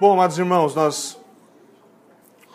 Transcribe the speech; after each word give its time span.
Bom, 0.00 0.14
amados 0.14 0.38
irmãos, 0.38 0.74
nós 0.74 1.18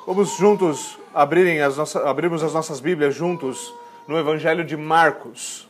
vamos 0.07 0.35
juntos 0.35 0.97
abrirem 1.13 1.61
as 1.61 1.77
nossas, 1.77 2.03
abrirmos 2.03 2.41
as 2.41 2.55
nossas 2.55 2.79
Bíblias 2.79 3.13
juntos 3.13 3.71
no 4.07 4.17
Evangelho 4.17 4.65
de 4.65 4.75
Marcos. 4.75 5.69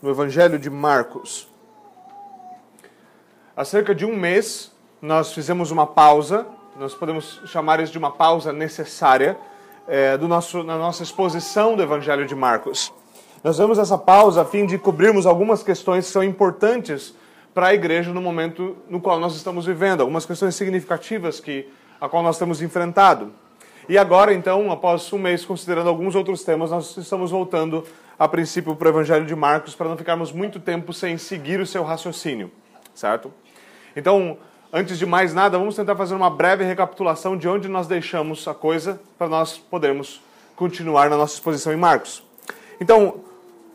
No 0.00 0.08
Evangelho 0.08 0.58
de 0.58 0.70
Marcos. 0.70 1.46
Há 3.54 3.62
cerca 3.62 3.94
de 3.94 4.06
um 4.06 4.16
mês, 4.16 4.72
nós 5.02 5.34
fizemos 5.34 5.70
uma 5.70 5.86
pausa, 5.86 6.46
nós 6.78 6.94
podemos 6.94 7.42
chamar 7.44 7.78
isso 7.80 7.92
de 7.92 7.98
uma 7.98 8.12
pausa 8.12 8.50
necessária, 8.50 9.36
é, 9.86 10.16
do 10.16 10.26
nosso, 10.26 10.62
na 10.62 10.78
nossa 10.78 11.02
exposição 11.02 11.76
do 11.76 11.82
Evangelho 11.82 12.24
de 12.24 12.34
Marcos. 12.34 12.90
Nós 13.44 13.58
damos 13.58 13.78
essa 13.78 13.98
pausa 13.98 14.40
a 14.40 14.44
fim 14.46 14.64
de 14.64 14.78
cobrirmos 14.78 15.26
algumas 15.26 15.62
questões 15.62 16.06
que 16.06 16.12
são 16.12 16.24
importantes 16.24 17.14
para 17.54 17.68
a 17.68 17.74
igreja 17.74 18.12
no 18.12 18.20
momento 18.20 18.76
no 18.88 19.00
qual 19.00 19.18
nós 19.18 19.34
estamos 19.34 19.66
vivendo, 19.66 20.00
algumas 20.00 20.24
questões 20.24 20.54
significativas 20.54 21.40
que 21.40 21.68
a 22.00 22.08
qual 22.08 22.22
nós 22.22 22.38
temos 22.38 22.62
enfrentado. 22.62 23.32
E 23.88 23.98
agora, 23.98 24.32
então, 24.32 24.70
após 24.70 25.12
um 25.12 25.18
mês 25.18 25.44
considerando 25.44 25.88
alguns 25.88 26.14
outros 26.14 26.44
temas, 26.44 26.70
nós 26.70 26.96
estamos 26.96 27.30
voltando 27.30 27.84
a 28.18 28.28
princípio 28.28 28.76
para 28.76 28.86
o 28.86 28.90
Evangelho 28.90 29.26
de 29.26 29.34
Marcos 29.34 29.74
para 29.74 29.88
não 29.88 29.96
ficarmos 29.96 30.30
muito 30.30 30.60
tempo 30.60 30.92
sem 30.92 31.18
seguir 31.18 31.58
o 31.58 31.66
seu 31.66 31.82
raciocínio, 31.82 32.52
certo? 32.94 33.32
Então, 33.96 34.38
antes 34.72 34.98
de 34.98 35.06
mais 35.06 35.34
nada, 35.34 35.58
vamos 35.58 35.74
tentar 35.74 35.96
fazer 35.96 36.14
uma 36.14 36.30
breve 36.30 36.64
recapitulação 36.64 37.36
de 37.36 37.48
onde 37.48 37.66
nós 37.66 37.86
deixamos 37.86 38.46
a 38.46 38.54
coisa 38.54 39.00
para 39.18 39.28
nós 39.28 39.58
podermos 39.58 40.22
continuar 40.54 41.10
na 41.10 41.16
nossa 41.16 41.34
exposição 41.34 41.72
em 41.72 41.76
Marcos. 41.76 42.22
Então, 42.80 43.24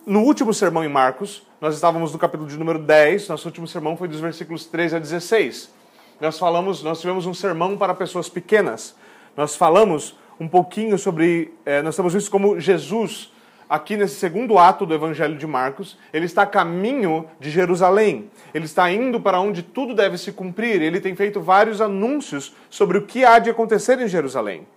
no 0.06 0.22
último 0.22 0.54
sermão 0.54 0.84
em 0.84 0.90
Marcos, 0.90 1.46
nós 1.66 1.74
estávamos 1.74 2.14
no 2.14 2.20
capítulo 2.20 2.48
de 2.48 2.60
número 2.60 2.78
10, 2.78 3.28
nosso 3.28 3.48
último 3.48 3.68
sermão 3.68 3.98
foi 3.98 4.08
dos 4.08 4.20
versículos 4.20 4.68
13 4.68 4.98
a 4.98 5.00
16. 5.00 5.74
Nós 6.22 6.38
falamos, 6.38 6.84
nós 6.84 7.02
tivemos 7.02 7.26
um 7.26 7.34
sermão 7.34 7.76
para 7.76 7.96
pessoas 7.96 8.30
pequenas. 8.30 8.96
Nós 9.36 9.56
falamos 9.56 10.16
um 10.40 10.48
pouquinho 10.48 10.96
sobre, 11.00 11.56
eh, 11.66 11.82
nós 11.82 11.96
temos 11.96 12.14
visto 12.14 12.30
como 12.30 12.60
Jesus, 12.60 13.32
aqui 13.68 13.98
nesse 13.98 14.14
segundo 14.14 14.60
ato 14.60 14.86
do 14.86 14.94
Evangelho 14.94 15.40
de 15.40 15.48
Marcos, 15.48 15.98
ele 16.14 16.28
está 16.28 16.44
a 16.44 16.46
caminho 16.46 17.26
de 17.40 17.50
Jerusalém. 17.50 18.30
Ele 18.54 18.66
está 18.66 18.92
indo 18.92 19.20
para 19.20 19.40
onde 19.40 19.64
tudo 19.64 19.96
deve 19.96 20.20
se 20.20 20.32
cumprir. 20.32 20.84
Ele 20.84 21.02
tem 21.02 21.16
feito 21.16 21.42
vários 21.42 21.82
anúncios 21.82 22.54
sobre 22.70 23.00
o 23.00 23.08
que 23.08 23.26
há 23.26 23.40
de 23.40 23.50
acontecer 23.50 24.00
em 24.00 24.08
Jerusalém. 24.08 24.68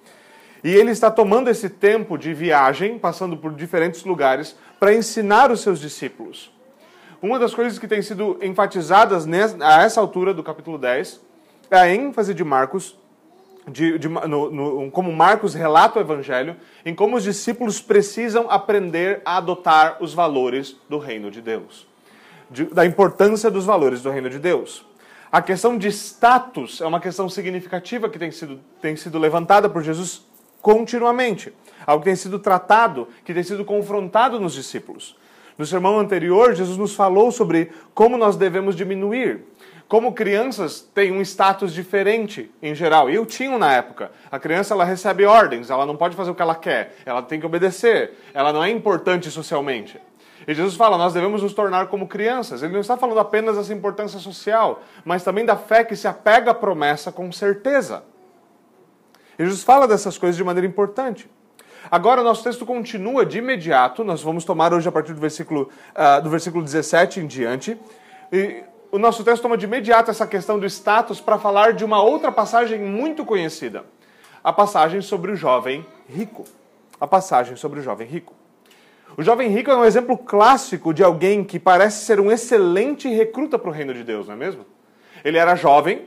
E 0.65 0.71
ele 0.75 0.93
está 0.93 1.11
tomando 1.11 1.51
esse 1.51 1.69
tempo 1.69 2.17
de 2.17 2.33
viagem, 2.33 2.99
passando 2.99 3.37
por 3.37 3.53
diferentes 3.53 4.05
lugares, 4.05 4.57
para 4.81 4.95
ensinar 4.95 5.51
os 5.51 5.61
seus 5.61 5.81
discípulos. 5.81 6.57
Uma 7.21 7.37
das 7.37 7.53
coisas 7.53 7.81
que 7.81 7.89
tem 7.89 8.01
sido 8.01 8.39
enfatizadas 8.41 9.27
a 9.61 9.83
essa 9.83 10.01
altura 10.01 10.33
do 10.33 10.41
capítulo 10.41 10.79
10 10.79 11.21
é 11.69 11.77
a 11.77 11.93
ênfase 11.93 12.33
de 12.33 12.45
Marcos, 12.45 12.97
de, 13.67 13.99
de, 13.99 14.09
no, 14.09 14.51
no, 14.51 14.91
como 14.93 15.13
Marcos 15.13 15.53
relata 15.53 15.99
o 15.99 16.03
Evangelho, 16.03 16.55
em 16.85 16.95
como 16.95 17.17
os 17.17 17.25
discípulos 17.25 17.81
precisam 17.81 18.49
aprender 18.49 19.21
a 19.25 19.39
adotar 19.39 19.97
os 20.01 20.15
valores 20.15 20.77
do 20.89 20.97
reino 20.97 21.29
de 21.29 21.43
Deus, 21.43 21.89
de, 22.49 22.67
da 22.67 22.87
importância 22.87 23.51
dos 23.51 23.65
valores 23.65 24.01
do 24.01 24.11
reino 24.11 24.31
de 24.31 24.39
Deus. 24.39 24.87
A 25.31 25.43
questão 25.43 25.77
de 25.77 25.89
status 25.89 26.81
é 26.81 26.87
uma 26.87 27.01
questão 27.01 27.29
significativa 27.29 28.09
que 28.09 28.19
tem 28.19 28.31
sido, 28.31 28.61
tem 28.81 28.95
sido 28.95 29.19
levantada 29.19 29.69
por 29.69 29.83
Jesus 29.83 30.23
continuamente. 30.63 31.53
Algo 31.85 32.05
que 32.05 32.11
tem 32.11 32.17
sido 32.17 32.39
tratado, 32.39 33.09
que 33.25 33.35
tem 33.35 33.43
sido 33.43 33.65
confrontado 33.65 34.39
nos 34.39 34.55
discípulos. 34.55 35.17
No 35.59 35.67
sermão 35.67 35.99
anterior, 35.99 36.55
Jesus 36.55 36.79
nos 36.79 36.95
falou 36.95 37.33
sobre 37.33 37.73
como 37.93 38.17
nós 38.17 38.37
devemos 38.37 38.77
diminuir. 38.77 39.45
Como 39.89 40.13
crianças 40.13 40.81
têm 40.81 41.11
um 41.11 41.21
status 41.21 41.75
diferente 41.75 42.49
em 42.63 42.75
geral. 42.75 43.11
Eu 43.11 43.27
tinha 43.27 43.59
na 43.59 43.73
época. 43.73 44.13
A 44.31 44.39
criança 44.39 44.73
ela 44.73 44.85
recebe 44.85 45.25
ordens, 45.25 45.69
ela 45.69 45.85
não 45.85 45.97
pode 45.97 46.15
fazer 46.15 46.31
o 46.31 46.35
que 46.35 46.43
ela 46.43 46.55
quer, 46.55 46.95
ela 47.05 47.23
tem 47.23 47.41
que 47.41 47.47
obedecer. 47.47 48.13
Ela 48.33 48.53
não 48.53 48.63
é 48.63 48.71
importante 48.71 49.31
socialmente. 49.31 49.99
E 50.47 50.55
Jesus 50.55 50.77
fala, 50.77 50.97
nós 50.97 51.13
devemos 51.13 51.43
nos 51.43 51.53
tornar 51.53 51.89
como 51.89 52.07
crianças. 52.07 52.63
Ele 52.63 52.73
não 52.73 52.81
está 52.81 52.97
falando 52.97 53.19
apenas 53.19 53.57
dessa 53.57 53.73
importância 53.75 54.21
social, 54.21 54.83
mas 55.05 55.25
também 55.25 55.45
da 55.45 55.57
fé 55.57 55.83
que 55.83 55.97
se 55.97 56.07
apega 56.07 56.53
à 56.53 56.55
promessa 56.55 57.11
com 57.11 57.33
certeza. 57.33 58.05
E 59.39 59.45
Jesus 59.45 59.63
fala 59.63 59.89
dessas 59.89 60.17
coisas 60.17 60.37
de 60.37 60.45
maneira 60.45 60.67
importante. 60.67 61.29
Agora, 61.91 62.23
nosso 62.23 62.45
texto 62.45 62.67
continua 62.67 63.25
de 63.25 63.39
imediato, 63.39 64.05
nós 64.05 64.23
vamos 64.23 64.45
tomar 64.45 64.75
hoje 64.75 64.89
a 64.89 64.93
partir 64.93 65.15
do 65.15 65.21
versículo, 65.21 65.71
uh, 65.95 66.23
do 66.23 66.29
versículo 66.29 66.63
17 66.63 67.21
em 67.21 67.27
diante. 67.27 67.79
E 68.31 68.63
o 68.93 68.99
nosso 68.99 69.25
texto 69.25 69.43
toma 69.43 69.57
de 69.57 69.65
imediato 69.65 70.11
essa 70.11 70.27
questão 70.27 70.59
do 70.59 70.67
status 70.67 71.21
para 71.21 71.39
falar 71.39 71.73
de 71.73 71.85
uma 71.85 72.03
outra 72.03 72.31
passagem 72.31 72.81
muito 72.81 73.25
conhecida. 73.25 73.85
A 74.45 74.53
passagem 74.53 75.01
sobre 75.01 75.33
o 75.33 75.37
jovem 75.37 75.85
rico. 76.09 76.45
A 77.01 77.07
passagem 77.07 77.57
sobre 77.57 77.81
o 77.81 77.83
jovem 77.83 78.07
rico. 78.07 78.35
O 79.17 79.23
jovem 79.23 79.49
rico 79.49 79.71
é 79.71 79.77
um 79.77 79.85
exemplo 79.85 80.17
clássico 80.19 80.93
de 80.93 81.03
alguém 81.03 81.43
que 81.43 81.59
parece 81.59 82.05
ser 82.05 82.21
um 82.21 82.31
excelente 82.31 83.09
recruta 83.09 83.59
para 83.59 83.71
o 83.71 83.73
reino 83.73 83.95
de 83.95 84.05
Deus, 84.05 84.27
não 84.27 84.35
é 84.35 84.37
mesmo? 84.37 84.67
Ele 85.25 85.39
era 85.39 85.55
jovem, 85.55 86.07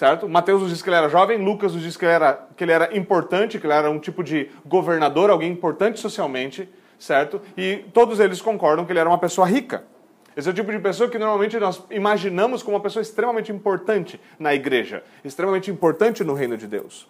certo? 0.00 0.26
Mateus 0.26 0.62
nos 0.62 0.70
diz 0.70 0.80
que 0.80 0.88
ele 0.88 0.96
era 0.96 1.10
jovem, 1.10 1.36
Lucas 1.36 1.74
nos 1.74 1.82
diz 1.82 1.94
que 1.94 2.06
ele 2.06 2.14
era, 2.14 2.48
que 2.56 2.64
ele 2.64 2.72
era 2.72 2.96
importante, 2.96 3.58
que 3.58 3.66
ele 3.66 3.74
era 3.74 3.90
um 3.90 3.98
tipo 3.98 4.24
de 4.24 4.48
governador, 4.64 5.28
alguém 5.28 5.52
importante 5.52 6.00
socialmente, 6.00 6.66
certo? 6.98 7.38
E 7.54 7.84
todos 7.92 8.18
eles 8.18 8.40
concordam 8.40 8.86
que 8.86 8.92
ele 8.92 8.98
era 8.98 9.10
uma 9.10 9.18
pessoa 9.18 9.46
rica. 9.46 9.84
Esse 10.34 10.48
é 10.48 10.52
o 10.52 10.54
tipo 10.54 10.72
de 10.72 10.78
pessoa 10.78 11.10
que 11.10 11.18
normalmente 11.18 11.58
nós 11.58 11.84
imaginamos 11.90 12.62
como 12.62 12.78
uma 12.78 12.82
pessoa 12.82 13.02
extremamente 13.02 13.52
importante 13.52 14.18
na 14.38 14.54
igreja, 14.54 15.04
extremamente 15.22 15.70
importante 15.70 16.24
no 16.24 16.32
reino 16.32 16.56
de 16.56 16.66
Deus. 16.66 17.06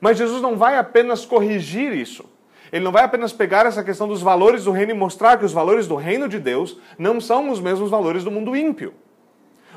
Mas 0.00 0.16
Jesus 0.16 0.40
não 0.40 0.56
vai 0.56 0.78
apenas 0.78 1.26
corrigir 1.26 1.92
isso. 1.92 2.24
Ele 2.70 2.84
não 2.84 2.92
vai 2.92 3.02
apenas 3.02 3.32
pegar 3.32 3.66
essa 3.66 3.82
questão 3.82 4.06
dos 4.06 4.22
valores 4.22 4.62
do 4.62 4.70
reino 4.70 4.92
e 4.92 4.94
mostrar 4.94 5.38
que 5.38 5.44
os 5.44 5.52
valores 5.52 5.88
do 5.88 5.96
reino 5.96 6.28
de 6.28 6.38
Deus 6.38 6.78
não 6.96 7.20
são 7.20 7.50
os 7.50 7.58
mesmos 7.58 7.90
valores 7.90 8.22
do 8.22 8.30
mundo 8.30 8.54
ímpio. 8.54 8.94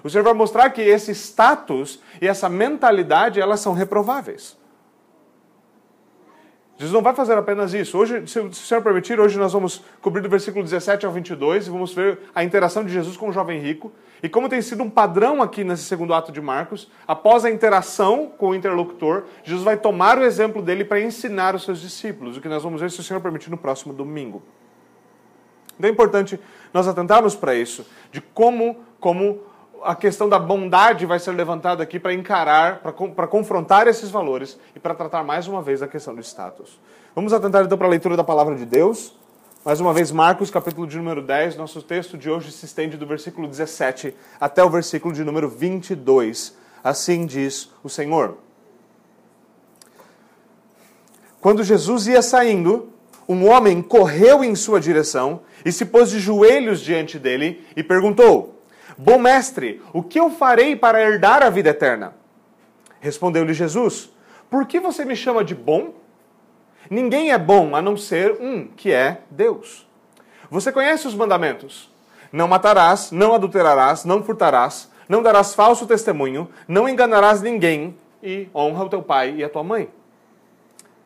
O 0.03 0.09
Senhor 0.09 0.23
vai 0.23 0.33
mostrar 0.33 0.69
que 0.69 0.81
esse 0.81 1.11
status 1.11 2.01
e 2.21 2.27
essa 2.27 2.49
mentalidade, 2.49 3.39
elas 3.39 3.59
são 3.59 3.73
reprováveis. 3.73 4.57
Jesus 6.77 6.93
não 6.93 7.03
vai 7.03 7.13
fazer 7.13 7.37
apenas 7.37 7.73
isso. 7.75 7.97
Hoje, 7.97 8.25
se 8.25 8.39
o 8.39 8.51
Senhor 8.53 8.81
permitir, 8.81 9.19
hoje 9.19 9.37
nós 9.37 9.53
vamos 9.53 9.83
cobrir 10.01 10.21
do 10.21 10.29
versículo 10.29 10.63
17 10.63 11.05
ao 11.05 11.11
22 11.11 11.67
e 11.67 11.69
vamos 11.69 11.93
ver 11.93 12.19
a 12.33 12.43
interação 12.43 12.83
de 12.83 12.91
Jesus 12.91 13.15
com 13.15 13.29
o 13.29 13.31
jovem 13.31 13.59
rico 13.59 13.91
e 14.23 14.29
como 14.29 14.47
tem 14.47 14.61
sido 14.61 14.83
um 14.83 14.89
padrão 14.89 15.41
aqui 15.41 15.63
nesse 15.63 15.83
segundo 15.83 16.13
ato 16.13 16.31
de 16.31 16.39
Marcos, 16.39 16.89
após 17.07 17.43
a 17.43 17.49
interação 17.49 18.31
com 18.37 18.49
o 18.49 18.55
interlocutor, 18.55 19.23
Jesus 19.43 19.63
vai 19.63 19.77
tomar 19.77 20.17
o 20.19 20.23
exemplo 20.23 20.61
dele 20.61 20.85
para 20.85 21.01
ensinar 21.01 21.55
os 21.55 21.63
seus 21.63 21.81
discípulos, 21.81 22.37
o 22.37 22.41
que 22.41 22.47
nós 22.47 22.61
vamos 22.61 22.79
ver, 22.79 22.91
se 22.91 22.99
o 22.99 23.03
Senhor 23.03 23.19
permitir, 23.19 23.49
no 23.49 23.57
próximo 23.57 23.93
domingo. 23.93 24.43
Então 25.77 25.89
é 25.89 25.91
importante 25.91 26.39
nós 26.71 26.87
atentarmos 26.87 27.35
para 27.35 27.55
isso, 27.55 27.87
de 28.11 28.21
como, 28.21 28.77
como 28.99 29.41
a 29.83 29.95
questão 29.95 30.27
da 30.27 30.39
bondade 30.39 31.05
vai 31.05 31.19
ser 31.19 31.31
levantada 31.31 31.83
aqui 31.83 31.99
para 31.99 32.13
encarar, 32.13 32.79
para 32.79 33.27
confrontar 33.27 33.87
esses 33.87 34.09
valores 34.09 34.57
e 34.75 34.79
para 34.79 34.93
tratar 34.93 35.23
mais 35.23 35.47
uma 35.47 35.61
vez 35.61 35.81
a 35.81 35.87
questão 35.87 36.15
do 36.15 36.21
status. 36.21 36.79
Vamos 37.15 37.33
atentar 37.33 37.65
então 37.65 37.77
para 37.77 37.87
a 37.87 37.89
leitura 37.89 38.15
da 38.15 38.23
palavra 38.23 38.55
de 38.55 38.65
Deus. 38.65 39.15
Mais 39.63 39.79
uma 39.79 39.93
vez, 39.93 40.11
Marcos, 40.11 40.49
capítulo 40.49 40.87
de 40.87 40.97
número 40.97 41.21
10. 41.21 41.55
Nosso 41.55 41.81
texto 41.81 42.17
de 42.17 42.29
hoje 42.29 42.51
se 42.51 42.65
estende 42.65 42.97
do 42.97 43.05
versículo 43.05 43.47
17 43.47 44.15
até 44.39 44.63
o 44.63 44.69
versículo 44.69 45.13
de 45.13 45.23
número 45.23 45.47
22. 45.47 46.55
Assim 46.83 47.25
diz 47.25 47.69
o 47.83 47.89
Senhor. 47.89 48.37
Quando 51.39 51.63
Jesus 51.63 52.07
ia 52.07 52.21
saindo, 52.21 52.89
um 53.27 53.47
homem 53.49 53.81
correu 53.81 54.43
em 54.43 54.55
sua 54.55 54.79
direção 54.79 55.41
e 55.63 55.71
se 55.71 55.85
pôs 55.85 56.09
de 56.09 56.19
joelhos 56.19 56.81
diante 56.81 57.19
dele 57.19 57.65
e 57.75 57.83
perguntou: 57.83 58.60
Bom 59.03 59.17
mestre, 59.17 59.81
o 59.91 60.03
que 60.03 60.19
eu 60.19 60.29
farei 60.29 60.75
para 60.75 61.01
herdar 61.01 61.41
a 61.41 61.49
vida 61.49 61.71
eterna? 61.71 62.13
Respondeu-lhe 62.99 63.51
Jesus: 63.51 64.11
Por 64.47 64.67
que 64.67 64.79
você 64.79 65.03
me 65.03 65.15
chama 65.15 65.43
de 65.43 65.55
bom? 65.55 65.95
Ninguém 66.87 67.31
é 67.31 67.37
bom 67.39 67.75
a 67.75 67.81
não 67.81 67.97
ser 67.97 68.33
um, 68.39 68.67
que 68.67 68.91
é 68.91 69.21
Deus. 69.31 69.89
Você 70.51 70.71
conhece 70.71 71.07
os 71.07 71.15
mandamentos: 71.15 71.91
Não 72.31 72.47
matarás, 72.47 73.11
não 73.11 73.33
adulterarás, 73.33 74.05
não 74.05 74.21
furtarás, 74.21 74.91
não 75.09 75.23
darás 75.23 75.55
falso 75.55 75.87
testemunho, 75.87 76.47
não 76.67 76.87
enganarás 76.87 77.41
ninguém 77.41 77.97
e 78.21 78.49
honra 78.53 78.83
o 78.83 78.89
teu 78.89 79.01
pai 79.01 79.33
e 79.35 79.43
a 79.43 79.49
tua 79.49 79.63
mãe. 79.63 79.89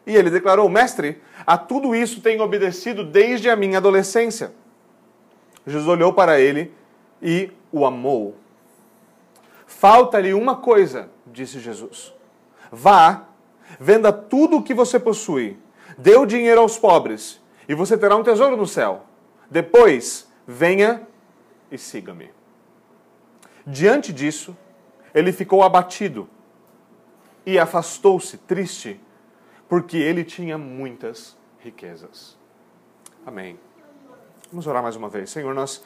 E 0.06 0.14
ele 0.14 0.30
declarou: 0.30 0.68
Mestre, 0.68 1.22
a 1.48 1.58
tudo 1.58 1.96
isso 1.96 2.20
tenho 2.20 2.44
obedecido 2.44 3.06
desde 3.06 3.50
a 3.50 3.56
minha 3.56 3.78
adolescência. 3.78 4.52
Jesus 5.66 5.88
olhou 5.88 6.12
para 6.12 6.42
ele 6.42 6.74
e 7.26 7.52
o 7.72 7.88
amou. 7.88 8.36
Falta-lhe 9.66 10.32
uma 10.32 10.58
coisa, 10.58 11.10
disse 11.26 11.60
Jesus. 11.60 12.14
Vá, 12.72 13.26
venda 13.80 14.14
tudo 14.14 14.58
o 14.58 14.64
que 14.64 14.76
você 14.76 15.00
possui, 15.00 15.58
dê 15.98 16.16
o 16.16 16.28
dinheiro 16.28 16.62
aos 16.62 16.78
pobres, 16.78 17.42
e 17.68 17.74
você 17.74 17.98
terá 17.98 18.16
um 18.16 18.22
tesouro 18.22 18.56
no 18.56 18.68
céu. 18.68 19.06
Depois, 19.50 20.32
venha 20.46 21.08
e 21.72 21.80
siga-me. 21.80 22.30
Diante 23.66 24.14
disso, 24.14 24.56
ele 25.12 25.32
ficou 25.32 25.64
abatido, 25.64 26.30
e 27.44 27.58
afastou-se, 27.58 28.38
triste, 28.38 29.00
porque 29.68 29.98
ele 29.98 30.24
tinha 30.24 30.60
muitas 30.60 31.36
riquezas. 31.60 32.38
Amém. 33.26 33.60
Vamos 34.52 34.68
orar 34.68 34.84
mais 34.84 34.96
uma 34.96 35.10
vez. 35.10 35.32
Senhor, 35.32 35.54
nós 35.54 35.84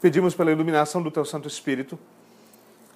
pedimos 0.00 0.34
pela 0.34 0.50
iluminação 0.50 1.02
do 1.02 1.10
Teu 1.10 1.24
Santo 1.24 1.46
Espírito, 1.46 1.98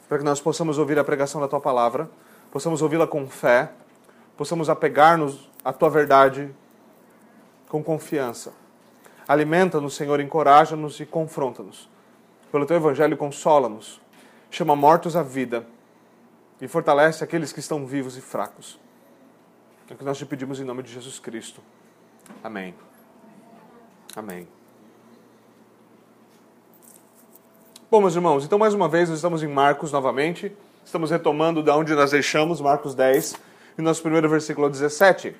para 0.09 0.19
que 0.19 0.25
nós 0.25 0.41
possamos 0.41 0.79
ouvir 0.79 0.99
a 0.99 1.05
pregação 1.05 1.41
da 1.41 1.49
Tua 1.49 1.61
palavra, 1.61 2.09
possamos 2.51 2.83
ouvi-la 2.83 3.07
com 3.07 3.29
fé, 3.29 3.71
possamos 4.37 4.69
apegar-nos 4.71 5.51
à 5.65 5.73
Tua 5.73 5.91
verdade 5.91 6.55
com 7.69 7.83
confiança. 7.83 8.53
Alimenta-nos, 9.27 9.95
Senhor, 9.95 10.21
encoraja-nos 10.21 11.01
e 11.01 11.07
confronta-nos. 11.07 11.89
Pelo 12.53 12.67
Teu 12.67 12.77
Evangelho, 12.77 13.17
consola-nos. 13.17 14.01
Chama 14.51 14.77
mortos 14.77 15.17
à 15.17 15.23
vida 15.23 15.67
e 16.61 16.69
fortalece 16.69 17.25
aqueles 17.25 17.53
que 17.53 17.61
estão 17.61 17.85
vivos 17.87 18.17
e 18.17 18.21
fracos. 18.21 18.79
É 19.91 19.95
o 19.95 19.97
que 19.97 20.05
nós 20.05 20.17
te 20.17 20.25
pedimos 20.25 20.61
em 20.61 20.65
nome 20.65 20.83
de 20.83 20.93
Jesus 20.93 21.19
Cristo. 21.19 21.61
Amém. 22.43 22.75
Amém. 24.15 24.64
Bom, 27.95 28.01
meus 28.01 28.17
irmãos, 28.17 28.45
então 28.45 28.59
mais 28.59 28.75
uma 28.75 28.89
vez 28.89 29.09
nós 29.09 29.19
estamos 29.19 29.41
em 29.45 29.47
Marcos 29.47 29.93
novamente. 29.93 30.51
Estamos 30.85 31.13
retomando 31.13 31.63
da 31.63 31.77
onde 31.77 31.95
nós 31.95 32.11
deixamos, 32.11 32.61
Marcos 32.61 32.93
10, 32.93 33.37
e 33.79 33.83
nosso 33.83 34.03
primeiro 34.03 34.29
versículo 34.29 34.69
17. 34.69 35.33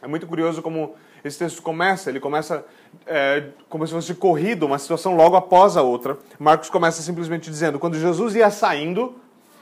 É 0.00 0.06
muito 0.06 0.24
curioso 0.28 0.62
como 0.62 0.94
esse 1.24 1.36
texto 1.36 1.60
começa, 1.60 2.10
ele 2.10 2.20
começa 2.20 2.64
é, 3.04 3.48
como 3.68 3.84
se 3.84 3.92
fosse 3.92 4.14
corrido, 4.14 4.66
uma 4.66 4.78
situação 4.78 5.16
logo 5.16 5.34
após 5.34 5.76
a 5.76 5.82
outra. 5.82 6.16
Marcos 6.38 6.70
começa 6.70 7.02
simplesmente 7.02 7.50
dizendo: 7.50 7.76
quando 7.80 7.98
Jesus 7.98 8.36
ia 8.36 8.52
saindo, 8.52 9.16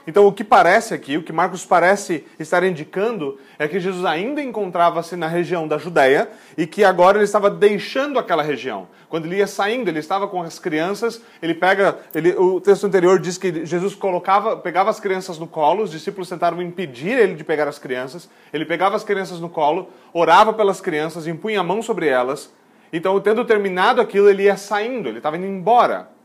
então, 0.07 0.25
o 0.25 0.31
que 0.31 0.41
parece 0.41 0.93
aqui, 0.93 1.17
o 1.17 1.21
que 1.21 1.33
Marcos 1.33 1.65
parece 1.65 2.25
estar 2.39 2.63
indicando, 2.63 3.37
é 3.59 3.67
que 3.67 3.77
Jesus 3.77 4.05
ainda 4.05 4.41
encontrava-se 4.41 5.17
na 5.17 5.27
região 5.27 5.67
da 5.67 5.77
Judéia 5.77 6.29
e 6.57 6.65
que 6.65 6.85
agora 6.85 7.17
ele 7.17 7.25
estava 7.25 7.49
deixando 7.49 8.17
aquela 8.17 8.41
região. 8.41 8.87
Quando 9.09 9.25
ele 9.25 9.35
ia 9.35 9.47
saindo, 9.47 9.89
ele 9.89 9.99
estava 9.99 10.25
com 10.25 10.41
as 10.41 10.57
crianças, 10.59 11.21
ele 11.41 11.53
pega, 11.53 11.97
ele, 12.15 12.33
o 12.37 12.61
texto 12.61 12.87
anterior 12.87 13.19
diz 13.19 13.37
que 13.37 13.65
Jesus 13.65 13.95
colocava, 13.95 14.55
pegava 14.55 14.89
as 14.89 14.99
crianças 14.99 15.37
no 15.37 15.45
colo, 15.45 15.83
os 15.83 15.91
discípulos 15.91 16.29
tentaram 16.29 16.61
impedir 16.61 17.19
ele 17.19 17.35
de 17.35 17.43
pegar 17.43 17.67
as 17.67 17.77
crianças, 17.77 18.29
ele 18.53 18.63
pegava 18.63 18.95
as 18.95 19.03
crianças 19.03 19.41
no 19.41 19.49
colo, 19.49 19.89
orava 20.13 20.53
pelas 20.53 20.79
crianças, 20.79 21.27
impunha 21.27 21.59
a 21.59 21.63
mão 21.63 21.81
sobre 21.81 22.07
elas. 22.07 22.49
Então, 22.93 23.19
tendo 23.19 23.43
terminado 23.43 23.99
aquilo, 23.99 24.29
ele 24.29 24.43
ia 24.43 24.55
saindo, 24.55 25.09
ele 25.09 25.17
estava 25.17 25.35
indo 25.35 25.45
embora. 25.45 26.15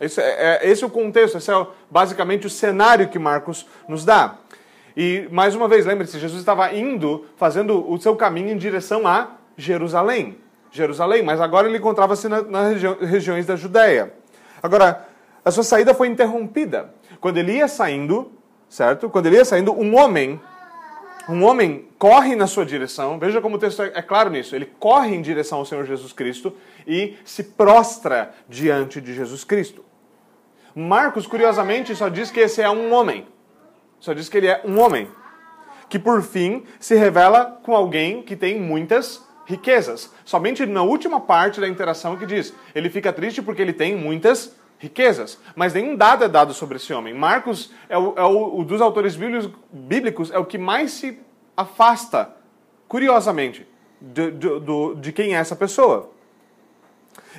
Esse 0.00 0.20
é, 0.20 0.60
é, 0.62 0.70
esse 0.70 0.84
é 0.84 0.86
o 0.86 0.90
contexto, 0.90 1.38
esse 1.38 1.50
é 1.50 1.66
basicamente 1.90 2.46
o 2.46 2.50
cenário 2.50 3.08
que 3.08 3.18
Marcos 3.18 3.66
nos 3.88 4.04
dá. 4.04 4.36
E, 4.96 5.28
mais 5.30 5.54
uma 5.54 5.68
vez, 5.68 5.84
lembre-se, 5.84 6.18
Jesus 6.18 6.40
estava 6.40 6.72
indo, 6.74 7.26
fazendo 7.36 7.90
o 7.90 7.98
seu 8.00 8.16
caminho 8.16 8.50
em 8.50 8.56
direção 8.56 9.06
a 9.06 9.32
Jerusalém. 9.56 10.38
Jerusalém, 10.70 11.22
mas 11.22 11.40
agora 11.40 11.68
ele 11.68 11.78
encontrava-se 11.78 12.28
nas 12.28 12.48
na 12.48 12.68
regi 12.68 12.86
regiões 13.00 13.46
da 13.46 13.56
Judéia. 13.56 14.12
Agora, 14.62 15.06
a 15.44 15.50
sua 15.50 15.62
saída 15.62 15.94
foi 15.94 16.08
interrompida. 16.08 16.94
Quando 17.20 17.38
ele 17.38 17.52
ia 17.52 17.68
saindo, 17.68 18.32
certo? 18.68 19.08
Quando 19.08 19.26
ele 19.26 19.36
ia 19.36 19.44
saindo, 19.44 19.72
um 19.72 19.96
homem, 19.96 20.40
um 21.28 21.44
homem 21.44 21.88
corre 21.98 22.34
na 22.34 22.46
sua 22.46 22.66
direção. 22.66 23.18
Veja 23.18 23.40
como 23.40 23.56
o 23.56 23.58
texto 23.58 23.82
é, 23.82 23.92
é 23.94 24.02
claro 24.02 24.30
nisso. 24.30 24.54
Ele 24.54 24.66
corre 24.78 25.14
em 25.14 25.22
direção 25.22 25.58
ao 25.58 25.64
Senhor 25.64 25.84
Jesus 25.84 26.12
Cristo 26.12 26.54
e 26.86 27.16
se 27.24 27.42
prostra 27.42 28.34
diante 28.48 29.00
de 29.00 29.14
Jesus 29.14 29.44
Cristo. 29.44 29.85
Marcos, 30.78 31.26
curiosamente, 31.26 31.96
só 31.96 32.10
diz 32.10 32.30
que 32.30 32.38
esse 32.38 32.60
é 32.60 32.68
um 32.68 32.92
homem. 32.92 33.26
Só 33.98 34.12
diz 34.12 34.28
que 34.28 34.36
ele 34.36 34.46
é 34.46 34.60
um 34.62 34.78
homem. 34.78 35.08
Que 35.88 35.98
por 35.98 36.20
fim 36.22 36.64
se 36.78 36.94
revela 36.94 37.58
com 37.62 37.74
alguém 37.74 38.20
que 38.20 38.36
tem 38.36 38.60
muitas 38.60 39.26
riquezas. 39.46 40.12
Somente 40.22 40.66
na 40.66 40.82
última 40.82 41.18
parte 41.18 41.62
da 41.62 41.66
interação 41.66 42.14
que 42.18 42.26
diz: 42.26 42.52
ele 42.74 42.90
fica 42.90 43.10
triste 43.10 43.40
porque 43.40 43.62
ele 43.62 43.72
tem 43.72 43.96
muitas 43.96 44.54
riquezas. 44.78 45.40
Mas 45.54 45.72
nenhum 45.72 45.96
dado 45.96 46.24
é 46.24 46.28
dado 46.28 46.52
sobre 46.52 46.76
esse 46.76 46.92
homem. 46.92 47.14
Marcos 47.14 47.72
é 47.88 47.96
o, 47.96 48.12
é 48.14 48.24
o, 48.24 48.58
o 48.58 48.62
dos 48.62 48.82
autores 48.82 49.16
bíblicos 49.72 50.30
é 50.30 50.38
o 50.38 50.44
que 50.44 50.58
mais 50.58 50.90
se 50.90 51.18
afasta, 51.56 52.36
curiosamente, 52.86 53.66
de, 53.98 54.30
de, 54.30 54.60
de, 54.60 54.94
de 54.96 55.12
quem 55.12 55.34
é 55.34 55.38
essa 55.38 55.56
pessoa. 55.56 56.14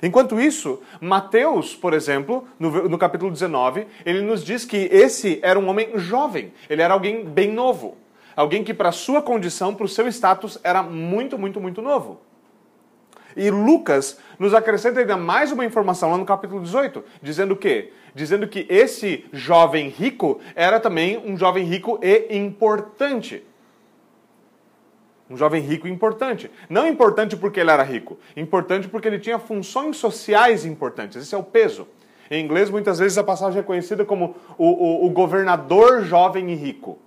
Enquanto 0.01 0.39
isso, 0.39 0.81
Mateus, 1.01 1.75
por 1.75 1.93
exemplo, 1.93 2.47
no, 2.59 2.89
no, 2.89 2.97
capítulo 2.97 3.31
19, 3.31 3.87
ele 4.05 4.21
nos 4.21 4.43
diz 4.43 4.65
que 4.65 4.89
esse 4.91 5.39
era 5.41 5.59
um 5.59 5.67
homem 5.67 5.97
jovem, 5.97 6.53
ele 6.69 6.81
era 6.81 6.93
alguém 6.93 7.25
bem 7.25 7.51
novo. 7.51 7.97
Alguém 8.35 8.63
que, 8.63 8.73
para 8.73 8.91
sua 8.91 9.21
condição, 9.21 9.73
para 9.73 9.85
o 9.85 9.89
seu 9.89 10.07
status, 10.07 10.59
era 10.63 10.83
muito, 10.83 11.39
muito, 11.39 11.59
muito 11.59 11.81
novo. 11.81 12.21
E 13.35 13.49
Lucas 13.49 14.19
nos 14.39 14.53
acrescenta 14.53 14.99
ainda 14.99 15.17
mais 15.17 15.51
uma 15.51 15.65
informação 15.65 16.11
lá 16.11 16.17
no 16.17 16.25
capítulo 16.25 16.61
18, 16.61 17.03
dizendo 17.21 17.53
o 17.53 17.57
quê? 17.57 17.91
Dizendo 18.13 18.47
que 18.47 18.65
esse 18.69 19.25
jovem 19.31 19.89
rico 19.89 20.39
era 20.55 20.79
também 20.79 21.17
um 21.17 21.37
jovem 21.37 21.63
rico 21.63 21.99
e 22.01 22.35
importante. 22.35 23.43
Um 25.29 25.35
jovem 25.35 25.61
rico 25.61 25.87
importante. 25.87 26.49
Não 26.69 26.87
importante 26.87 27.35
porque 27.35 27.59
ele 27.59 27.71
era 27.71 27.83
rico, 27.83 28.17
importante 28.35 28.87
porque 28.87 29.07
ele 29.07 29.19
tinha 29.19 29.37
funções 29.37 29.97
sociais 29.97 30.65
importantes. 30.65 31.21
Esse 31.21 31.35
é 31.35 31.37
o 31.37 31.43
peso. 31.43 31.87
Em 32.29 32.43
inglês, 32.43 32.69
muitas 32.69 32.99
vezes 32.99 33.17
a 33.17 33.23
passagem 33.23 33.59
é 33.59 33.63
conhecida 33.63 34.03
como 34.03 34.35
o, 34.57 34.65
o, 34.65 35.05
o 35.05 35.09
governador 35.09 36.03
jovem 36.03 36.51
e 36.51 36.55
rico. 36.55 36.99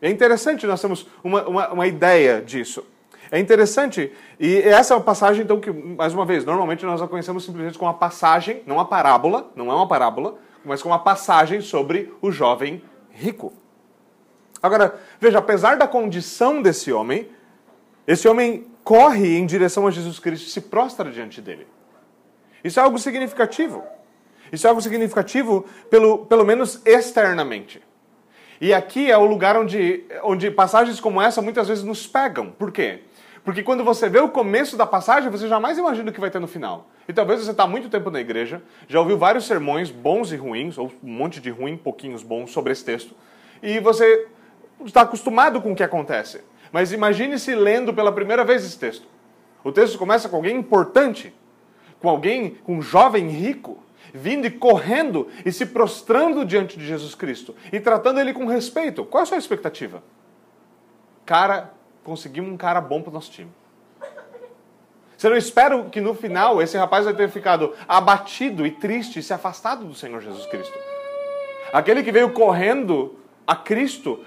É 0.00 0.10
interessante, 0.10 0.66
nós 0.66 0.80
temos 0.80 1.06
uma, 1.22 1.48
uma, 1.48 1.68
uma, 1.72 1.86
ideia 1.86 2.40
disso. 2.42 2.84
É 3.30 3.38
interessante, 3.38 4.12
e 4.38 4.58
essa 4.58 4.92
é 4.92 4.96
uma 4.96 5.02
passagem, 5.02 5.42
então, 5.42 5.58
que, 5.58 5.72
mais 5.72 6.12
uma 6.12 6.26
vez, 6.26 6.44
normalmente 6.44 6.84
nós 6.84 7.00
a 7.00 7.08
conhecemos 7.08 7.44
simplesmente 7.44 7.78
como 7.78 7.90
uma 7.90 7.96
passagem, 7.96 8.62
não 8.66 8.76
uma 8.76 8.84
parábola, 8.84 9.50
não 9.56 9.70
é 9.70 9.74
uma 9.74 9.88
parábola, 9.88 10.36
mas 10.64 10.82
como 10.82 10.92
uma 10.92 11.02
passagem 11.02 11.60
sobre 11.60 12.12
o 12.20 12.30
jovem 12.30 12.82
rico. 13.10 13.52
Agora, 14.64 14.98
veja, 15.20 15.40
apesar 15.40 15.76
da 15.76 15.86
condição 15.86 16.62
desse 16.62 16.90
homem, 16.90 17.28
esse 18.06 18.26
homem 18.26 18.66
corre 18.82 19.36
em 19.36 19.44
direção 19.44 19.86
a 19.86 19.90
Jesus 19.90 20.18
Cristo 20.18 20.48
se 20.48 20.58
prostra 20.58 21.10
diante 21.10 21.42
dele. 21.42 21.66
Isso 22.64 22.80
é 22.80 22.82
algo 22.82 22.98
significativo. 22.98 23.84
Isso 24.50 24.66
é 24.66 24.70
algo 24.70 24.80
significativo, 24.80 25.66
pelo, 25.90 26.24
pelo 26.24 26.46
menos 26.46 26.80
externamente. 26.86 27.82
E 28.58 28.72
aqui 28.72 29.10
é 29.10 29.18
o 29.18 29.26
lugar 29.26 29.54
onde, 29.54 30.02
onde 30.22 30.50
passagens 30.50 30.98
como 30.98 31.20
essa 31.20 31.42
muitas 31.42 31.68
vezes 31.68 31.84
nos 31.84 32.06
pegam. 32.06 32.50
Por 32.50 32.72
quê? 32.72 33.00
Porque 33.44 33.62
quando 33.62 33.84
você 33.84 34.08
vê 34.08 34.20
o 34.20 34.30
começo 34.30 34.78
da 34.78 34.86
passagem, 34.86 35.30
você 35.30 35.46
jamais 35.46 35.76
imagina 35.76 36.08
o 36.08 36.12
que 36.14 36.20
vai 36.20 36.30
ter 36.30 36.38
no 36.38 36.48
final. 36.48 36.88
E 37.06 37.12
talvez 37.12 37.44
você 37.44 37.50
está 37.50 37.66
muito 37.66 37.90
tempo 37.90 38.10
na 38.10 38.18
igreja, 38.18 38.62
já 38.88 38.98
ouviu 38.98 39.18
vários 39.18 39.46
sermões 39.46 39.90
bons 39.90 40.32
e 40.32 40.36
ruins, 40.36 40.78
ou 40.78 40.90
um 41.02 41.12
monte 41.12 41.38
de 41.38 41.50
ruim, 41.50 41.76
pouquinhos 41.76 42.22
bons 42.22 42.50
sobre 42.50 42.72
esse 42.72 42.82
texto, 42.82 43.14
e 43.62 43.78
você 43.78 44.28
está 44.84 45.02
acostumado 45.02 45.60
com 45.60 45.72
o 45.72 45.76
que 45.76 45.82
acontece. 45.82 46.42
Mas 46.72 46.92
imagine-se 46.92 47.54
lendo 47.54 47.94
pela 47.94 48.12
primeira 48.12 48.44
vez 48.44 48.64
esse 48.64 48.78
texto. 48.78 49.06
O 49.62 49.72
texto 49.72 49.98
começa 49.98 50.28
com 50.28 50.36
alguém 50.36 50.56
importante, 50.56 51.34
com 52.00 52.08
alguém, 52.08 52.56
com 52.64 52.76
um 52.76 52.82
jovem 52.82 53.28
rico, 53.28 53.82
vindo 54.12 54.46
e 54.46 54.50
correndo 54.50 55.28
e 55.44 55.50
se 55.50 55.66
prostrando 55.66 56.44
diante 56.44 56.78
de 56.78 56.86
Jesus 56.86 57.14
Cristo 57.14 57.54
e 57.72 57.80
tratando 57.80 58.20
ele 58.20 58.32
com 58.32 58.46
respeito. 58.46 59.04
Qual 59.04 59.20
é 59.20 59.24
a 59.24 59.26
sua 59.26 59.38
expectativa? 59.38 60.02
Cara, 61.24 61.72
conseguimos 62.02 62.52
um 62.52 62.56
cara 62.56 62.80
bom 62.80 63.00
para 63.00 63.10
o 63.10 63.14
nosso 63.14 63.30
time. 63.30 63.50
Você 65.16 65.28
não 65.28 65.36
espera 65.36 65.82
que 65.84 66.00
no 66.00 66.14
final 66.14 66.60
esse 66.60 66.76
rapaz 66.76 67.06
vai 67.06 67.14
ter 67.14 67.30
ficado 67.30 67.72
abatido 67.88 68.66
e 68.66 68.70
triste 68.70 69.18
e 69.18 69.22
se 69.22 69.32
afastado 69.32 69.84
do 69.84 69.94
Senhor 69.94 70.20
Jesus 70.20 70.44
Cristo. 70.46 70.78
Aquele 71.72 72.02
que 72.02 72.12
veio 72.12 72.30
correndo 72.30 73.18
a 73.46 73.56
Cristo 73.56 74.24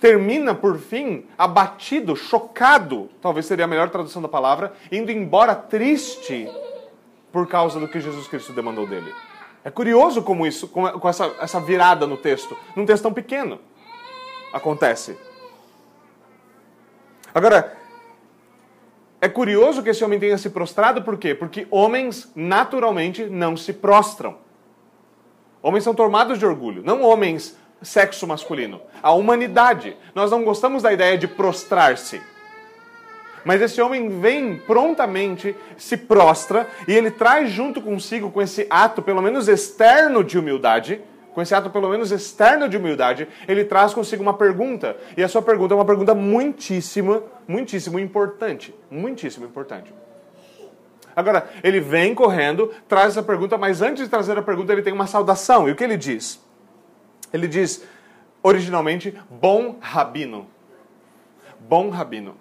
termina, 0.00 0.54
por 0.54 0.78
fim, 0.78 1.26
abatido, 1.36 2.14
chocado, 2.14 3.08
talvez 3.20 3.46
seria 3.46 3.64
a 3.64 3.68
melhor 3.68 3.90
tradução 3.90 4.20
da 4.20 4.28
palavra, 4.28 4.74
indo 4.90 5.10
embora 5.10 5.54
triste 5.54 6.48
por 7.32 7.46
causa 7.46 7.80
do 7.80 7.88
que 7.88 8.00
Jesus 8.00 8.26
Cristo 8.26 8.52
demandou 8.52 8.86
dele. 8.86 9.12
É 9.64 9.70
curioso 9.70 10.22
como 10.22 10.46
isso, 10.46 10.68
com 10.68 11.08
essa, 11.08 11.34
essa 11.40 11.60
virada 11.60 12.06
no 12.06 12.16
texto, 12.16 12.56
num 12.76 12.86
texto 12.86 13.02
tão 13.02 13.12
pequeno, 13.12 13.58
acontece. 14.52 15.18
Agora, 17.34 17.76
é 19.20 19.28
curioso 19.28 19.82
que 19.82 19.90
esse 19.90 20.04
homem 20.04 20.18
tenha 20.18 20.38
se 20.38 20.50
prostrado, 20.50 21.02
por 21.02 21.18
quê? 21.18 21.34
Porque 21.34 21.66
homens 21.70 22.30
naturalmente 22.34 23.26
não 23.26 23.56
se 23.56 23.72
prostram. 23.72 24.38
Homens 25.62 25.82
são 25.82 25.94
tomados 25.94 26.38
de 26.38 26.46
orgulho, 26.46 26.82
não 26.84 27.02
homens 27.02 27.58
sexo 27.86 28.26
masculino, 28.26 28.80
a 29.02 29.12
humanidade. 29.12 29.96
Nós 30.14 30.30
não 30.30 30.42
gostamos 30.42 30.82
da 30.82 30.92
ideia 30.92 31.16
de 31.16 31.28
prostrar-se. 31.28 32.20
Mas 33.44 33.62
esse 33.62 33.80
homem 33.80 34.20
vem 34.20 34.58
prontamente, 34.58 35.54
se 35.78 35.96
prostra, 35.96 36.68
e 36.88 36.92
ele 36.92 37.12
traz 37.12 37.48
junto 37.48 37.80
consigo, 37.80 38.30
com 38.30 38.42
esse 38.42 38.66
ato, 38.68 39.00
pelo 39.00 39.22
menos 39.22 39.46
externo 39.46 40.24
de 40.24 40.36
humildade, 40.36 41.00
com 41.32 41.40
esse 41.40 41.54
ato 41.54 41.70
pelo 41.70 41.88
menos 41.88 42.10
externo 42.10 42.68
de 42.68 42.76
humildade, 42.76 43.28
ele 43.46 43.62
traz 43.64 43.94
consigo 43.94 44.22
uma 44.22 44.34
pergunta. 44.34 44.96
E 45.16 45.22
a 45.22 45.28
sua 45.28 45.42
pergunta 45.42 45.74
é 45.74 45.76
uma 45.76 45.84
pergunta 45.84 46.14
muitíssima, 46.14 47.22
muitíssimo 47.46 48.00
importante. 48.00 48.74
Muitíssimo 48.90 49.46
importante. 49.46 49.94
Agora, 51.14 51.48
ele 51.62 51.78
vem 51.78 52.14
correndo, 52.14 52.72
traz 52.88 53.08
essa 53.08 53.22
pergunta, 53.22 53.56
mas 53.56 53.80
antes 53.80 54.04
de 54.04 54.10
trazer 54.10 54.36
a 54.36 54.42
pergunta, 54.42 54.72
ele 54.72 54.82
tem 54.82 54.92
uma 54.92 55.06
saudação. 55.06 55.68
E 55.68 55.72
o 55.72 55.76
que 55.76 55.84
ele 55.84 55.96
diz? 55.96 56.44
Ele 57.36 57.46
diz, 57.46 57.84
originalmente, 58.42 59.14
bom 59.30 59.76
rabino. 59.80 60.46
Bom 61.60 61.90
rabino. 61.90 62.34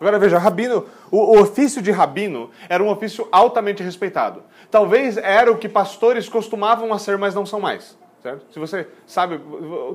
Agora 0.00 0.18
veja, 0.18 0.38
rabino, 0.38 0.86
o, 1.10 1.38
ofício 1.38 1.82
de 1.82 1.90
rabino 1.90 2.50
era 2.68 2.82
um 2.82 2.88
ofício 2.88 3.28
altamente 3.30 3.82
respeitado. 3.82 4.42
Talvez 4.70 5.16
era 5.16 5.50
o 5.52 5.58
que 5.58 5.68
pastores 5.68 6.28
costumavam 6.28 6.92
a 6.92 6.98
ser, 6.98 7.16
mas 7.18 7.34
não 7.34 7.46
são 7.46 7.60
mais 7.60 7.96
certo? 8.26 8.44
Se 8.52 8.58
você 8.58 8.88
sabe, 9.06 9.40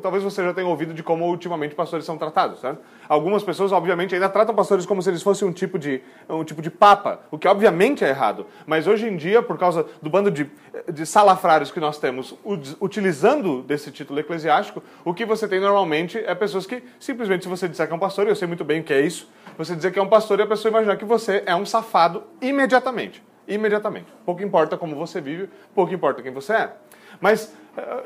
talvez 0.02 0.24
você 0.24 0.42
já 0.42 0.54
tenha 0.54 0.66
ouvido 0.66 0.94
de 0.94 1.04
como 1.04 1.26
ultimamente 1.26 1.76
pastores 1.76 2.06
são 2.06 2.18
tratados, 2.18 2.62
certo? 2.62 2.80
Algumas 3.10 3.44
pessoas, 3.44 3.74
obviamente, 3.74 4.16
ainda 4.16 4.30
tratam 4.30 4.56
pastores 4.56 4.86
como 4.86 5.02
se 5.02 5.10
eles 5.10 5.22
fossem 5.22 5.46
um 5.46 5.52
tipo 5.52 5.78
de, 5.78 6.02
um 6.30 6.46
tipo 6.46 6.62
de 6.62 6.72
papa, 6.72 7.20
o 7.30 7.38
que 7.38 7.46
obviamente 7.46 8.06
é 8.06 8.10
errado. 8.10 8.46
Mas 8.66 8.88
hoje 8.88 9.06
em 9.06 9.18
dia, 9.18 9.42
por 9.42 9.58
causa 9.58 9.86
do 10.02 10.10
bando 10.10 10.32
de, 10.32 10.50
de 10.94 11.06
salafrários 11.06 11.72
que 11.72 11.80
nós 11.82 11.98
temos 11.98 12.34
utilizando 12.80 13.62
desse 13.64 13.92
título 13.92 14.22
eclesiástico, 14.22 14.82
o 15.04 15.14
que 15.14 15.26
você 15.26 15.46
tem 15.46 15.60
normalmente 15.60 16.18
é 16.18 16.34
pessoas 16.34 16.66
que, 16.66 16.82
simplesmente, 17.00 17.44
se 17.44 17.50
você 17.50 17.68
disser 17.68 17.86
que 17.86 17.92
é 17.92 17.96
um 17.96 18.00
pastor, 18.00 18.28
e 18.28 18.30
eu 18.30 18.36
sei 18.36 18.48
muito 18.48 18.64
bem 18.64 18.80
o 18.80 18.84
que 18.84 18.94
é 18.94 19.02
isso, 19.02 19.30
você 19.58 19.76
dizer 19.76 19.92
que 19.92 20.00
é 20.00 20.02
um 20.02 20.08
pastor 20.08 20.40
e 20.40 20.44
a 20.44 20.48
pessoa 20.48 20.70
imaginar 20.70 20.96
que 20.96 21.04
você 21.04 21.44
é 21.46 21.54
um 21.54 21.66
safado 21.66 22.24
imediatamente. 22.42 23.22
Imediatamente. 23.46 24.08
Pouco 24.26 24.42
importa 24.42 24.78
como 24.78 24.96
você 24.96 25.20
vive, 25.20 25.50
pouco 25.76 25.94
importa 25.94 26.22
quem 26.22 26.32
você 26.32 26.54
é. 26.54 26.74
Mas 27.20 27.54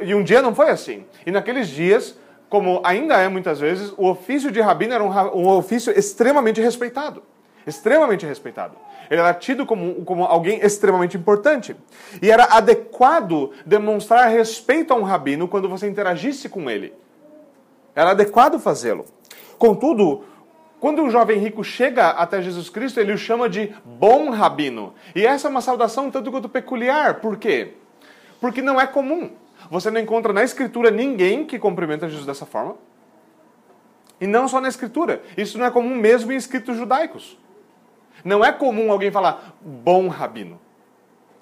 e 0.02 0.14
um 0.14 0.24
dia 0.24 0.42
não 0.42 0.54
foi 0.54 0.70
assim. 0.70 1.06
E 1.26 1.32
naqueles 1.32 1.68
dias, 1.68 2.18
como 2.50 2.82
ainda 2.84 3.18
é 3.18 3.28
muitas 3.28 3.60
vezes, 3.60 3.94
o 3.98 4.08
ofício 4.08 4.52
de 4.52 4.62
rabino 4.62 4.94
era 4.94 5.04
um, 5.04 5.10
um 5.10 5.48
ofício 5.48 5.98
extremamente 5.98 6.62
respeitado. 6.62 7.24
Extremamente 7.66 8.26
respeitado. 8.26 8.76
Ele 9.10 9.20
era 9.20 9.34
tido 9.34 9.66
como, 9.66 10.06
como 10.06 10.24
alguém 10.24 10.60
extremamente 10.64 11.18
importante. 11.18 11.76
E 12.22 12.30
era 12.30 12.46
adequado 12.46 13.52
demonstrar 13.66 14.30
respeito 14.30 14.94
a 14.94 14.96
um 14.96 15.04
rabino 15.04 15.48
quando 15.48 15.68
você 15.68 15.88
interagisse 15.88 16.48
com 16.48 16.70
ele. 16.70 16.94
Era 17.96 18.12
adequado 18.12 18.60
fazê-lo. 18.60 19.06
Contudo, 19.58 20.24
quando 20.80 21.04
o 21.04 21.10
jovem 21.10 21.40
rico 21.40 21.64
chega 21.64 22.10
até 22.10 22.42
Jesus 22.42 22.70
Cristo, 22.70 23.00
ele 23.00 23.14
o 23.14 23.18
chama 23.18 23.50
de 23.50 23.74
bom 23.84 24.30
rabino. 24.30 24.94
E 25.16 25.26
essa 25.26 25.48
é 25.48 25.52
uma 25.52 25.62
saudação 25.62 26.12
tanto 26.12 26.30
quanto 26.30 26.50
peculiar. 26.50 27.16
Por 27.16 27.38
quê? 27.38 27.74
Porque 28.40 28.62
não 28.62 28.80
é 28.80 28.86
comum. 28.86 29.32
Você 29.70 29.90
não 29.90 30.00
encontra 30.00 30.32
na 30.32 30.44
Escritura 30.44 30.92
ninguém 30.92 31.46
que 31.46 31.60
cumprimenta 31.60 32.08
Jesus 32.08 32.26
dessa 32.26 32.46
forma. 32.46 32.76
E 34.20 34.28
não 34.28 34.48
só 34.48 34.62
na 34.62 34.68
Escritura. 34.68 35.22
Isso 35.38 35.58
não 35.58 35.66
é 35.66 35.72
comum 35.72 35.96
mesmo 35.96 36.32
em 36.32 36.36
escritos 36.36 36.78
judaicos. 36.78 37.38
Não 38.24 38.44
é 38.44 38.52
comum 38.52 38.92
alguém 38.92 39.12
falar 39.12 39.56
bom 39.62 40.08
rabino. 40.08 40.60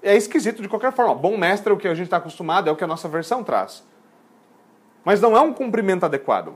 É 0.02 0.16
esquisito 0.16 0.62
de 0.62 0.68
qualquer 0.68 0.92
forma. 0.92 1.16
Bom 1.16 1.38
mestre 1.38 1.72
é 1.72 1.76
o 1.76 1.78
que 1.78 1.88
a 1.88 1.94
gente 1.94 2.08
está 2.08 2.18
acostumado, 2.18 2.70
é 2.70 2.72
o 2.72 2.76
que 2.76 2.84
a 2.84 2.88
nossa 2.88 3.08
versão 3.08 3.44
traz. 3.44 3.84
Mas 5.06 5.22
não 5.22 5.36
é 5.36 5.40
um 5.40 5.54
cumprimento 5.54 6.06
adequado. 6.06 6.54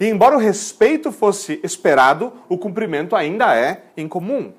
E 0.00 0.06
embora 0.06 0.36
o 0.36 0.38
respeito 0.38 1.10
fosse 1.10 1.60
esperado, 1.62 2.32
o 2.48 2.56
cumprimento 2.56 3.16
ainda 3.16 3.54
é 3.54 3.84
incomum. 3.96 4.52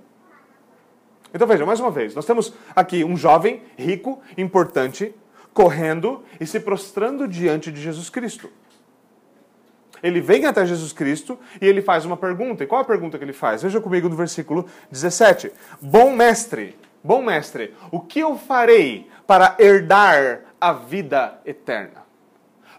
Então 1.34 1.48
veja, 1.48 1.66
mais 1.66 1.80
uma 1.80 1.90
vez, 1.90 2.14
nós 2.14 2.26
temos 2.26 2.54
aqui 2.76 3.04
um 3.04 3.16
jovem 3.16 3.64
rico, 3.78 4.20
importante, 4.38 5.16
correndo 5.54 6.24
e 6.40 6.46
se 6.46 6.60
prostrando 6.60 7.28
diante 7.28 7.72
de 7.72 7.82
Jesus 7.82 8.10
Cristo. 8.10 8.50
Ele 10.04 10.20
vem 10.20 10.46
até 10.46 10.66
Jesus 10.66 10.92
Cristo 10.92 11.38
e 11.62 11.66
ele 11.66 11.82
faz 11.82 12.06
uma 12.06 12.18
pergunta. 12.18 12.64
E 12.64 12.68
qual 12.68 12.82
a 12.82 12.86
pergunta 12.86 13.18
que 13.18 13.24
ele 13.24 13.34
faz? 13.34 13.62
Veja 13.62 13.80
comigo 13.80 14.10
no 14.10 14.16
versículo 14.16 14.68
17. 14.90 15.52
Bom 15.80 16.16
mestre, 16.16 16.76
bom 17.04 17.22
mestre, 17.22 17.74
o 17.92 18.00
que 18.00 18.20
eu 18.20 18.38
farei 18.38 19.08
para 19.28 19.56
herdar 19.60 20.42
a 20.60 20.74
vida 20.74 21.40
eterna? 21.46 22.02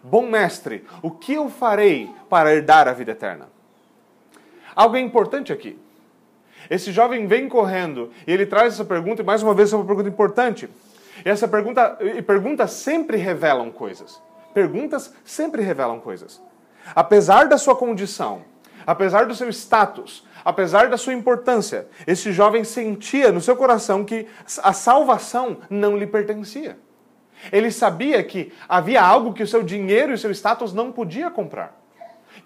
Bom 0.03 0.29
mestre, 0.29 0.85
o 1.01 1.13
que 1.13 1.35
eu 1.35 1.49
farei 1.49 2.11
para 2.29 2.53
herdar 2.53 2.89
a 2.89 2.93
vida 2.93 3.13
eterna? 3.13 3.49
Algo 4.75 4.97
importante 4.97 5.53
aqui. 5.53 5.79
Esse 6.69 6.91
jovem 6.91 7.27
vem 7.27 7.49
correndo 7.49 8.11
e 8.27 8.33
ele 8.33 8.47
traz 8.47 8.75
essa 8.75 8.85
pergunta, 8.85 9.23
e 9.23 9.25
mais 9.25 9.43
uma 9.43 9.55
vez 9.55 9.73
é 9.73 9.77
uma 9.77 9.85
pergunta 9.85 10.09
importante. 10.09 10.69
E 11.25 11.29
essa 11.29 11.47
pergunta, 11.47 11.99
e 12.01 12.23
perguntas 12.23 12.73
sempre 12.73 13.17
revelam 13.17 13.71
coisas. 13.71 14.21
Perguntas 14.55 15.13
sempre 15.25 15.63
revelam 15.63 16.01
coisas. 16.01 16.41
Apesar 16.95 17.49
da 17.49 17.59
sua 17.59 17.77
condição, 17.77 18.43
apesar 18.87 19.27
do 19.27 19.35
seu 19.35 19.49
status, 19.49 20.27
apesar 20.45 20.89
da 20.89 20.97
sua 20.97 21.13
importância, 21.13 21.87
esse 22.07 22.33
jovem 22.33 22.65
sentia 22.65 23.31
no 23.31 23.41
seu 23.41 23.57
coração 23.57 24.05
que 24.05 24.27
a 24.63 24.73
salvação 24.73 25.59
não 25.71 25.97
lhe 25.97 26.07
pertencia. 26.07 26.77
Ele 27.51 27.71
sabia 27.71 28.23
que 28.23 28.53
havia 28.69 29.03
algo 29.03 29.33
que 29.33 29.43
o 29.43 29.47
seu 29.47 29.63
dinheiro 29.63 30.13
e 30.13 30.15
o 30.15 30.19
seu 30.19 30.31
status 30.31 30.73
não 30.73 30.93
podia 30.93 31.31
comprar. 31.31 31.81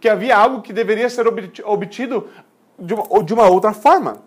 Que 0.01 0.09
havia 0.09 0.37
algo 0.37 0.63
que 0.63 0.73
deveria 0.73 1.09
ser 1.11 1.27
obtido 1.65 2.29
de 2.79 3.35
uma, 3.35 3.49
outra 3.49 3.73
forma. 3.73 4.23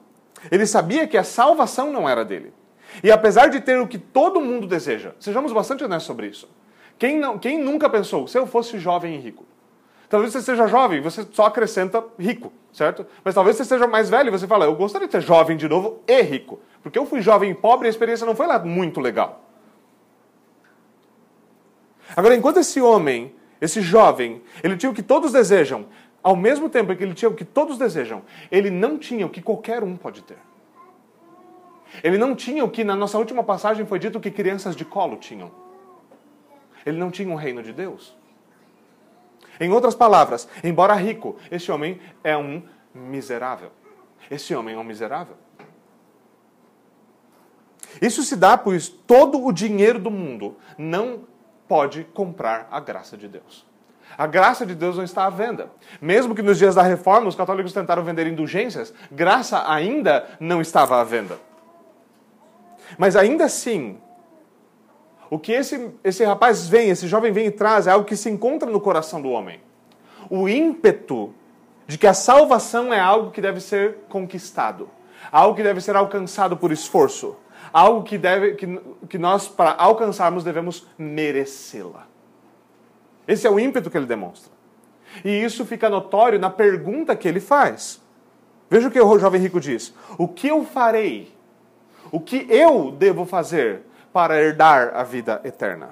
Ele 0.52 0.66
sabia 0.66 1.08
que 1.08 1.18
a 1.18 1.24
salvação 1.24 1.92
não 1.92 2.08
era 2.08 2.24
dele. 2.24 2.54
E 3.04 3.12
apesar 3.12 3.48
de 3.48 3.62
ter 3.62 3.80
o 3.80 3.88
que 3.88 3.98
todo 3.98 4.42
mundo 4.42 4.68
deseja, 4.68 5.12
sejamos 5.20 5.52
bastante 5.52 5.84
honestos 5.84 6.08
sobre 6.08 6.28
isso. 6.28 6.50
Quem, 6.98 7.18
não, 7.18 7.38
quem 7.40 7.58
nunca 7.58 7.90
pensou, 7.90 8.28
se 8.28 8.38
eu 8.38 8.46
fosse 8.46 8.78
jovem 8.78 9.16
e 9.16 9.18
rico? 9.20 9.46
Talvez 10.10 10.34
você 10.34 10.42
seja 10.42 10.68
jovem, 10.68 11.02
você 11.02 11.26
só 11.32 11.46
acrescenta 11.46 12.04
rico, 12.18 12.52
certo? 12.74 13.06
Mas 13.24 13.36
talvez 13.36 13.56
você 13.56 13.64
seja 13.64 13.86
mais 13.86 14.10
velho 14.10 14.30
e 14.30 14.32
você 14.32 14.48
fala, 14.48 14.66
eu 14.66 14.76
gostaria 14.76 15.08
de 15.08 15.12
ser 15.12 15.22
jovem 15.22 15.56
de 15.56 15.70
novo 15.70 16.02
e 16.08 16.22
rico. 16.22 16.60
Porque 16.82 16.98
eu 16.98 17.06
fui 17.06 17.22
jovem 17.22 17.52
e 17.52 17.54
pobre 17.54 17.88
e 17.88 17.90
a 17.90 17.92
experiência 17.92 18.26
não 18.26 18.36
foi 18.36 18.48
lá 18.48 18.58
muito 18.58 19.00
legal. 19.00 19.46
Agora, 22.18 22.36
enquanto 22.36 22.58
esse 22.58 22.82
homem, 22.82 23.36
esse 23.62 23.82
jovem, 23.82 24.42
ele 24.64 24.76
tinha 24.76 24.90
o 24.90 24.96
que 24.96 25.04
todos 25.04 25.32
desejam, 25.32 25.86
ao 26.24 26.36
mesmo 26.36 26.70
tempo 26.70 26.96
que 26.96 27.04
ele 27.04 27.14
tinha 27.14 27.30
o 27.30 27.36
que 27.36 27.46
todos 27.46 27.78
desejam, 27.78 28.24
ele 28.52 28.72
não 28.72 28.98
tinha 28.98 29.26
o 29.26 29.30
que 29.30 29.44
qualquer 29.44 29.84
um 29.84 29.96
pode 29.96 30.24
ter. 30.24 30.38
Ele 32.04 32.18
não 32.18 32.36
tinha 32.36 32.64
o 32.64 32.70
que 32.70 32.84
na 32.84 32.96
nossa 32.96 33.18
última 33.18 33.44
passagem 33.44 33.86
foi 33.86 34.00
dito 34.00 34.20
que 34.20 34.32
crianças 34.32 34.76
de 34.76 34.86
colo 34.86 35.18
tinham. 35.18 35.52
Ele 36.86 36.98
não 36.98 37.12
tinha 37.12 37.30
o 37.30 37.34
um 37.34 37.36
reino 37.36 37.62
de 37.62 37.74
Deus. 37.74 38.16
Em 39.60 39.72
outras 39.72 39.94
palavras, 39.94 40.48
embora 40.64 40.94
rico, 40.94 41.36
esse 41.52 41.72
homem 41.72 42.00
é 42.24 42.38
um 42.38 42.64
miserável. 42.94 43.72
Esse 44.32 44.56
homem 44.56 44.76
é 44.76 44.78
um 44.78 44.84
miserável. 44.84 45.36
Isso 48.02 48.24
se 48.24 48.36
dá 48.36 48.58
pois 48.58 48.88
todo 48.88 49.44
o 49.44 49.52
dinheiro 49.52 50.00
do 50.00 50.12
mundo 50.12 50.58
não 50.78 51.22
pode 51.68 52.04
comprar 52.14 52.68
a 52.72 52.80
graça 52.80 53.18
de 53.18 53.28
Deus. 53.28 53.68
A 54.18 54.26
graça 54.26 54.66
de 54.66 54.74
Deus 54.74 54.98
não 54.98 55.04
está 55.04 55.26
à 55.26 55.30
venda. 55.30 55.70
Mesmo 56.02 56.34
que 56.34 56.42
nos 56.42 56.58
dias 56.58 56.76
da 56.76 56.82
reforma 56.82 57.28
os 57.28 57.36
católicos 57.36 57.74
tentaram 57.74 58.04
vender 58.04 58.28
indulgências, 58.28 58.94
graça 59.12 59.70
ainda 59.72 60.28
não 60.40 60.62
estava 60.62 61.00
à 61.00 61.04
venda. 61.04 61.38
Mas 62.98 63.16
ainda 63.16 63.46
assim, 63.46 63.98
o 65.30 65.38
que 65.38 65.52
esse, 65.52 65.92
esse 66.04 66.24
rapaz 66.24 66.68
vem, 66.68 66.90
esse 66.90 67.08
jovem 67.08 67.32
vem 67.32 67.48
e 67.48 67.52
traz, 67.52 67.88
é 67.88 67.92
algo 67.92 68.06
que 68.06 68.16
se 68.16 68.30
encontra 68.30 68.70
no 68.70 68.82
coração 68.82 69.22
do 69.22 69.30
homem. 69.30 69.60
O 70.30 70.50
ímpeto 70.50 71.34
de 71.88 71.98
que 71.98 72.08
a 72.08 72.14
salvação 72.14 72.94
é 72.94 73.00
algo 73.00 73.32
que 73.32 73.42
deve 73.42 73.60
ser 73.60 73.98
conquistado, 74.10 74.90
algo 75.32 75.56
que 75.56 75.64
deve 75.64 75.82
ser 75.82 75.96
alcançado 75.96 76.58
por 76.58 76.72
esforço, 76.72 77.36
algo 77.72 78.04
que, 78.04 78.18
deve, 78.18 78.56
que, 78.56 78.82
que 79.08 79.18
nós, 79.18 79.48
para 79.48 79.74
alcançarmos, 79.74 80.44
devemos 80.44 80.88
merecê-la. 80.98 82.08
Esse 83.28 83.46
é 83.46 83.50
o 83.50 83.60
ímpeto 83.60 83.90
que 83.90 83.98
ele 83.98 84.06
demonstra. 84.08 84.52
E 85.24 85.30
isso 85.30 85.66
fica 85.66 85.90
notório 85.90 86.40
na 86.40 86.50
pergunta 86.50 87.16
que 87.16 87.28
ele 87.28 87.40
faz. 87.40 88.02
Veja 88.70 88.88
o 88.88 88.92
que 88.92 89.00
o 89.00 89.20
jovem 89.20 89.42
rico 89.42 89.60
diz: 89.60 89.94
O 90.18 90.28
que 90.28 90.48
eu 90.48 90.64
farei 90.64 91.32
o 92.12 92.20
que 92.20 92.48
eu 92.50 92.92
devo 92.92 93.26
fazer 93.26 93.84
para 94.12 94.42
herdar 94.42 94.92
a 94.96 95.04
vida 95.04 95.42
eterna? 95.44 95.90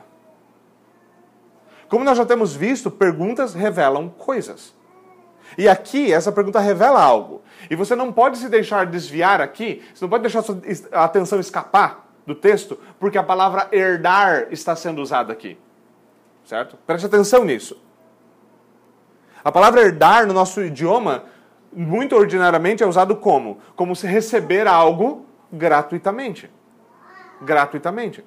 Como 1.88 2.04
nós 2.04 2.18
já 2.18 2.26
temos 2.26 2.56
visto, 2.56 2.92
perguntas 2.92 3.54
revelam 3.54 4.10
coisas. 4.10 4.76
E 5.58 5.70
aqui, 5.70 6.12
essa 6.12 6.32
pergunta 6.32 6.60
revela 6.60 7.02
algo. 7.02 7.42
E 7.70 7.76
você 7.76 7.96
não 7.96 8.12
pode 8.12 8.38
se 8.38 8.50
deixar 8.50 8.86
desviar 8.86 9.40
aqui, 9.40 9.84
você 9.94 10.04
não 10.04 10.10
pode 10.10 10.24
deixar 10.24 10.44
a 10.92 11.04
atenção 11.06 11.40
escapar 11.40 12.08
do 12.26 12.36
texto, 12.36 12.78
porque 13.00 13.18
a 13.18 13.24
palavra 13.24 13.70
herdar 13.72 14.48
está 14.52 14.76
sendo 14.76 15.02
usada 15.02 15.32
aqui. 15.32 15.58
Certo? 16.44 16.78
Preste 16.86 17.06
atenção 17.06 17.46
nisso. 17.46 17.82
A 19.44 19.52
palavra 19.52 19.82
herdar 19.82 20.28
no 20.28 20.34
nosso 20.34 20.62
idioma, 20.62 21.24
muito 21.72 22.16
ordinariamente, 22.16 22.84
é 22.84 22.88
usado 22.88 23.16
como? 23.16 23.60
Como 23.76 23.96
se 23.96 24.06
receber 24.08 24.68
algo 24.68 25.27
gratuitamente. 25.52 26.50
Gratuitamente. 27.42 28.24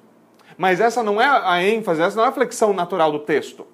Mas 0.57 0.79
essa 0.79 1.01
não 1.01 1.21
é 1.21 1.25
a 1.25 1.63
ênfase, 1.63 2.01
essa 2.01 2.15
não 2.15 2.25
é 2.25 2.27
a 2.27 2.31
flexão 2.31 2.73
natural 2.73 3.11
do 3.11 3.19
texto. 3.19 3.65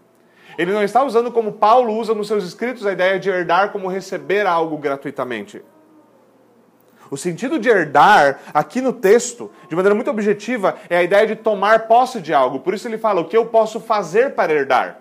Ele 0.58 0.72
não 0.72 0.84
está 0.84 1.04
usando 1.04 1.32
como 1.32 1.54
Paulo 1.54 1.94
usa 1.94 2.14
nos 2.14 2.28
seus 2.28 2.44
escritos 2.44 2.86
a 2.86 2.92
ideia 2.92 3.20
de 3.20 3.30
herdar 3.30 3.72
como 3.72 3.88
receber 3.88 4.46
algo 4.48 4.78
gratuitamente. 4.78 5.62
O 7.10 7.16
sentido 7.16 7.58
de 7.58 7.70
herdar, 7.70 8.40
aqui 8.54 8.82
no 8.82 8.92
texto, 8.92 9.52
de 9.70 9.76
maneira 9.76 9.96
muito 9.96 10.10
objetiva, 10.10 10.76
é 10.90 10.98
a 10.98 11.04
ideia 11.04 11.26
de 11.26 11.36
tomar 11.36 11.88
posse 11.88 12.20
de 12.20 12.34
algo. 12.34 12.60
Por 12.60 12.74
isso 12.74 12.88
ele 12.88 12.98
fala: 12.98 13.22
o 13.22 13.26
que 13.26 13.38
eu 13.38 13.46
posso 13.46 13.80
fazer 13.80 14.34
para 14.36 14.52
herdar? 14.52 15.00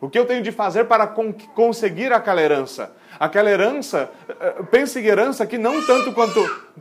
O 0.00 0.08
que 0.08 0.18
eu 0.18 0.26
tenho 0.26 0.42
de 0.42 0.52
fazer 0.52 0.84
para 0.84 1.06
conseguir 1.06 2.12
aquela 2.12 2.40
herança? 2.40 2.92
Aquela 3.18 3.50
herança, 3.50 4.10
eh, 4.28 4.62
pense 4.70 4.98
em 4.98 5.04
herança 5.04 5.46
que 5.46 5.56
não 5.56 5.84
tanto 5.86 6.12
quanto, 6.12 6.40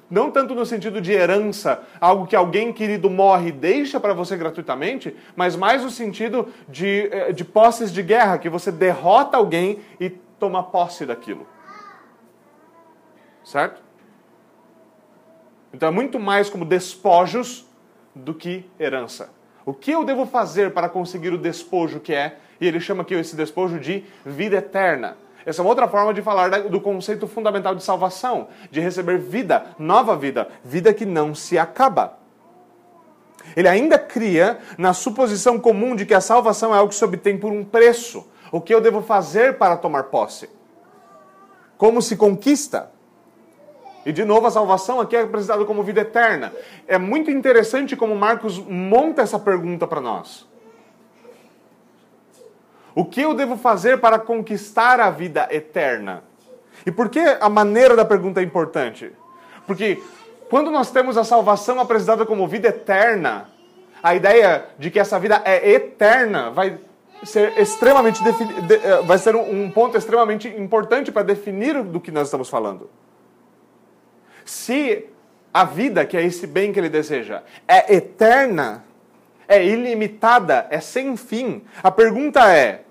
não 0.10 0.32
tanto 0.32 0.56
no 0.56 0.66
sentido 0.66 1.00
de 1.00 1.12
herança, 1.12 1.84
algo 2.00 2.26
que 2.26 2.36
alguém 2.36 2.74
querido 2.74 3.10
morre 3.10 3.50
e 3.50 3.52
deixa 3.52 4.00
para 4.00 4.14
você 4.14 4.36
gratuitamente, 4.36 5.16
mas 5.36 5.56
mais 5.56 5.84
no 5.84 5.90
sentido 5.90 6.48
de, 6.68 7.10
eh, 7.12 7.32
de 7.32 7.46
posses 7.46 7.92
de 7.92 8.02
guerra, 8.02 8.38
que 8.38 8.50
você 8.50 8.72
derrota 8.72 9.38
alguém 9.38 9.80
e 10.00 10.10
toma 10.10 10.64
posse 10.64 11.06
daquilo. 11.06 11.48
Certo? 13.44 13.82
Então 15.74 15.90
é 15.90 15.92
muito 15.92 16.20
mais 16.20 16.50
como 16.50 16.66
despojos 16.66 17.66
do 18.16 18.34
que 18.34 18.70
herança. 18.80 19.30
O 19.66 19.74
que 19.74 19.92
eu 19.92 20.04
devo 20.04 20.26
fazer 20.26 20.72
para 20.72 20.90
conseguir 20.90 21.30
o 21.30 21.38
despojo 21.38 22.00
que 22.00 22.14
é? 22.14 22.38
E 22.60 22.68
ele 22.68 22.80
chama 22.80 23.02
aqui 23.02 23.14
esse 23.14 23.36
despojo 23.36 23.80
de 23.80 24.04
vida 24.26 24.58
eterna. 24.58 25.18
Essa 25.46 25.62
é 25.62 25.64
uma 25.64 25.70
outra 25.70 25.88
forma 25.88 26.14
de 26.14 26.22
falar 26.22 26.50
do 26.64 26.80
conceito 26.80 27.28
fundamental 27.28 27.76
de 27.76 27.84
salvação, 27.84 28.48
de 28.72 28.80
receber 28.80 29.18
vida, 29.18 29.66
nova 29.78 30.16
vida, 30.16 30.48
vida 30.64 30.94
que 30.94 31.06
não 31.06 31.36
se 31.36 31.58
acaba. 31.58 32.18
Ele 33.56 33.68
ainda 33.68 34.00
cria 34.00 34.60
na 34.78 34.94
suposição 34.94 35.60
comum 35.60 35.96
de 35.96 36.06
que 36.06 36.14
a 36.14 36.22
salvação 36.22 36.74
é 36.74 36.78
algo 36.78 36.90
que 36.90 36.96
se 36.96 37.04
obtém 37.04 37.38
por 37.38 37.52
um 37.52 37.64
preço. 37.64 38.26
O 38.52 38.62
que 38.62 38.74
eu 38.74 38.80
devo 38.80 39.02
fazer 39.02 39.58
para 39.58 39.76
tomar 39.76 40.04
posse? 40.04 40.50
Como 41.78 42.02
se 42.02 42.16
conquista? 42.16 42.92
E 44.06 44.12
de 44.12 44.24
novo, 44.24 44.48
a 44.48 44.52
salvação 44.52 45.00
aqui 45.00 45.16
é 45.16 45.22
apresentada 45.22 45.66
como 45.66 45.84
vida 45.84 46.02
eterna. 46.02 46.54
É 46.88 46.98
muito 46.98 47.32
interessante 47.32 47.96
como 47.96 48.16
Marcos 48.16 48.60
monta 48.60 49.22
essa 49.22 49.40
pergunta 49.40 49.88
para 49.88 50.02
nós. 50.02 50.48
O 52.96 53.06
que 53.06 53.22
eu 53.22 53.34
devo 53.34 53.58
fazer 53.58 54.00
para 54.00 54.20
conquistar 54.20 55.00
a 55.00 55.10
vida 55.10 55.48
eterna? 55.52 56.24
E 56.86 56.92
por 56.92 57.10
que 57.10 57.20
a 57.20 57.50
maneira 57.50 57.96
da 57.96 58.06
pergunta 58.06 58.40
é 58.40 58.44
importante? 58.44 59.12
Porque 59.66 60.02
quando 60.50 60.70
nós 60.70 60.92
temos 60.92 61.18
a 61.18 61.24
salvação 61.24 61.80
apresentada 61.80 62.26
como 62.26 62.48
vida 62.48 62.68
eterna, 62.68 63.50
a 64.02 64.14
ideia 64.14 64.66
de 64.78 64.92
que 64.92 65.00
essa 65.00 65.18
vida 65.20 65.42
é 65.46 65.72
eterna 65.72 66.52
vai 66.52 66.78
ser 67.24 67.58
extremamente 67.58 68.22
eh, 68.22 69.02
vai 69.04 69.18
ser 69.18 69.36
um 69.36 69.72
ponto 69.72 69.98
extremamente 69.98 70.48
importante 70.48 71.12
para 71.12 71.24
definir 71.24 71.82
do 71.82 72.00
que 72.00 72.12
nós 72.12 72.28
estamos 72.28 72.50
falando. 72.50 72.90
Se 74.44 75.06
a 75.54 75.64
vida, 75.64 76.06
que 76.06 76.18
é 76.18 76.24
esse 76.24 76.46
bem 76.46 76.74
que 76.74 76.80
ele 76.80 76.90
deseja, 76.90 77.44
é 77.68 77.96
eterna, 77.96 78.84
é 79.48 79.64
ilimitada, 79.64 80.68
é 80.70 80.80
sem 80.80 81.16
fim, 81.18 81.64
a 81.82 81.92
pergunta 81.92 82.52
é: 82.54 82.84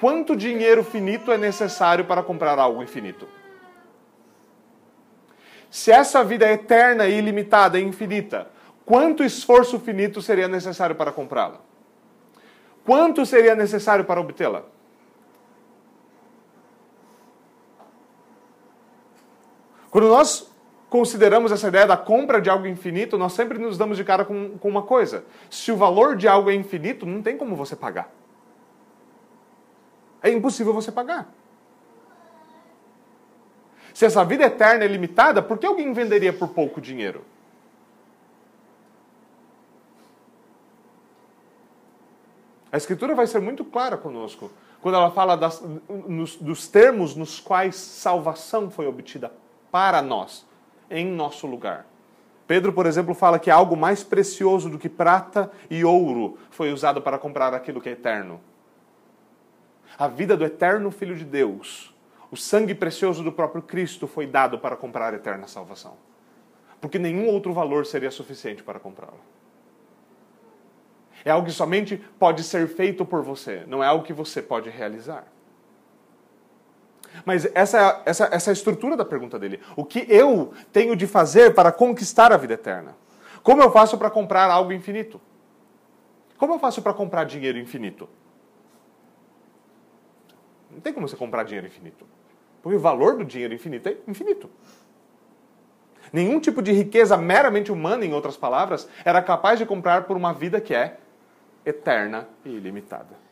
quanto 0.00 0.36
dinheiro 0.36 0.84
finito 0.84 1.32
é 1.32 1.38
necessário 1.38 2.04
para 2.04 2.22
comprar 2.22 2.58
algo 2.58 2.82
infinito? 2.82 3.28
Se 5.70 5.90
essa 5.90 6.24
vida 6.24 6.46
é 6.46 6.52
eterna, 6.52 7.06
ilimitada 7.06 7.78
e 7.78 7.82
infinita, 7.82 8.48
quanto 8.84 9.22
esforço 9.22 9.78
finito 9.78 10.22
seria 10.22 10.48
necessário 10.48 10.94
para 10.94 11.12
comprá-la? 11.12 11.60
Quanto 12.84 13.26
seria 13.26 13.54
necessário 13.54 14.04
para 14.04 14.20
obtê-la? 14.20 14.62
Quando 19.90 20.08
nós 20.08 20.48
consideramos 20.96 21.52
essa 21.52 21.68
ideia 21.68 21.86
da 21.86 21.96
compra 21.96 22.40
de 22.40 22.48
algo 22.48 22.66
infinito, 22.66 23.18
nós 23.18 23.34
sempre 23.34 23.58
nos 23.58 23.76
damos 23.76 23.98
de 23.98 24.04
cara 24.04 24.24
com, 24.24 24.56
com 24.56 24.66
uma 24.66 24.82
coisa. 24.82 25.26
Se 25.50 25.70
o 25.70 25.76
valor 25.76 26.16
de 26.16 26.26
algo 26.26 26.50
é 26.50 26.54
infinito, 26.54 27.04
não 27.04 27.20
tem 27.20 27.36
como 27.36 27.54
você 27.54 27.76
pagar. 27.76 28.10
É 30.22 30.30
impossível 30.30 30.72
você 30.72 30.90
pagar. 30.90 31.30
Se 33.92 34.06
essa 34.06 34.24
vida 34.24 34.44
eterna 34.44 34.84
é 34.84 34.88
limitada, 34.88 35.42
por 35.42 35.58
que 35.58 35.66
alguém 35.66 35.92
venderia 35.92 36.32
por 36.32 36.48
pouco 36.48 36.80
dinheiro? 36.80 37.22
A 42.72 42.78
Escritura 42.78 43.14
vai 43.14 43.26
ser 43.26 43.40
muito 43.42 43.66
clara 43.66 43.98
conosco 43.98 44.50
quando 44.80 44.94
ela 44.94 45.10
fala 45.10 45.36
das, 45.36 45.62
nos, 46.08 46.36
dos 46.36 46.68
termos 46.68 47.14
nos 47.14 47.38
quais 47.38 47.76
salvação 47.76 48.70
foi 48.70 48.86
obtida 48.86 49.30
para 49.70 50.00
nós 50.00 50.45
em 50.90 51.06
nosso 51.06 51.46
lugar. 51.46 51.86
Pedro, 52.46 52.72
por 52.72 52.86
exemplo, 52.86 53.14
fala 53.14 53.38
que 53.38 53.50
algo 53.50 53.76
mais 53.76 54.04
precioso 54.04 54.70
do 54.70 54.78
que 54.78 54.88
prata 54.88 55.50
e 55.68 55.84
ouro 55.84 56.38
foi 56.50 56.72
usado 56.72 57.02
para 57.02 57.18
comprar 57.18 57.52
aquilo 57.52 57.80
que 57.80 57.88
é 57.88 57.92
eterno. 57.92 58.40
A 59.98 60.06
vida 60.06 60.36
do 60.36 60.44
eterno 60.44 60.90
Filho 60.90 61.16
de 61.16 61.24
Deus, 61.24 61.94
o 62.30 62.36
sangue 62.36 62.74
precioso 62.74 63.24
do 63.24 63.32
próprio 63.32 63.62
Cristo 63.62 64.06
foi 64.06 64.26
dado 64.26 64.58
para 64.58 64.76
comprar 64.76 65.12
a 65.12 65.16
eterna 65.16 65.48
salvação. 65.48 65.94
Porque 66.80 66.98
nenhum 66.98 67.26
outro 67.28 67.52
valor 67.52 67.86
seria 67.86 68.10
suficiente 68.10 68.62
para 68.62 68.78
comprá-la. 68.78 69.18
É 71.24 71.30
algo 71.30 71.46
que 71.46 71.52
somente 71.52 71.96
pode 72.18 72.44
ser 72.44 72.68
feito 72.68 73.04
por 73.04 73.22
você, 73.22 73.64
não 73.66 73.82
é 73.82 73.86
algo 73.86 74.04
que 74.04 74.12
você 74.12 74.40
pode 74.40 74.70
realizar. 74.70 75.26
Mas 77.24 77.48
essa, 77.54 78.02
essa, 78.04 78.28
essa 78.32 78.50
é 78.50 78.52
a 78.52 78.52
estrutura 78.52 78.96
da 78.96 79.04
pergunta 79.04 79.38
dele. 79.38 79.60
O 79.74 79.84
que 79.84 80.06
eu 80.08 80.52
tenho 80.72 80.94
de 80.94 81.06
fazer 81.06 81.54
para 81.54 81.72
conquistar 81.72 82.32
a 82.32 82.36
vida 82.36 82.54
eterna? 82.54 82.96
Como 83.42 83.62
eu 83.62 83.70
faço 83.70 83.96
para 83.96 84.10
comprar 84.10 84.50
algo 84.50 84.72
infinito? 84.72 85.20
Como 86.36 86.54
eu 86.54 86.58
faço 86.58 86.82
para 86.82 86.92
comprar 86.92 87.24
dinheiro 87.24 87.58
infinito? 87.58 88.08
Não 90.70 90.80
tem 90.80 90.92
como 90.92 91.08
você 91.08 91.16
comprar 91.16 91.44
dinheiro 91.44 91.66
infinito. 91.66 92.06
Porque 92.62 92.76
o 92.76 92.80
valor 92.80 93.16
do 93.16 93.24
dinheiro 93.24 93.54
infinito 93.54 93.88
é 93.88 93.96
infinito. 94.06 94.50
Nenhum 96.12 96.38
tipo 96.38 96.60
de 96.60 96.72
riqueza 96.72 97.16
meramente 97.16 97.72
humana, 97.72 98.04
em 98.04 98.12
outras 98.12 98.36
palavras, 98.36 98.88
era 99.04 99.22
capaz 99.22 99.58
de 99.58 99.66
comprar 99.66 100.04
por 100.04 100.16
uma 100.16 100.32
vida 100.32 100.60
que 100.60 100.74
é 100.74 100.98
eterna 101.64 102.28
e 102.44 102.50
ilimitada. 102.50 103.25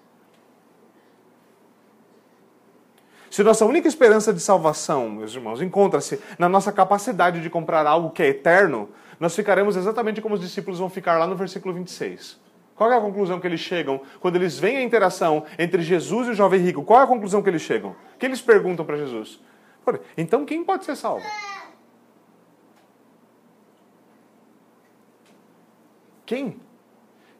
Se 3.35 3.43
nossa 3.43 3.67
única 3.67 3.89
esperança 3.89 4.33
de 4.33 4.39
salvação, 4.39 5.11
meus 5.11 5.35
irmãos, 5.35 5.61
encontra-se 5.61 6.21
na 6.39 6.49
nossa 6.49 6.71
capacidade 6.71 7.43
de 7.43 7.51
comprar 7.51 7.85
algo 7.85 8.11
que 8.11 8.23
é 8.23 8.29
eterno, 8.29 8.89
nós 9.19 9.35
ficaremos 9.35 9.75
exatamente 9.75 10.23
como 10.23 10.37
os 10.37 10.41
discípulos 10.41 10.79
vão 10.79 10.89
ficar 10.89 11.19
lá 11.19 11.27
no 11.27 11.35
versículo 11.35 11.75
26. 11.75 12.41
Qual 12.77 12.93
é 12.93 12.97
a 12.97 13.01
conclusão 13.01 13.41
que 13.41 13.47
eles 13.49 13.59
chegam 13.59 14.01
quando 14.21 14.37
eles 14.37 14.57
veem 14.57 14.77
a 14.77 14.83
interação 14.85 15.45
entre 15.59 15.83
Jesus 15.83 16.29
e 16.29 16.31
o 16.31 16.35
jovem 16.35 16.61
rico? 16.61 16.85
Qual 16.85 17.01
é 17.01 17.03
a 17.03 17.09
conclusão 17.09 17.43
que 17.43 17.51
eles 17.51 17.63
chegam? 17.63 17.97
Que 18.21 18.27
eles 18.27 18.41
perguntam 18.41 18.87
para 18.87 18.99
Jesus? 18.99 19.41
Então 20.17 20.47
quem 20.47 20.63
pode 20.63 20.85
ser 20.85 20.95
salvo? 20.95 21.27
Quem? 26.25 26.61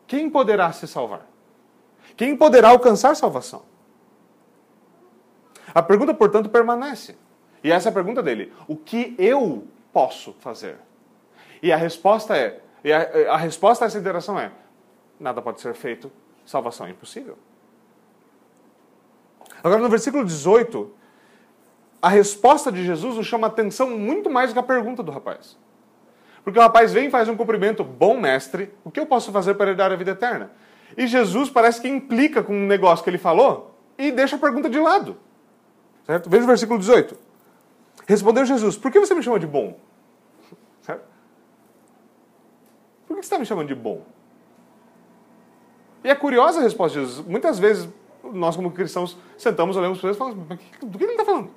Quem 0.09 0.29
poderá 0.29 0.73
se 0.73 0.89
salvar? 0.89 1.25
Quem 2.17 2.37
poderá 2.37 2.71
alcançar 2.71 3.15
salvação? 3.15 3.74
A 5.75 5.83
pergunta, 5.83 6.15
portanto, 6.15 6.49
permanece. 6.49 7.17
E 7.63 7.73
essa 7.73 7.89
é 7.89 7.91
a 7.91 7.93
pergunta 7.93 8.23
dele: 8.23 8.53
o 8.69 8.77
que 8.77 9.15
eu 9.19 9.67
posso 9.93 10.35
fazer? 10.41 10.77
E 11.63 11.73
a 11.73 11.77
resposta 11.77 12.37
é, 12.37 12.61
a, 12.93 13.35
a 13.35 13.37
resposta 13.37 13.85
a 13.85 13.87
essa 13.87 13.99
interação 13.99 14.39
é: 14.39 14.53
nada 15.19 15.43
pode 15.43 15.61
ser 15.61 15.75
feito, 15.75 16.13
salvação 16.45 16.87
é 16.87 16.91
impossível. 16.91 17.39
Agora, 19.63 19.81
no 19.81 19.89
versículo 19.89 20.25
18, 20.25 20.93
a 22.03 22.09
resposta 22.11 22.71
de 22.71 22.85
Jesus 22.85 23.17
nos 23.17 23.27
chama 23.27 23.47
atenção 23.47 23.91
muito 23.91 24.29
mais 24.29 24.51
do 24.51 24.53
que 24.53 24.61
a 24.61 24.63
pergunta 24.63 25.03
do 25.03 25.11
rapaz. 25.11 25.57
Porque 26.45 26.59
o 26.59 26.63
rapaz 26.63 26.93
vem 26.93 27.07
e 27.07 27.11
faz 27.11 27.27
um 27.31 27.37
cumprimento, 27.37 27.83
bom 27.83 28.21
mestre, 28.21 28.71
o 28.85 28.91
que 28.91 29.01
eu 29.01 29.07
posso 29.07 29.33
fazer 29.33 29.55
para 29.55 29.71
herdar 29.71 29.91
a 29.91 29.97
vida 29.97 30.11
eterna? 30.11 30.51
E 30.95 31.07
Jesus 31.07 31.49
parece 31.49 31.81
que 31.81 31.89
implica 31.89 32.43
com 32.43 32.55
um 32.55 32.67
negócio 32.67 33.03
que 33.03 33.09
ele 33.09 33.17
falou 33.17 33.75
e 33.97 34.13
deixa 34.13 34.37
a 34.37 34.39
pergunta 34.39 34.69
de 34.69 34.79
lado. 34.79 35.17
Certo? 36.05 36.29
Veja 36.29 36.45
o 36.45 36.47
versículo 36.47 36.79
18. 36.79 37.17
Respondeu 38.07 38.45
Jesus: 38.45 38.77
Por 38.77 38.91
que 38.91 39.01
você 39.01 39.15
me 39.15 39.23
chama 39.23 39.39
de 39.39 39.47
bom? 39.47 39.79
Certo? 40.83 41.05
Por 43.07 43.17
que 43.17 43.23
você 43.23 43.27
está 43.27 43.39
me 43.39 43.47
chamando 43.47 43.69
de 43.69 43.75
bom? 43.75 44.03
E 46.03 46.11
é 46.11 46.15
curiosa 46.15 46.61
a 46.61 46.63
resposta 46.63 46.99
de 46.99 47.07
Jesus. 47.07 47.27
Muitas 47.27 47.59
vezes, 47.59 47.89
nós, 48.23 48.55
como 48.55 48.71
cristãos, 48.71 49.17
sentamos, 49.39 49.77
olhamos 49.77 49.99
para 49.99 50.09
eles 50.09 50.17
e 50.17 50.19
falamos: 50.19 50.47
Do 50.83 50.99
que 50.99 51.05
ele 51.05 51.13
está 51.13 51.25
falando? 51.25 51.51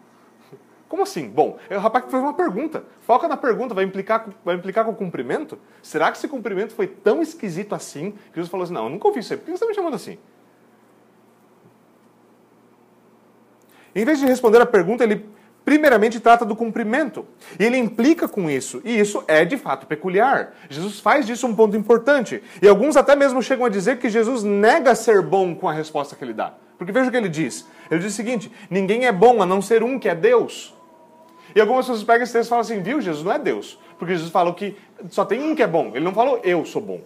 Como 0.88 1.04
assim? 1.04 1.28
Bom, 1.28 1.58
é 1.70 1.76
o 1.76 1.82
rapaz 1.82 2.06
que 2.06 2.12
fez 2.12 2.24
uma 2.24 2.34
pergunta. 2.34 2.86
Foca 3.02 3.28
na 3.28 3.36
pergunta, 3.36 3.74
vai 3.74 3.84
implicar, 3.84 4.30
vai 4.46 4.56
implicar 4.56 4.86
com 4.86 4.92
o 4.92 4.96
cumprimento? 4.96 5.60
Será 5.82 6.10
que 6.10 6.18
esse 6.18 6.30
cumprimento 6.30 6.74
foi 6.74 6.88
tão 6.88 7.22
esquisito 7.22 7.76
assim 7.76 8.12
que 8.12 8.36
Jesus 8.36 8.50
falou 8.50 8.64
assim: 8.64 8.74
não, 8.74 8.86
eu 8.86 8.90
nunca 8.90 9.08
ouvi 9.08 9.20
isso 9.20 9.34
aí, 9.34 9.38
por 9.38 9.46
que 9.46 9.52
você 9.52 9.56
está 9.56 9.68
me 9.68 9.74
chamando 9.74 9.96
assim? 9.96 10.18
Em 13.98 14.06
vez 14.06 14.20
de 14.20 14.28
responder 14.28 14.62
a 14.62 14.66
pergunta, 14.66 15.04
ele 15.04 15.26
primeiramente 15.66 16.20
trata 16.20 16.46
do 16.46 16.56
cumprimento. 16.56 17.26
E 17.60 17.66
ele 17.66 17.78
implica 17.78 18.28
com 18.28 18.48
isso. 18.48 18.80
E 18.86 19.00
isso 19.00 19.24
é 19.28 19.44
de 19.44 19.58
fato 19.58 19.88
peculiar. 19.88 20.54
Jesus 20.70 21.00
faz 21.00 21.26
disso 21.26 21.48
um 21.48 21.56
ponto 21.56 21.76
importante. 21.76 22.44
E 22.62 22.68
alguns 22.68 22.96
até 22.96 23.16
mesmo 23.16 23.42
chegam 23.42 23.66
a 23.66 23.70
dizer 23.70 23.98
que 23.98 24.08
Jesus 24.08 24.44
nega 24.44 24.94
ser 24.94 25.24
bom 25.24 25.56
com 25.56 25.68
a 25.68 25.74
resposta 25.74 26.16
que 26.16 26.24
ele 26.24 26.34
dá. 26.34 26.54
Porque 26.78 26.92
veja 26.92 27.08
o 27.08 27.12
que 27.12 27.18
ele 27.18 27.28
diz. 27.28 27.66
Ele 27.90 28.00
diz 28.00 28.14
o 28.14 28.16
seguinte: 28.16 28.52
ninguém 28.70 29.08
é 29.08 29.12
bom 29.12 29.42
a 29.42 29.48
não 29.48 29.64
ser 29.64 29.82
um 29.82 29.98
que 29.98 30.08
é 30.08 30.14
Deus. 30.14 30.76
E 31.56 31.60
algumas 31.60 31.88
pessoas 31.88 32.04
pegam 32.04 32.24
esse 32.24 32.34
texto 32.34 32.46
e 32.46 32.50
falam 32.50 32.62
assim: 32.62 32.84
viu, 32.84 33.02
Jesus 33.02 33.26
não 33.26 33.32
é 33.32 33.40
Deus. 33.40 33.80
Porque 33.98 34.14
Jesus 34.14 34.32
falou 34.32 34.54
que 34.54 34.78
só 35.10 35.26
tem 35.26 35.42
um 35.42 35.56
que 35.56 35.64
é 35.64 35.68
bom. 35.68 35.92
Ele 35.96 36.06
não 36.06 36.14
falou 36.14 36.40
eu 36.44 36.64
sou 36.66 36.84
bom. 36.84 37.02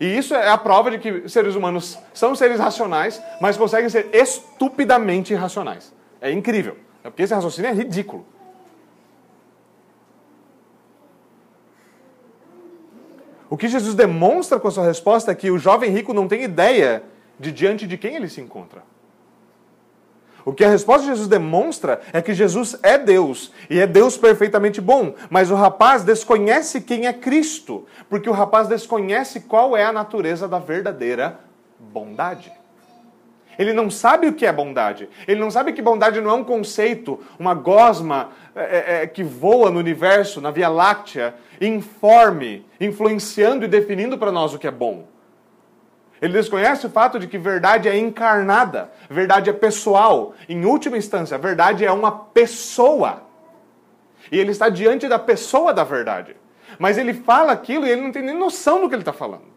E 0.00 0.16
isso 0.16 0.34
é 0.34 0.48
a 0.48 0.56
prova 0.56 0.90
de 0.90 0.98
que 0.98 1.28
seres 1.28 1.54
humanos 1.54 1.98
são 2.14 2.34
seres 2.34 2.58
racionais, 2.58 3.22
mas 3.38 3.58
conseguem 3.58 3.90
ser 3.90 4.08
estupidamente 4.14 5.34
irracionais. 5.34 5.92
É 6.22 6.32
incrível. 6.32 6.78
É 7.04 7.10
porque 7.10 7.22
esse 7.22 7.34
raciocínio 7.34 7.70
é 7.70 7.74
ridículo. 7.74 8.24
O 13.50 13.58
que 13.58 13.68
Jesus 13.68 13.94
demonstra 13.94 14.58
com 14.58 14.68
a 14.68 14.70
sua 14.70 14.84
resposta 14.84 15.32
é 15.32 15.34
que 15.34 15.50
o 15.50 15.58
jovem 15.58 15.90
rico 15.90 16.14
não 16.14 16.26
tem 16.26 16.44
ideia 16.44 17.02
de 17.38 17.52
diante 17.52 17.86
de 17.86 17.98
quem 17.98 18.14
ele 18.14 18.28
se 18.28 18.40
encontra. 18.40 18.82
O 20.44 20.52
que 20.52 20.64
a 20.64 20.70
resposta 20.70 21.02
de 21.02 21.08
Jesus 21.08 21.28
demonstra 21.28 22.00
é 22.12 22.22
que 22.22 22.34
Jesus 22.34 22.78
é 22.82 22.96
Deus 22.96 23.52
e 23.68 23.78
é 23.78 23.86
Deus 23.86 24.16
perfeitamente 24.16 24.80
bom, 24.80 25.14
mas 25.28 25.50
o 25.50 25.54
rapaz 25.54 26.02
desconhece 26.02 26.80
quem 26.80 27.06
é 27.06 27.12
Cristo, 27.12 27.86
porque 28.08 28.28
o 28.28 28.32
rapaz 28.32 28.68
desconhece 28.68 29.40
qual 29.40 29.76
é 29.76 29.84
a 29.84 29.92
natureza 29.92 30.48
da 30.48 30.58
verdadeira 30.58 31.40
bondade. 31.78 32.52
Ele 33.58 33.74
não 33.74 33.90
sabe 33.90 34.26
o 34.26 34.32
que 34.32 34.46
é 34.46 34.52
bondade. 34.52 35.06
Ele 35.28 35.38
não 35.38 35.50
sabe 35.50 35.74
que 35.74 35.82
bondade 35.82 36.18
não 36.20 36.30
é 36.30 36.34
um 36.34 36.44
conceito, 36.44 37.20
uma 37.38 37.52
gosma 37.52 38.30
é, 38.54 38.62
é, 38.62 39.02
é 39.02 39.06
que 39.06 39.22
voa 39.22 39.70
no 39.70 39.78
universo, 39.78 40.40
na 40.40 40.50
Via 40.50 40.68
Láctea, 40.68 41.34
informe, 41.60 42.64
influenciando 42.80 43.66
e 43.66 43.68
definindo 43.68 44.16
para 44.16 44.32
nós 44.32 44.54
o 44.54 44.58
que 44.58 44.66
é 44.66 44.70
bom. 44.70 45.04
Ele 46.20 46.34
desconhece 46.34 46.86
o 46.86 46.90
fato 46.90 47.18
de 47.18 47.26
que 47.26 47.38
verdade 47.38 47.88
é 47.88 47.96
encarnada, 47.96 48.90
verdade 49.08 49.48
é 49.48 49.52
pessoal. 49.52 50.34
Em 50.48 50.64
última 50.64 50.98
instância, 50.98 51.34
a 51.34 51.38
verdade 51.38 51.84
é 51.84 51.90
uma 51.90 52.12
pessoa. 52.12 53.22
E 54.30 54.38
ele 54.38 54.50
está 54.50 54.68
diante 54.68 55.08
da 55.08 55.18
pessoa 55.18 55.72
da 55.72 55.82
verdade. 55.82 56.36
Mas 56.78 56.98
ele 56.98 57.14
fala 57.14 57.52
aquilo 57.52 57.86
e 57.86 57.90
ele 57.90 58.02
não 58.02 58.12
tem 58.12 58.22
nem 58.22 58.36
noção 58.36 58.80
do 58.80 58.88
que 58.88 58.94
ele 58.94 59.02
está 59.02 59.12
falando. 59.12 59.50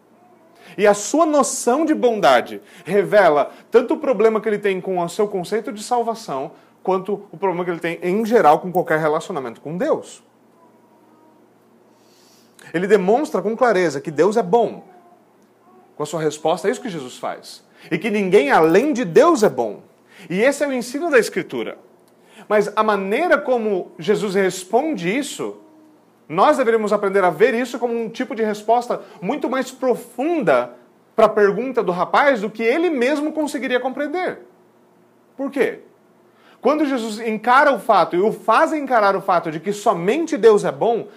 E 0.78 0.88
a 0.88 0.94
sua 0.94 1.26
noção 1.26 1.86
de 1.86 1.94
bondade 1.94 2.62
revela 2.86 3.52
tanto 3.70 3.94
o 3.94 3.98
problema 3.98 4.40
que 4.40 4.48
ele 4.48 4.58
tem 4.58 4.80
com 4.80 5.00
o 5.00 5.10
seu 5.10 5.28
conceito 5.28 5.72
de 5.72 5.84
salvação, 5.84 6.52
quanto 6.82 7.28
o 7.32 7.38
problema 7.38 7.64
que 7.64 7.72
ele 7.72 7.80
tem 7.80 8.00
em 8.02 8.26
geral 8.26 8.60
com 8.60 8.72
qualquer 8.72 9.00
relacionamento 9.00 9.62
com 9.62 9.78
Deus. 9.78 10.24
Ele 12.74 12.88
demonstra 12.88 13.42
com 13.42 13.56
clareza 13.56 14.02
que 14.02 14.10
Deus 14.10 14.36
é 14.36 14.42
bom, 14.42 14.84
com 15.96 16.04
a 16.04 16.06
sua 16.06 16.22
resposta, 16.22 16.68
é 16.68 16.72
isso 16.72 16.82
que 16.82 16.90
Jesus 16.90 17.18
faz. 17.18 17.64
E 17.92 17.98
que 17.98 18.10
ninguém 18.10 18.52
além 18.52 18.94
de 18.94 19.06
Deus 19.06 19.44
é 19.44 19.50
bom. 19.50 19.82
E 20.30 20.42
esse 20.42 20.64
é 20.64 20.68
o 20.68 20.74
ensino 20.74 21.10
da 21.10 21.20
Escritura. 21.20 21.78
Mas 22.48 22.72
a 22.76 22.84
maneira 22.84 23.38
como 23.38 23.92
Jesus 23.98 24.36
responde 24.36 25.16
isso, 25.16 25.58
nós 26.28 26.58
deveríamos 26.58 26.94
aprender 26.94 27.24
a 27.24 27.30
ver 27.30 27.54
isso 27.54 27.78
como 27.78 27.94
um 27.94 28.10
tipo 28.10 28.36
de 28.36 28.44
resposta 28.44 29.02
muito 29.22 29.50
mais 29.50 29.72
profunda 29.72 30.74
para 31.16 31.26
a 31.26 31.30
pergunta 31.30 31.84
do 31.84 31.92
rapaz 31.92 32.42
do 32.42 32.50
que 32.50 32.64
ele 32.64 32.90
mesmo 32.90 33.32
conseguiria 33.32 33.80
compreender. 33.80 34.40
Por 35.38 35.52
quê? 35.52 35.80
Quando 36.62 36.86
Jesus 36.86 37.20
encara 37.20 37.74
o 37.74 37.80
fato 37.80 38.16
e 38.16 38.22
o 38.22 38.32
faz 38.32 38.72
encarar 38.72 39.16
o 39.16 39.22
fato 39.22 39.52
de 39.52 39.60
que 39.60 39.74
somente 39.74 40.38
Deus 40.38 40.64
é 40.64 40.72
bom, 40.72 41.08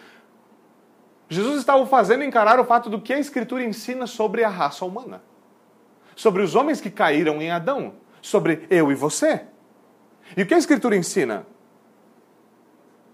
Jesus 1.29 1.59
estava 1.59 1.85
fazendo 1.87 2.25
encarar 2.25 2.61
o 2.61 2.65
fato 2.65 2.89
do 2.89 3.01
que 3.01 3.13
a 3.13 3.19
Escritura 3.19 3.65
ensina 3.65 4.07
sobre 4.07 4.45
a 4.45 4.49
raça 4.49 4.85
humana. 4.85 5.23
Sobre 6.15 6.43
os 6.43 6.55
homens 6.55 6.81
que 6.81 6.91
caíram 6.91 7.43
em 7.43 7.51
Adão. 7.51 7.95
Sobre 8.23 8.67
eu 8.71 8.93
e 8.93 8.95
você. 8.95 9.43
E 10.37 10.43
o 10.43 10.47
que 10.47 10.55
a 10.55 10.59
Escritura 10.59 10.97
ensina? 10.97 11.47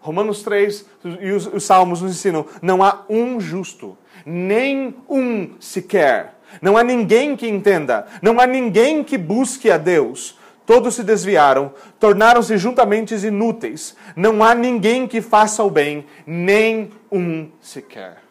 Romanos 0.00 0.42
3 0.42 0.84
e 1.20 1.30
os, 1.30 1.46
os 1.46 1.64
Salmos 1.64 2.02
nos 2.02 2.10
ensinam: 2.10 2.44
não 2.60 2.82
há 2.82 3.04
um 3.08 3.40
justo, 3.40 3.96
nem 4.26 4.96
um 5.08 5.54
sequer. 5.60 6.38
Não 6.60 6.76
há 6.76 6.82
ninguém 6.82 7.34
que 7.34 7.48
entenda, 7.48 8.06
não 8.20 8.38
há 8.38 8.46
ninguém 8.46 9.02
que 9.02 9.16
busque 9.16 9.70
a 9.70 9.78
Deus. 9.78 10.38
Todos 10.66 10.94
se 10.94 11.02
desviaram, 11.02 11.72
tornaram-se 11.98 12.56
juntamente 12.58 13.14
inúteis. 13.14 13.96
Não 14.14 14.44
há 14.44 14.54
ninguém 14.54 15.08
que 15.08 15.20
faça 15.20 15.62
o 15.64 15.70
bem, 15.70 16.06
nem 16.26 16.90
um 17.12 17.52
sequer. 17.60 18.22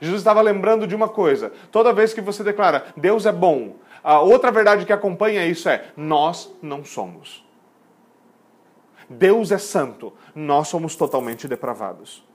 Jesus 0.00 0.20
estava 0.20 0.40
lembrando 0.40 0.86
de 0.86 0.94
uma 0.94 1.08
coisa: 1.08 1.52
toda 1.70 1.92
vez 1.92 2.14
que 2.14 2.20
você 2.20 2.42
declara 2.42 2.86
Deus 2.96 3.26
é 3.26 3.32
bom, 3.32 3.76
a 4.02 4.20
outra 4.20 4.50
verdade 4.50 4.86
que 4.86 4.92
acompanha 4.92 5.46
isso 5.46 5.68
é 5.68 5.86
nós 5.96 6.52
não 6.62 6.84
somos. 6.84 7.46
Deus 9.08 9.50
é 9.50 9.58
santo, 9.58 10.12
nós 10.34 10.68
somos 10.68 10.94
totalmente 10.94 11.48
depravados. 11.48 12.26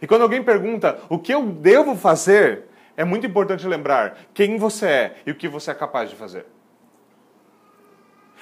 E 0.00 0.06
quando 0.06 0.22
alguém 0.22 0.42
pergunta 0.42 0.98
o 1.08 1.18
que 1.18 1.32
eu 1.32 1.46
devo 1.46 1.94
fazer, 1.94 2.64
é 2.96 3.04
muito 3.04 3.26
importante 3.26 3.66
lembrar 3.66 4.18
quem 4.34 4.56
você 4.56 4.86
é 4.86 5.16
e 5.26 5.30
o 5.30 5.34
que 5.34 5.48
você 5.48 5.70
é 5.70 5.74
capaz 5.74 6.10
de 6.10 6.16
fazer. 6.16 6.46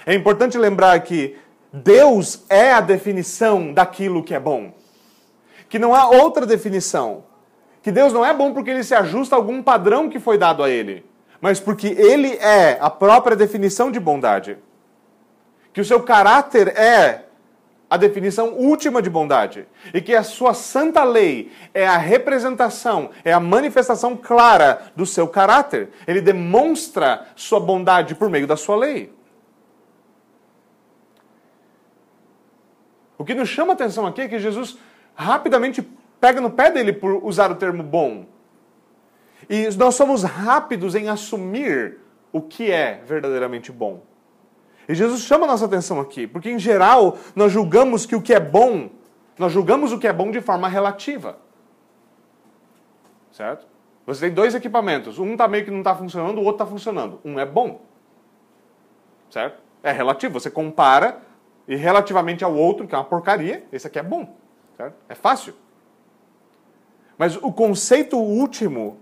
É 0.06 0.14
importante 0.14 0.56
lembrar 0.56 0.98
que 1.00 1.36
Deus 1.72 2.44
é 2.48 2.72
a 2.72 2.80
definição 2.80 3.72
daquilo 3.72 4.22
que 4.22 4.34
é 4.34 4.40
bom. 4.40 4.72
Que 5.68 5.78
não 5.78 5.94
há 5.94 6.08
outra 6.08 6.44
definição. 6.44 7.24
Que 7.82 7.92
Deus 7.92 8.12
não 8.12 8.24
é 8.24 8.34
bom 8.34 8.52
porque 8.52 8.70
ele 8.70 8.84
se 8.84 8.94
ajusta 8.94 9.34
a 9.34 9.38
algum 9.38 9.62
padrão 9.62 10.08
que 10.08 10.18
foi 10.18 10.36
dado 10.36 10.62
a 10.62 10.68
ele, 10.68 11.04
mas 11.40 11.58
porque 11.58 11.86
ele 11.86 12.34
é 12.34 12.76
a 12.80 12.90
própria 12.90 13.36
definição 13.36 13.90
de 13.90 13.98
bondade. 13.98 14.58
Que 15.72 15.80
o 15.80 15.84
seu 15.84 16.02
caráter 16.02 16.68
é 16.76 17.24
a 17.88 17.96
definição 17.96 18.54
última 18.54 19.00
de 19.00 19.08
bondade. 19.08 19.66
E 19.94 20.00
que 20.00 20.14
a 20.14 20.22
sua 20.22 20.54
santa 20.54 21.02
lei 21.02 21.50
é 21.72 21.86
a 21.86 21.96
representação, 21.96 23.10
é 23.24 23.32
a 23.32 23.40
manifestação 23.40 24.16
clara 24.16 24.92
do 24.94 25.06
seu 25.06 25.26
caráter. 25.26 25.90
Ele 26.06 26.20
demonstra 26.20 27.26
sua 27.34 27.58
bondade 27.58 28.14
por 28.14 28.28
meio 28.28 28.46
da 28.46 28.56
sua 28.56 28.76
lei. 28.76 29.12
O 33.20 33.24
que 33.24 33.34
nos 33.34 33.50
chama 33.50 33.72
a 33.72 33.74
atenção 33.74 34.06
aqui 34.06 34.22
é 34.22 34.28
que 34.28 34.38
Jesus 34.38 34.78
rapidamente 35.14 35.86
pega 36.18 36.40
no 36.40 36.50
pé 36.50 36.70
dele 36.70 36.90
por 36.90 37.22
usar 37.22 37.50
o 37.50 37.54
termo 37.54 37.82
bom. 37.82 38.24
E 39.46 39.68
nós 39.76 39.94
somos 39.94 40.22
rápidos 40.22 40.94
em 40.94 41.06
assumir 41.06 41.98
o 42.32 42.40
que 42.40 42.70
é 42.70 43.02
verdadeiramente 43.06 43.70
bom. 43.70 44.00
E 44.88 44.94
Jesus 44.94 45.20
chama 45.20 45.44
a 45.44 45.48
nossa 45.48 45.66
atenção 45.66 46.00
aqui, 46.00 46.26
porque 46.26 46.50
em 46.50 46.58
geral 46.58 47.18
nós 47.36 47.52
julgamos 47.52 48.06
que 48.06 48.16
o 48.16 48.22
que 48.22 48.32
é 48.32 48.40
bom, 48.40 48.88
nós 49.38 49.52
julgamos 49.52 49.92
o 49.92 49.98
que 49.98 50.06
é 50.06 50.14
bom 50.14 50.30
de 50.30 50.40
forma 50.40 50.66
relativa. 50.66 51.36
Certo? 53.32 53.66
Você 54.06 54.28
tem 54.28 54.34
dois 54.34 54.54
equipamentos, 54.54 55.18
um 55.18 55.36
tá 55.36 55.46
meio 55.46 55.66
que 55.66 55.70
não 55.70 55.80
está 55.80 55.94
funcionando, 55.94 56.38
o 56.38 56.44
outro 56.44 56.64
está 56.64 56.66
funcionando. 56.66 57.20
Um 57.22 57.38
é 57.38 57.44
bom. 57.44 57.82
Certo? 59.28 59.60
É 59.82 59.92
relativo, 59.92 60.40
você 60.40 60.50
compara 60.50 61.28
e 61.70 61.76
relativamente 61.76 62.42
ao 62.42 62.52
outro, 62.52 62.88
que 62.88 62.96
é 62.96 62.98
uma 62.98 63.04
porcaria, 63.04 63.64
esse 63.72 63.86
aqui 63.86 63.96
é 63.96 64.02
bom. 64.02 64.36
Certo? 64.76 64.96
É 65.08 65.14
fácil. 65.14 65.54
Mas 67.16 67.36
o 67.36 67.52
conceito 67.52 68.18
último 68.18 68.98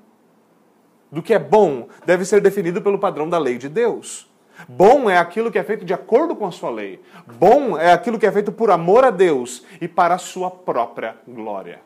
do 1.10 1.22
que 1.22 1.32
é 1.32 1.38
bom 1.38 1.88
deve 2.04 2.26
ser 2.26 2.42
definido 2.42 2.82
pelo 2.82 2.98
padrão 2.98 3.26
da 3.26 3.38
lei 3.38 3.56
de 3.56 3.70
Deus. 3.70 4.30
Bom 4.68 5.08
é 5.08 5.16
aquilo 5.16 5.50
que 5.50 5.58
é 5.58 5.64
feito 5.64 5.82
de 5.82 5.94
acordo 5.94 6.36
com 6.36 6.44
a 6.44 6.50
sua 6.50 6.68
lei. 6.68 7.02
Bom 7.26 7.78
é 7.78 7.90
aquilo 7.90 8.18
que 8.18 8.26
é 8.26 8.32
feito 8.32 8.52
por 8.52 8.70
amor 8.70 9.02
a 9.02 9.10
Deus 9.10 9.64
e 9.80 9.88
para 9.88 10.16
a 10.16 10.18
sua 10.18 10.50
própria 10.50 11.16
glória. 11.26 11.80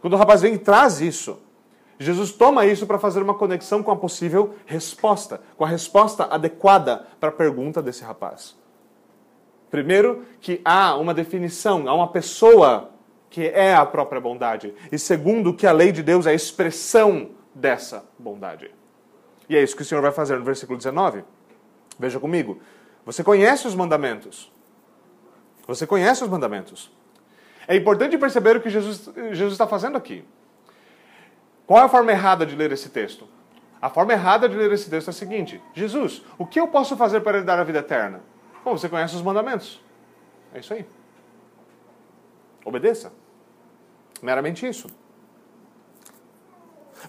Quando 0.00 0.14
o 0.14 0.16
rapaz 0.16 0.40
vem 0.40 0.54
e 0.54 0.58
traz 0.58 1.02
isso, 1.02 1.38
Jesus 1.98 2.32
toma 2.32 2.66
isso 2.66 2.86
para 2.86 2.98
fazer 2.98 3.22
uma 3.22 3.34
conexão 3.34 3.82
com 3.82 3.90
a 3.90 3.96
possível 3.96 4.54
resposta, 4.66 5.40
com 5.56 5.64
a 5.64 5.68
resposta 5.68 6.24
adequada 6.24 7.06
para 7.18 7.30
a 7.30 7.32
pergunta 7.32 7.82
desse 7.82 8.04
rapaz. 8.04 8.54
Primeiro, 9.70 10.24
que 10.40 10.60
há 10.64 10.96
uma 10.96 11.14
definição, 11.14 11.88
há 11.88 11.94
uma 11.94 12.08
pessoa 12.08 12.90
que 13.30 13.46
é 13.48 13.74
a 13.74 13.84
própria 13.84 14.20
bondade. 14.20 14.74
E 14.90 14.98
segundo, 14.98 15.52
que 15.52 15.66
a 15.66 15.72
lei 15.72 15.90
de 15.90 16.02
Deus 16.02 16.26
é 16.26 16.30
a 16.30 16.34
expressão 16.34 17.30
dessa 17.54 18.04
bondade. 18.18 18.70
E 19.48 19.56
é 19.56 19.62
isso 19.62 19.76
que 19.76 19.82
o 19.82 19.84
Senhor 19.84 20.00
vai 20.00 20.12
fazer 20.12 20.38
no 20.38 20.44
versículo 20.44 20.76
19. 20.76 21.24
Veja 21.98 22.20
comigo. 22.20 22.60
Você 23.04 23.24
conhece 23.24 23.66
os 23.66 23.74
mandamentos. 23.74 24.52
Você 25.66 25.86
conhece 25.86 26.22
os 26.22 26.30
mandamentos. 26.30 26.90
É 27.66 27.74
importante 27.74 28.16
perceber 28.16 28.56
o 28.56 28.60
que 28.60 28.70
Jesus, 28.70 29.10
Jesus 29.32 29.52
está 29.52 29.66
fazendo 29.66 29.96
aqui. 29.96 30.24
Qual 31.66 31.80
é 31.80 31.84
a 31.84 31.88
forma 31.88 32.12
errada 32.12 32.46
de 32.46 32.54
ler 32.54 32.70
esse 32.72 32.88
texto? 32.88 33.28
A 33.80 33.90
forma 33.90 34.12
errada 34.12 34.48
de 34.48 34.56
ler 34.56 34.70
esse 34.72 34.88
texto 34.88 35.08
é 35.08 35.10
a 35.10 35.14
seguinte: 35.14 35.60
Jesus, 35.74 36.22
o 36.38 36.46
que 36.46 36.60
eu 36.60 36.68
posso 36.68 36.96
fazer 36.96 37.20
para 37.20 37.38
lhe 37.38 37.44
dar 37.44 37.58
a 37.58 37.64
vida 37.64 37.80
eterna? 37.80 38.20
Bom, 38.64 38.76
você 38.76 38.88
conhece 38.88 39.14
os 39.14 39.22
mandamentos. 39.22 39.80
É 40.54 40.60
isso 40.60 40.72
aí. 40.72 40.86
Obedeça. 42.64 43.12
Meramente 44.22 44.66
isso. 44.66 44.88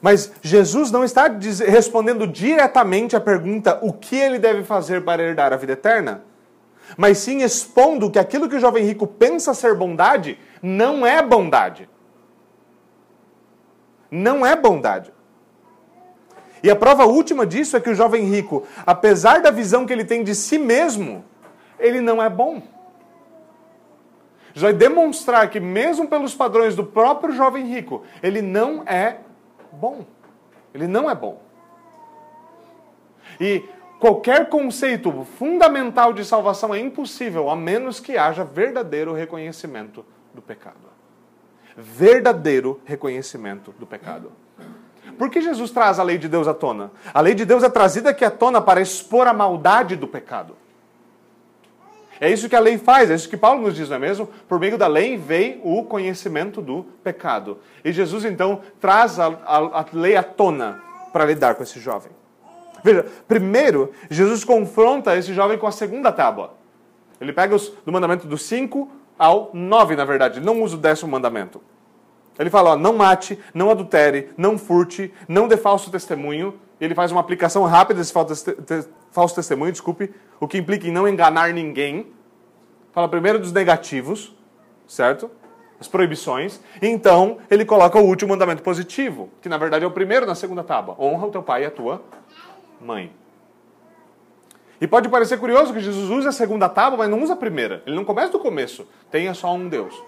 Mas 0.01 0.31
Jesus 0.41 0.91
não 0.91 1.03
está 1.03 1.27
respondendo 1.65 2.27
diretamente 2.27 3.15
à 3.15 3.21
pergunta 3.21 3.79
o 3.81 3.93
que 3.93 4.15
ele 4.15 4.37
deve 4.37 4.63
fazer 4.63 5.03
para 5.03 5.23
herdar 5.23 5.53
a 5.53 5.57
vida 5.57 5.73
eterna, 5.73 6.23
mas 6.95 7.17
sim 7.17 7.41
expondo 7.41 8.11
que 8.11 8.19
aquilo 8.19 8.47
que 8.47 8.55
o 8.55 8.59
jovem 8.59 8.83
rico 8.83 9.07
pensa 9.07 9.53
ser 9.53 9.73
bondade 9.73 10.37
não 10.61 11.05
é 11.05 11.21
bondade. 11.21 11.89
Não 14.09 14.45
é 14.45 14.55
bondade. 14.55 15.13
E 16.63 16.69
a 16.69 16.75
prova 16.75 17.05
última 17.05 17.45
disso 17.45 17.77
é 17.77 17.79
que 17.79 17.89
o 17.89 17.95
jovem 17.95 18.25
rico, 18.25 18.65
apesar 18.85 19.41
da 19.41 19.51
visão 19.51 19.85
que 19.85 19.93
ele 19.93 20.05
tem 20.05 20.23
de 20.23 20.33
si 20.33 20.57
mesmo, 20.57 21.23
ele 21.79 22.01
não 22.01 22.21
é 22.21 22.29
bom. 22.29 22.61
Já 24.53 24.67
vai 24.67 24.73
demonstrar 24.73 25.49
que, 25.49 25.59
mesmo 25.59 26.07
pelos 26.07 26.33
padrões 26.33 26.75
do 26.75 26.83
próprio 26.83 27.33
jovem 27.33 27.67
rico, 27.67 28.03
ele 28.23 28.41
não 28.41 28.81
é 28.87 29.17
bom. 29.71 30.03
Ele 30.73 30.87
não 30.87 31.09
é 31.09 31.13
bom. 31.13 31.39
E 33.39 33.63
qualquer 33.99 34.49
conceito 34.49 35.27
fundamental 35.37 36.11
de 36.11 36.25
salvação 36.25 36.73
é 36.73 36.79
impossível 36.79 37.51
a 37.51 37.55
menos 37.55 37.99
que 37.99 38.17
haja 38.17 38.43
verdadeiro 38.43 39.13
reconhecimento 39.13 40.03
do 40.33 40.41
pecado. 40.41 40.96
Verdadeiro 41.77 42.81
reconhecimento 42.85 43.71
do 43.77 43.85
pecado. 43.85 44.31
Por 45.17 45.29
que 45.29 45.39
Jesus 45.39 45.69
traz 45.69 45.99
a 45.99 46.03
lei 46.03 46.17
de 46.17 46.27
Deus 46.27 46.47
à 46.47 46.53
tona? 46.53 46.91
A 47.13 47.21
lei 47.21 47.35
de 47.35 47.45
Deus 47.45 47.63
é 47.63 47.69
trazida 47.69 48.09
aqui 48.09 48.25
à 48.25 48.31
tona 48.31 48.59
para 48.59 48.81
expor 48.81 49.27
a 49.27 49.33
maldade 49.33 49.95
do 49.95 50.07
pecado. 50.07 50.55
É 52.19 52.31
isso 52.31 52.49
que 52.49 52.55
a 52.55 52.59
lei 52.59 52.79
faz, 52.79 53.11
é 53.11 53.15
isso 53.15 53.29
que 53.29 53.37
Paulo 53.37 53.61
nos 53.61 53.75
diz, 53.75 53.89
não 53.89 53.97
é 53.97 53.99
mesmo? 53.99 54.27
Por 54.47 54.59
meio 54.59 54.75
da 54.75 54.87
lei 54.87 55.17
veio 55.17 55.61
o 55.63 55.83
conhecimento 55.83 56.61
do 56.63 56.83
pecado. 57.03 57.59
E 57.85 57.91
Jesus 57.91 58.25
então 58.25 58.61
traz 58.81 59.19
a, 59.19 59.27
a, 59.27 59.81
a 59.81 59.85
lei 59.93 60.15
à 60.15 60.23
tona 60.23 60.81
para 61.13 61.25
lidar 61.25 61.55
com 61.55 61.61
esse 61.61 61.79
jovem. 61.79 62.11
Veja, 62.83 63.05
primeiro, 63.27 63.91
Jesus 64.09 64.43
confronta 64.43 65.15
esse 65.15 65.33
jovem 65.33 65.57
com 65.57 65.67
a 65.67 65.71
segunda 65.71 66.11
tábua. 66.11 66.53
Ele 67.21 67.33
pega 67.33 67.55
os, 67.55 67.69
do 67.85 67.91
mandamento 67.91 68.27
do 68.27 68.37
5 68.37 68.89
ao 69.17 69.51
9, 69.53 69.95
na 69.95 70.05
verdade. 70.05 70.39
Ele 70.39 70.45
não 70.45 70.61
usa 70.61 70.75
o 70.75 70.79
décimo 70.79 71.11
mandamento. 71.11 71.61
Ele 72.39 72.49
fala, 72.49 72.71
ó, 72.71 72.75
não 72.77 72.93
mate, 72.93 73.39
não 73.53 73.71
adultere, 73.71 74.29
não 74.37 74.57
furte, 74.57 75.13
não 75.27 75.47
dê 75.47 75.57
falso 75.57 75.89
testemunho. 75.89 76.59
Ele 76.79 76.93
faz 76.93 77.11
uma 77.11 77.19
aplicação 77.19 77.63
rápida 77.63 77.99
desse 77.99 78.13
falso 79.11 79.35
testemunho, 79.35 79.71
desculpe, 79.71 80.13
o 80.39 80.47
que 80.47 80.59
implica 80.59 80.87
em 80.87 80.91
não 80.91 81.07
enganar 81.07 81.51
ninguém. 81.51 82.13
Fala 82.91 83.07
primeiro 83.09 83.39
dos 83.39 83.51
negativos, 83.51 84.35
certo? 84.87 85.31
As 85.79 85.87
proibições. 85.87 86.59
Então, 86.81 87.39
ele 87.49 87.65
coloca 87.65 87.99
o 87.99 88.05
último 88.05 88.29
mandamento 88.29 88.61
positivo, 88.61 89.29
que 89.41 89.49
na 89.49 89.57
verdade 89.57 89.83
é 89.85 89.87
o 89.87 89.91
primeiro 89.91 90.25
na 90.25 90.35
segunda 90.35 90.63
tábua. 90.63 90.95
Honra 90.99 91.27
o 91.27 91.31
teu 91.31 91.41
pai 91.41 91.63
e 91.63 91.65
a 91.65 91.71
tua 91.71 92.03
mãe. 92.79 93.11
E 94.79 94.87
pode 94.87 95.09
parecer 95.09 95.39
curioso 95.39 95.73
que 95.73 95.79
Jesus 95.79 96.09
usa 96.09 96.29
a 96.29 96.31
segunda 96.31 96.69
tábua, 96.69 96.99
mas 96.99 97.09
não 97.09 97.21
usa 97.21 97.33
a 97.33 97.37
primeira. 97.37 97.81
Ele 97.85 97.95
não 97.95 98.05
começa 98.05 98.31
do 98.31 98.39
começo. 98.39 98.87
Tenha 99.09 99.33
só 99.33 99.53
um 99.53 99.67
Deus. 99.67 99.99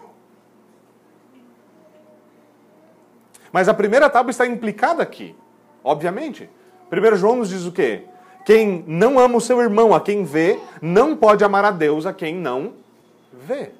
Mas 3.51 3.67
a 3.67 3.73
primeira 3.73 4.09
tábua 4.09 4.29
está 4.29 4.45
implicada 4.45 5.01
aqui, 5.01 5.35
obviamente. 5.83 6.49
1 6.91 7.15
João 7.15 7.37
nos 7.37 7.49
diz 7.49 7.65
o 7.65 7.71
quê? 7.71 8.03
Quem 8.45 8.83
não 8.87 9.19
ama 9.19 9.37
o 9.37 9.41
seu 9.41 9.59
irmão 9.59 9.93
a 9.93 9.99
quem 9.99 10.23
vê, 10.23 10.59
não 10.81 11.15
pode 11.15 11.43
amar 11.43 11.65
a 11.65 11.71
Deus 11.71 12.05
a 12.05 12.13
quem 12.13 12.35
não 12.35 12.73
vê. 13.33 13.71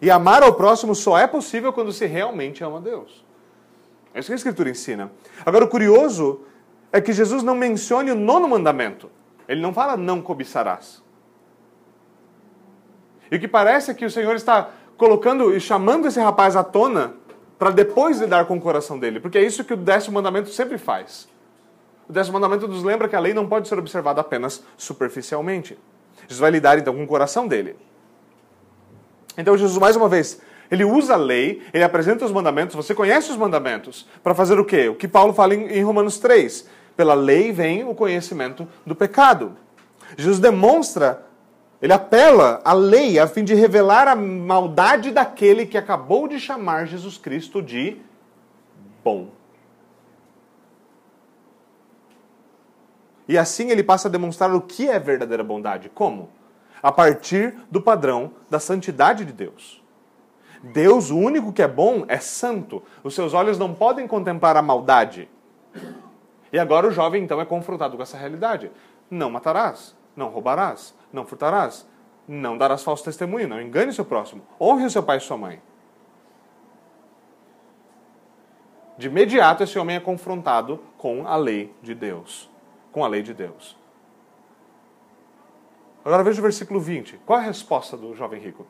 E 0.00 0.10
amar 0.10 0.42
ao 0.42 0.54
próximo 0.54 0.94
só 0.94 1.18
é 1.18 1.26
possível 1.26 1.72
quando 1.72 1.92
se 1.92 2.06
realmente 2.06 2.64
ama 2.64 2.78
a 2.78 2.80
Deus. 2.80 3.24
É 4.14 4.20
isso 4.20 4.28
que 4.28 4.32
a 4.32 4.36
Escritura 4.36 4.70
ensina. 4.70 5.12
Agora, 5.44 5.64
o 5.64 5.68
curioso 5.68 6.40
é 6.92 7.00
que 7.00 7.12
Jesus 7.12 7.42
não 7.42 7.54
mencione 7.54 8.10
o 8.10 8.16
nono 8.16 8.48
mandamento. 8.48 9.10
Ele 9.50 9.60
não 9.60 9.74
fala 9.74 9.96
não 9.96 10.22
cobiçarás. 10.22 11.02
E 13.32 13.34
o 13.34 13.40
que 13.40 13.48
parece 13.48 13.90
é 13.90 13.94
que 13.94 14.04
o 14.04 14.10
Senhor 14.10 14.36
está 14.36 14.70
colocando 14.96 15.52
e 15.52 15.60
chamando 15.60 16.06
esse 16.06 16.20
rapaz 16.20 16.54
à 16.54 16.62
tona 16.62 17.14
para 17.58 17.70
depois 17.70 18.20
lidar 18.20 18.44
com 18.44 18.56
o 18.56 18.60
coração 18.60 18.96
dele, 18.96 19.18
porque 19.18 19.36
é 19.36 19.42
isso 19.42 19.64
que 19.64 19.74
o 19.74 19.76
décimo 19.76 20.14
mandamento 20.14 20.50
sempre 20.50 20.78
faz. 20.78 21.28
O 22.08 22.12
décimo 22.12 22.34
mandamento 22.34 22.68
nos 22.68 22.84
lembra 22.84 23.08
que 23.08 23.16
a 23.16 23.20
lei 23.20 23.34
não 23.34 23.48
pode 23.48 23.66
ser 23.66 23.76
observada 23.76 24.20
apenas 24.20 24.62
superficialmente. 24.76 25.76
Jesus 26.28 26.38
vai 26.38 26.52
lidar 26.52 26.78
então 26.78 26.94
com 26.94 27.02
o 27.02 27.06
coração 27.06 27.48
dele. 27.48 27.74
Então 29.36 29.56
Jesus, 29.56 29.78
mais 29.78 29.96
uma 29.96 30.08
vez, 30.08 30.40
ele 30.70 30.84
usa 30.84 31.14
a 31.14 31.16
lei, 31.16 31.60
ele 31.74 31.82
apresenta 31.82 32.24
os 32.24 32.30
mandamentos, 32.30 32.76
você 32.76 32.94
conhece 32.94 33.32
os 33.32 33.36
mandamentos, 33.36 34.06
para 34.22 34.32
fazer 34.32 34.60
o 34.60 34.64
quê? 34.64 34.88
O 34.88 34.94
que 34.94 35.08
Paulo 35.08 35.32
fala 35.32 35.56
em 35.56 35.82
Romanos 35.82 36.20
3. 36.20 36.78
Pela 37.00 37.14
lei 37.14 37.50
vem 37.50 37.82
o 37.82 37.94
conhecimento 37.94 38.68
do 38.84 38.94
pecado. 38.94 39.56
Jesus 40.18 40.38
demonstra 40.38 41.24
ele 41.80 41.94
apela 41.94 42.60
à 42.62 42.74
lei 42.74 43.18
a 43.18 43.26
fim 43.26 43.42
de 43.42 43.54
revelar 43.54 44.06
a 44.06 44.14
maldade 44.14 45.10
daquele 45.10 45.64
que 45.64 45.78
acabou 45.78 46.28
de 46.28 46.38
chamar 46.38 46.86
Jesus 46.86 47.16
Cristo 47.16 47.62
de 47.62 47.96
bom. 49.02 49.28
E 53.26 53.38
assim 53.38 53.70
ele 53.70 53.82
passa 53.82 54.08
a 54.08 54.10
demonstrar 54.10 54.54
o 54.54 54.60
que 54.60 54.86
é 54.86 54.98
verdadeira 54.98 55.42
bondade. 55.42 55.88
Como? 55.88 56.28
A 56.82 56.92
partir 56.92 57.54
do 57.70 57.80
padrão 57.80 58.32
da 58.50 58.60
santidade 58.60 59.24
de 59.24 59.32
Deus. 59.32 59.82
Deus, 60.62 61.10
o 61.10 61.16
único 61.16 61.50
que 61.50 61.62
é 61.62 61.68
bom, 61.68 62.04
é 62.08 62.18
santo. 62.18 62.82
Os 63.02 63.14
seus 63.14 63.32
olhos 63.32 63.58
não 63.58 63.72
podem 63.72 64.06
contemplar 64.06 64.54
a 64.54 64.60
maldade. 64.60 65.30
E 66.52 66.58
agora 66.58 66.88
o 66.88 66.90
jovem 66.90 67.22
então 67.22 67.40
é 67.40 67.44
confrontado 67.44 67.96
com 67.96 68.02
essa 68.02 68.16
realidade. 68.16 68.70
Não 69.10 69.30
matarás, 69.30 69.96
não 70.16 70.28
roubarás, 70.28 70.94
não 71.12 71.24
furtarás, 71.24 71.86
não 72.26 72.56
darás 72.56 72.82
falso 72.82 73.04
testemunho, 73.04 73.48
não 73.48 73.60
engane 73.60 73.92
seu 73.92 74.04
próximo, 74.04 74.42
honre 74.60 74.88
seu 74.90 75.02
pai 75.02 75.18
e 75.18 75.20
sua 75.20 75.36
mãe. 75.36 75.60
De 78.96 79.06
imediato, 79.06 79.62
esse 79.62 79.78
homem 79.78 79.96
é 79.96 80.00
confrontado 80.00 80.78
com 80.98 81.26
a 81.26 81.34
lei 81.34 81.74
de 81.82 81.94
Deus. 81.94 82.50
Com 82.92 83.02
a 83.02 83.08
lei 83.08 83.22
de 83.22 83.32
Deus. 83.32 83.74
Agora 86.04 86.22
veja 86.22 86.38
o 86.38 86.42
versículo 86.42 86.80
20. 86.80 87.18
Qual 87.24 87.38
a 87.38 87.42
resposta 87.42 87.96
do 87.96 88.14
jovem 88.14 88.40
rico? 88.40 88.66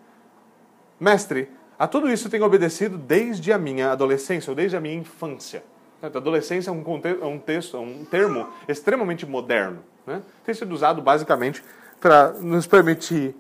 Mestre, 1.01 1.51
a 1.79 1.88
tudo 1.88 2.09
isso 2.09 2.31
tenho 2.31 2.45
obedecido 2.45 2.97
desde 2.97 3.53
a 3.53 3.59
minha 3.59 3.90
adolescência, 3.90 4.51
ou 4.51 4.55
desde 4.55 4.77
a 4.77 4.81
minha 4.81 4.95
infância. 4.95 5.64
A 6.03 6.07
adolescência 6.07 6.71
é 6.71 6.73
um, 6.73 6.83
é 7.05 7.25
um 7.25 7.39
texto, 7.39 7.77
é 7.77 7.81
um 7.81 8.05
termo 8.05 8.49
extremamente 8.67 9.27
moderno. 9.27 9.85
Né? 10.07 10.23
Tem 10.45 10.55
sido 10.55 10.73
usado 10.73 11.03
basicamente 11.03 11.63
para 12.01 12.33
nos 12.33 12.67
permitir, 12.67 13.35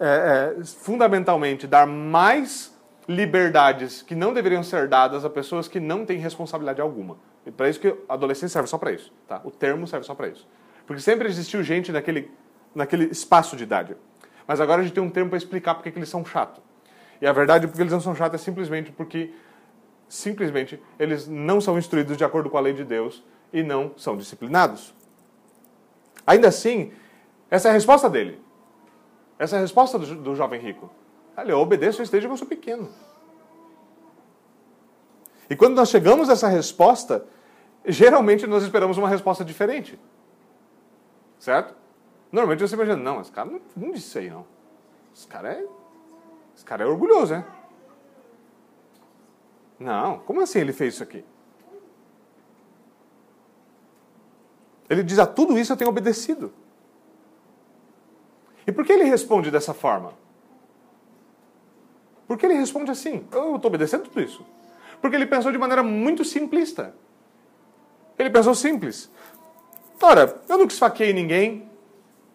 é, 0.00 0.54
é, 0.58 0.64
fundamentalmente, 0.64 1.66
dar 1.66 1.86
mais 1.86 2.74
liberdades 3.08 4.02
que 4.02 4.14
não 4.14 4.32
deveriam 4.32 4.62
ser 4.62 4.88
dadas 4.88 5.24
a 5.24 5.30
pessoas 5.30 5.68
que 5.68 5.78
não 5.78 6.04
têm 6.04 6.18
responsabilidade 6.18 6.80
alguma. 6.80 7.16
E 7.44 7.50
para 7.50 7.68
isso 7.68 7.78
que 7.78 7.94
adolescência 8.08 8.48
serve 8.48 8.68
só 8.68 8.78
para 8.78 8.92
isso. 8.92 9.12
Tá? 9.28 9.40
O 9.44 9.50
termo 9.50 9.86
serve 9.86 10.04
só 10.04 10.14
para 10.14 10.28
isso. 10.28 10.46
Porque 10.86 11.00
sempre 11.00 11.28
existiu 11.28 11.62
gente 11.62 11.92
naquele, 11.92 12.30
naquele 12.74 13.04
espaço 13.04 13.56
de 13.56 13.62
idade. 13.62 13.96
Mas 14.46 14.60
agora 14.60 14.80
a 14.80 14.84
gente 14.84 14.94
tem 14.94 15.02
um 15.02 15.10
termo 15.10 15.30
para 15.30 15.36
explicar 15.36 15.74
porque 15.74 15.90
que 15.90 15.98
eles 15.98 16.08
são 16.08 16.24
chatos. 16.24 16.62
E 17.20 17.26
a 17.26 17.32
verdade, 17.32 17.66
porque 17.66 17.82
eles 17.82 17.92
não 17.92 18.00
são 18.00 18.14
chatos, 18.14 18.40
é 18.40 18.44
simplesmente 18.44 18.92
porque 18.92 19.32
simplesmente 20.08 20.82
eles 20.98 21.26
não 21.26 21.60
são 21.60 21.78
instruídos 21.78 22.16
de 22.16 22.24
acordo 22.24 22.48
com 22.48 22.56
a 22.56 22.60
lei 22.60 22.72
de 22.72 22.84
Deus 22.84 23.22
e 23.52 23.62
não 23.62 23.92
são 23.96 24.16
disciplinados. 24.16 24.94
Ainda 26.26 26.48
assim, 26.48 26.92
essa 27.50 27.68
é 27.68 27.70
a 27.70 27.74
resposta 27.74 28.08
dele. 28.10 28.40
Essa 29.38 29.56
é 29.56 29.58
a 29.58 29.62
resposta 29.62 29.98
do, 29.98 30.14
do 30.16 30.34
jovem 30.34 30.60
rico. 30.60 30.90
Olha, 31.36 31.52
eu 31.52 31.60
obedeço 31.60 32.02
que 32.02 32.16
eu 32.16 32.36
sou 32.36 32.46
pequeno. 32.48 32.88
E 35.48 35.54
quando 35.54 35.76
nós 35.76 35.90
chegamos 35.90 36.28
a 36.28 36.32
essa 36.32 36.48
resposta, 36.48 37.24
geralmente 37.84 38.46
nós 38.46 38.62
esperamos 38.62 38.98
uma 38.98 39.08
resposta 39.08 39.44
diferente. 39.44 39.98
Certo? 41.38 41.74
Normalmente 42.32 42.60
você 42.60 42.74
imagina, 42.74 42.96
não, 42.96 43.20
esse 43.20 43.30
cara 43.30 43.48
não, 43.48 43.60
não 43.76 43.92
disse 43.92 44.08
isso 44.08 44.18
aí, 44.18 44.30
não. 44.30 44.46
Esse 45.14 45.26
cara 45.26 45.52
é. 45.52 45.64
Esse 46.54 46.64
cara 46.64 46.84
é 46.84 46.86
orgulhoso, 46.86 47.34
né? 47.34 47.44
Não, 49.78 50.18
como 50.20 50.40
assim 50.40 50.58
ele 50.58 50.72
fez 50.72 50.94
isso 50.94 51.02
aqui? 51.02 51.24
Ele 54.88 55.02
diz: 55.02 55.18
a 55.18 55.26
tudo 55.26 55.58
isso 55.58 55.72
eu 55.72 55.76
tenho 55.76 55.90
obedecido. 55.90 56.52
E 58.66 58.72
por 58.72 58.84
que 58.84 58.92
ele 58.92 59.04
responde 59.04 59.50
dessa 59.50 59.72
forma? 59.72 60.12
Por 62.26 62.36
que 62.36 62.46
ele 62.46 62.54
responde 62.54 62.90
assim? 62.90 63.24
Eu 63.30 63.56
estou 63.56 63.68
obedecendo 63.68 64.04
tudo 64.04 64.20
isso. 64.20 64.44
Porque 65.00 65.14
ele 65.14 65.26
pensou 65.26 65.52
de 65.52 65.58
maneira 65.58 65.82
muito 65.82 66.24
simplista. 66.24 66.94
Ele 68.18 68.30
pensou 68.30 68.54
simples. 68.54 69.10
Ora, 70.02 70.40
eu 70.48 70.58
nunca 70.58 70.72
esfaqueei 70.72 71.12
ninguém. 71.12 71.70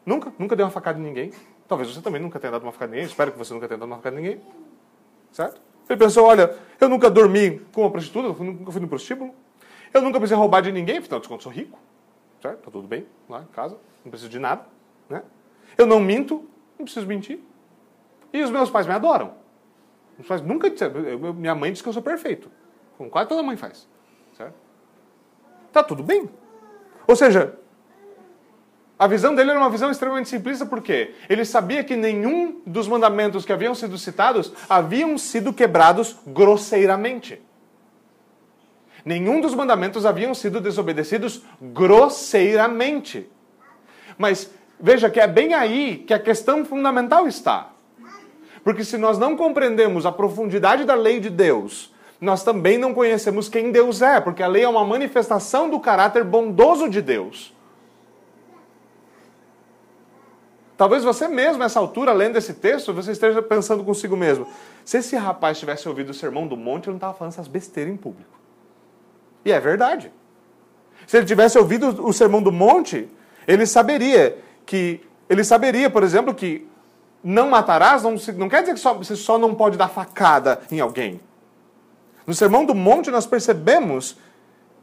Nunca, 0.05 0.31
nunca 0.39 0.55
dei 0.55 0.63
uma 0.63 0.71
facada 0.71 0.99
em 0.99 1.03
ninguém. 1.03 1.33
Talvez 1.67 1.93
você 1.93 2.01
também 2.01 2.21
nunca 2.21 2.39
tenha 2.39 2.51
dado 2.51 2.63
uma 2.63 2.71
facada 2.71 2.91
em 2.91 2.95
ninguém. 2.95 3.09
Espero 3.09 3.31
que 3.31 3.37
você 3.37 3.53
nunca 3.53 3.67
tenha 3.67 3.77
dado 3.77 3.89
uma 3.89 3.97
facada 3.97 4.17
em 4.17 4.23
ninguém. 4.23 4.41
Certo? 5.31 5.61
Ele 5.91 5.99
pensou, 5.99 6.25
olha, 6.25 6.55
eu 6.79 6.87
nunca 6.87 7.09
dormi 7.09 7.59
com 7.73 7.81
uma 7.81 7.91
prostituta, 7.91 8.41
nunca 8.41 8.71
fui 8.71 8.79
no 8.79 8.87
prostíbulo. 8.87 9.35
Eu 9.93 10.01
nunca 10.01 10.19
precisei 10.19 10.37
roubar 10.37 10.61
de 10.61 10.71
ninguém, 10.71 10.99
afinal 10.99 11.19
de 11.19 11.27
contas 11.27 11.43
sou 11.43 11.51
rico. 11.51 11.77
Certo? 12.41 12.59
Tá 12.59 12.71
tudo 12.71 12.87
bem 12.87 13.05
lá 13.27 13.41
em 13.41 13.53
casa. 13.53 13.77
Não 14.05 14.09
preciso 14.09 14.31
de 14.31 14.39
nada. 14.39 14.65
Né? 15.09 15.21
Eu 15.77 15.85
não 15.85 15.99
minto, 15.99 16.47
não 16.79 16.85
preciso 16.85 17.05
mentir. 17.05 17.41
E 18.31 18.41
os 18.41 18.49
meus 18.49 18.69
pais 18.69 18.87
me 18.87 18.93
adoram. 18.93 19.33
Meus 20.17 20.29
pais 20.29 20.41
nunca 20.41 20.69
disseram. 20.69 20.93
Minha 21.33 21.53
mãe 21.53 21.73
diz 21.73 21.81
que 21.81 21.89
eu 21.89 21.93
sou 21.93 22.01
perfeito. 22.01 22.49
Como 22.97 23.09
quase 23.09 23.27
toda 23.27 23.43
mãe 23.43 23.57
faz. 23.57 23.85
Certo? 24.37 24.55
Tá 25.73 25.83
tudo 25.83 26.03
bem. 26.03 26.29
Ou 27.05 27.17
seja, 27.17 27.59
a 29.01 29.07
visão 29.07 29.33
dele 29.33 29.49
era 29.49 29.59
uma 29.59 29.71
visão 29.71 29.89
extremamente 29.89 30.29
simplista, 30.29 30.63
porque 30.63 31.15
ele 31.27 31.43
sabia 31.43 31.83
que 31.83 31.95
nenhum 31.95 32.61
dos 32.67 32.87
mandamentos 32.87 33.43
que 33.43 33.51
haviam 33.51 33.73
sido 33.73 33.97
citados 33.97 34.53
haviam 34.69 35.17
sido 35.17 35.51
quebrados 35.51 36.17
grosseiramente. 36.27 37.41
Nenhum 39.03 39.41
dos 39.41 39.55
mandamentos 39.55 40.05
haviam 40.05 40.35
sido 40.35 40.61
desobedecidos 40.61 41.41
grosseiramente. 41.59 43.27
Mas 44.19 44.51
veja 44.79 45.09
que 45.09 45.19
é 45.19 45.25
bem 45.25 45.55
aí 45.55 46.03
que 46.05 46.13
a 46.13 46.19
questão 46.19 46.63
fundamental 46.63 47.27
está. 47.27 47.71
Porque 48.63 48.83
se 48.83 48.99
nós 48.99 49.17
não 49.17 49.35
compreendemos 49.35 50.05
a 50.05 50.11
profundidade 50.11 50.85
da 50.85 50.93
lei 50.93 51.19
de 51.19 51.31
Deus, 51.31 51.91
nós 52.21 52.43
também 52.43 52.77
não 52.77 52.93
conhecemos 52.93 53.49
quem 53.49 53.71
Deus 53.71 54.03
é, 54.03 54.21
porque 54.21 54.43
a 54.43 54.47
lei 54.47 54.63
é 54.63 54.69
uma 54.69 54.85
manifestação 54.85 55.71
do 55.71 55.79
caráter 55.79 56.23
bondoso 56.23 56.87
de 56.87 57.01
Deus. 57.01 57.59
Talvez 60.81 61.03
você 61.03 61.27
mesmo, 61.27 61.59
nessa 61.59 61.79
altura, 61.79 62.11
lendo 62.11 62.39
esse 62.39 62.55
texto, 62.55 62.91
você 62.91 63.11
esteja 63.11 63.39
pensando 63.39 63.83
consigo 63.83 64.17
mesmo: 64.17 64.47
se 64.83 64.97
esse 64.97 65.15
rapaz 65.15 65.59
tivesse 65.59 65.87
ouvido 65.87 66.09
o 66.09 66.13
sermão 66.13 66.47
do 66.47 66.57
monte, 66.57 66.85
ele 66.85 66.93
não 66.93 66.97
estava 66.97 67.13
falando 67.13 67.33
essas 67.33 67.47
besteiras 67.47 67.93
em 67.93 67.95
público. 67.95 68.31
E 69.45 69.51
é 69.51 69.59
verdade. 69.59 70.11
Se 71.05 71.17
ele 71.17 71.27
tivesse 71.27 71.55
ouvido 71.55 72.03
o 72.03 72.11
sermão 72.11 72.41
do 72.41 72.51
monte, 72.51 73.07
ele 73.47 73.67
saberia 73.67 74.39
que. 74.65 75.01
Ele 75.29 75.43
saberia, 75.43 75.87
por 75.87 76.01
exemplo, 76.01 76.33
que 76.33 76.67
não 77.23 77.51
matarás 77.51 78.01
não, 78.01 78.15
não 78.35 78.49
quer 78.49 78.61
dizer 78.61 78.73
que 78.73 78.79
só, 78.79 78.95
você 78.95 79.15
só 79.15 79.37
não 79.37 79.53
pode 79.53 79.77
dar 79.77 79.87
facada 79.87 80.61
em 80.71 80.79
alguém. 80.79 81.21
No 82.25 82.33
sermão 82.33 82.65
do 82.65 82.73
monte, 82.73 83.11
nós 83.11 83.27
percebemos 83.27 84.17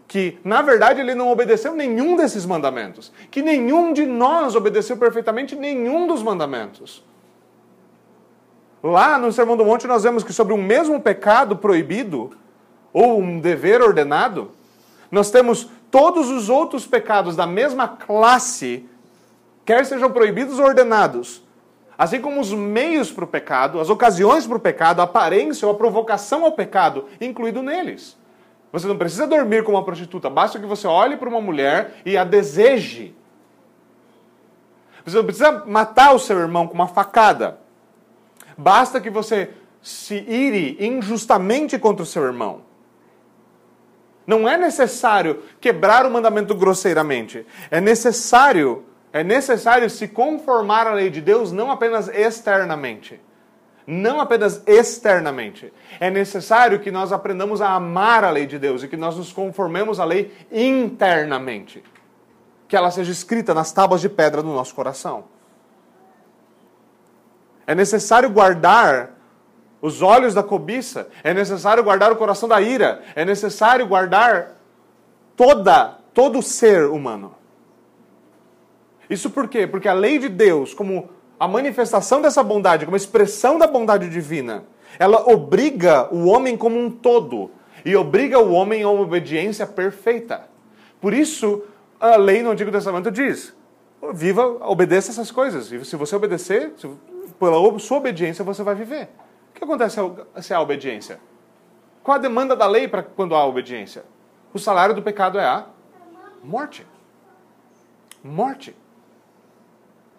que, 0.09 0.39
na 0.43 0.63
verdade, 0.63 1.03
ele 1.03 1.15
não 1.15 1.31
obedeceu 1.31 1.75
nenhum 1.75 2.17
desses 2.17 2.47
mandamentos. 2.47 3.13
Que 3.31 3.43
nenhum 3.43 3.93
de 3.93 4.07
nós 4.07 4.57
obedeceu 4.57 4.97
perfeitamente 4.97 5.55
nenhum 5.55 6.07
dos 6.07 6.23
mandamentos. 6.23 7.05
Lá 8.83 9.19
no 9.19 9.31
Sermão 9.31 9.57
do 9.57 9.67
Monte, 9.67 9.87
nós 9.87 10.05
vemos 10.05 10.25
que 10.25 10.33
sobre 10.33 10.55
um 10.55 10.63
mesmo 10.63 10.99
pecado 10.99 11.57
proibido, 11.57 12.31
ou 12.91 13.21
um 13.21 13.39
dever 13.39 13.83
ordenado, 13.83 14.51
nós 15.11 15.31
temos 15.31 15.69
todos 15.91 16.31
os 16.31 16.49
outros 16.49 16.87
pecados 16.87 17.37
da 17.37 17.47
mesma 17.47 17.87
classe, 17.87 18.89
quer 19.65 19.85
sejam 19.85 20.11
proibidos 20.11 20.59
ou 20.59 20.65
ordenados, 20.65 21.43
assim 21.99 22.21
como 22.21 22.41
os 22.41 22.53
meios 22.53 23.13
para 23.13 23.25
o 23.25 23.29
pecado, 23.29 23.79
as 23.79 23.91
ocasiões 23.91 24.47
para 24.47 24.57
o 24.57 24.61
pecado, 24.61 25.01
a 25.01 25.05
aparência 25.05 25.69
ou 25.69 25.75
a 25.75 25.77
provocação 25.77 26.45
ao 26.45 26.53
pecado, 26.53 27.07
incluído 27.21 27.63
neles. 27.63 28.18
Você 28.73 28.87
não 28.87 28.99
precisa 28.99 29.27
dormir 29.27 29.65
com 29.65 29.73
uma 29.73 29.85
prostituta, 29.85 30.29
basta 30.29 30.59
que 30.59 30.67
você 30.67 30.87
olhe 30.87 31.17
para 31.17 31.29
uma 31.29 31.41
mulher 31.41 32.01
e 32.05 32.17
a 32.17 32.25
deseje. 32.25 33.15
Você 35.05 35.17
não 35.17 35.25
precisa 35.25 35.65
matar 35.67 36.15
o 36.15 36.19
seu 36.19 36.39
irmão 36.39 36.67
com 36.67 36.75
uma 36.75 36.89
facada. 36.89 37.59
Basta 38.57 39.01
que 39.01 39.09
você 39.09 39.51
se 39.81 40.17
ire 40.17 40.77
injustamente 40.81 41.79
contra 41.79 42.03
o 42.03 42.07
seu 42.07 42.25
irmão. 42.25 42.63
Não 44.27 44.47
é 44.47 44.59
necessário 44.59 45.43
quebrar 45.59 46.05
o 46.05 46.11
mandamento 46.11 46.55
grosseiramente. 46.55 47.47
É 47.71 47.81
necessário, 47.81 48.85
é 49.11 49.25
necessário 49.25 49.89
se 49.89 50.07
conformar 50.07 50.87
à 50.87 50.93
lei 50.93 51.09
de 51.09 51.23
Deus 51.23 51.53
não 51.53 51.71
apenas 51.71 52.09
externamente 52.09 53.19
não 53.91 54.21
apenas 54.21 54.63
externamente. 54.67 55.73
É 55.99 56.11
necessário 56.11 56.79
que 56.79 56.91
nós 56.91 57.11
aprendamos 57.11 57.63
a 57.63 57.71
amar 57.71 58.23
a 58.23 58.29
lei 58.29 58.47
de 58.47 58.59
Deus 58.59 58.83
e 58.83 58.89
que 58.89 58.99
nós 58.99 59.17
nos 59.17 59.33
conformemos 59.33 59.99
à 59.99 60.05
lei 60.05 60.31
internamente. 60.53 61.83
Que 62.69 62.77
ela 62.77 62.91
seja 62.91 63.11
escrita 63.11 63.55
nas 63.55 63.73
tábuas 63.73 64.03
de 64.03 64.11
pedra 64.11 64.43
do 64.43 64.51
nosso 64.51 64.75
coração. 64.75 65.25
É 67.67 67.75
necessário 67.75 68.29
guardar 68.29 69.15
os 69.81 70.03
olhos 70.03 70.35
da 70.35 70.43
cobiça, 70.43 71.09
é 71.25 71.33
necessário 71.33 71.83
guardar 71.83 72.13
o 72.13 72.17
coração 72.17 72.47
da 72.47 72.61
ira, 72.61 73.03
é 73.15 73.25
necessário 73.25 73.87
guardar 73.87 74.59
toda 75.35 75.97
todo 76.13 76.41
o 76.41 76.43
ser 76.43 76.85
humano. 76.85 77.35
Isso 79.09 79.31
por 79.31 79.49
quê? 79.49 79.67
Porque 79.67 79.89
a 79.89 79.95
lei 79.95 80.19
de 80.19 80.29
Deus, 80.29 80.75
como 80.75 81.09
a 81.39 81.47
manifestação 81.47 82.21
dessa 82.21 82.43
bondade, 82.43 82.85
como 82.85 82.97
expressão 82.97 83.59
da 83.59 83.67
bondade 83.67 84.09
divina, 84.09 84.65
ela 84.99 85.31
obriga 85.31 86.13
o 86.13 86.27
homem 86.27 86.57
como 86.57 86.79
um 86.79 86.91
todo 86.91 87.51
e 87.85 87.95
obriga 87.95 88.39
o 88.39 88.53
homem 88.53 88.83
a 88.83 88.89
uma 88.89 89.03
obediência 89.03 89.67
perfeita. 89.67 90.49
Por 91.01 91.15
isso, 91.15 91.63
a 92.01 92.17
lei 92.17 92.43
no 92.43 92.51
Antigo 92.51 92.73
Testamento 92.73 93.11
diz: 93.11 93.55
viva, 94.13 94.45
obedeça 94.67 95.11
essas 95.11 95.31
coisas. 95.31 95.71
E 95.71 95.85
se 95.85 95.97
você 95.97 96.17
obedecer, 96.17 96.73
se, 96.77 96.89
pela 97.39 97.79
sua 97.79 97.99
obediência 97.99 98.45
você 98.45 98.63
vai 98.63 98.75
viver. 98.75 99.09
O 99.51 99.59
que 99.59 99.65
acontece 99.65 99.97
se 100.41 100.55
há 100.55 100.61
obediência? 100.61 101.21
Qual 102.03 102.17
a 102.17 102.21
demanda 102.21 102.57
da 102.57 102.67
lei 102.67 102.89
para 102.89 103.03
quando 103.03 103.35
há 103.35 103.45
obediência? 103.45 104.05
O 104.53 104.59
salário 104.59 104.95
do 104.95 105.03
pecado 105.03 105.39
é 105.39 105.45
a 105.45 105.67
morte. 106.43 106.87
Morte. 108.23 108.75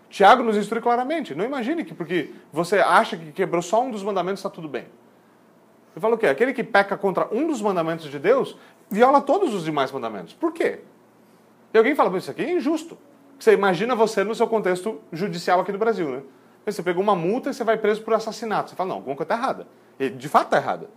Tiago 0.09 0.43
nos 0.43 0.57
instrui 0.57 0.81
claramente. 0.81 1.35
Não 1.35 1.45
imagine 1.45 1.85
que 1.85 1.93
porque 1.93 2.31
você 2.51 2.79
acha 2.79 3.15
que 3.15 3.31
quebrou 3.31 3.61
só 3.61 3.83
um 3.83 3.91
dos 3.91 4.03
mandamentos 4.03 4.39
está 4.39 4.49
tudo 4.49 4.67
bem. 4.67 4.83
Ele 4.83 6.01
fala 6.01 6.15
o 6.15 6.17
quê? 6.17 6.27
Aquele 6.27 6.53
que 6.53 6.63
peca 6.63 6.97
contra 6.97 7.27
um 7.31 7.47
dos 7.47 7.61
mandamentos 7.61 8.09
de 8.09 8.17
Deus 8.17 8.57
viola 8.89 9.21
todos 9.21 9.53
os 9.53 9.63
demais 9.63 9.91
mandamentos. 9.91 10.33
Por 10.33 10.51
quê? 10.51 10.79
E 11.73 11.77
alguém 11.77 11.95
fala, 11.95 12.15
isso 12.17 12.31
aqui 12.31 12.41
é 12.41 12.51
injusto. 12.51 12.97
Você 13.37 13.53
imagina 13.53 13.95
você 13.95 14.23
no 14.23 14.33
seu 14.33 14.47
contexto 14.47 14.99
judicial 15.13 15.59
aqui 15.59 15.71
no 15.71 15.77
Brasil, 15.77 16.09
né? 16.09 16.21
Você 16.65 16.83
pegou 16.83 17.01
uma 17.01 17.15
multa 17.15 17.49
e 17.49 17.53
você 17.53 17.63
vai 17.63 17.77
preso 17.77 18.01
por 18.01 18.13
assassinato. 18.13 18.69
Você 18.69 18.75
fala, 18.75 18.89
não, 18.89 18.95
alguma 18.97 19.15
coisa 19.15 19.31
está 19.31 19.35
errada. 19.35 19.67
E 19.99 20.09
de 20.09 20.27
fato 20.27 20.45
está 20.45 20.57
errada. 20.57 20.89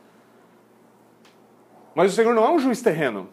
Mas 1.94 2.12
o 2.12 2.14
Senhor 2.14 2.34
não 2.34 2.44
é 2.44 2.50
um 2.50 2.58
juiz 2.58 2.80
terreno. 2.80 3.28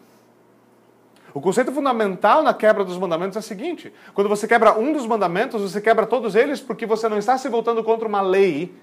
O 1.32 1.40
conceito 1.40 1.70
fundamental 1.70 2.42
na 2.42 2.52
quebra 2.52 2.84
dos 2.84 2.98
mandamentos 2.98 3.36
é 3.36 3.40
o 3.40 3.42
seguinte: 3.42 3.92
quando 4.14 4.28
você 4.28 4.48
quebra 4.48 4.78
um 4.78 4.92
dos 4.92 5.06
mandamentos, 5.06 5.62
você 5.62 5.80
quebra 5.80 6.06
todos 6.06 6.34
eles 6.34 6.60
porque 6.60 6.86
você 6.86 7.08
não 7.08 7.18
está 7.18 7.38
se 7.38 7.48
voltando 7.48 7.84
contra 7.84 8.06
uma 8.06 8.20
lei. 8.20 8.74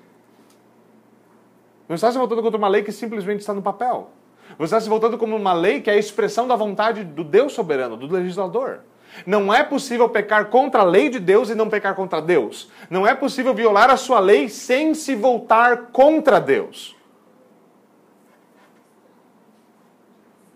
Não 1.87 1.95
está 1.95 2.11
se 2.11 2.17
voltando 2.17 2.41
contra 2.41 2.57
uma 2.57 2.67
lei 2.67 2.83
que 2.83 2.91
simplesmente 2.91 3.39
está 3.39 3.53
no 3.53 3.61
papel. 3.61 4.11
Você 4.57 4.65
está 4.65 4.79
se 4.79 4.89
voltando 4.89 5.17
como 5.17 5.35
uma 5.35 5.53
lei 5.53 5.81
que 5.81 5.89
é 5.89 5.93
a 5.93 5.97
expressão 5.97 6.47
da 6.47 6.55
vontade 6.55 7.03
do 7.03 7.23
Deus 7.23 7.53
soberano, 7.53 7.97
do 7.97 8.07
legislador. 8.07 8.81
Não 9.25 9.53
é 9.53 9.63
possível 9.63 10.07
pecar 10.07 10.45
contra 10.45 10.81
a 10.81 10.85
lei 10.85 11.09
de 11.09 11.19
Deus 11.19 11.49
e 11.49 11.55
não 11.55 11.69
pecar 11.69 11.95
contra 11.95 12.21
Deus. 12.21 12.69
Não 12.89 13.05
é 13.05 13.13
possível 13.13 13.53
violar 13.53 13.89
a 13.89 13.97
sua 13.97 14.19
lei 14.19 14.47
sem 14.47 14.93
se 14.93 15.15
voltar 15.15 15.87
contra 15.91 16.39
Deus. 16.39 16.95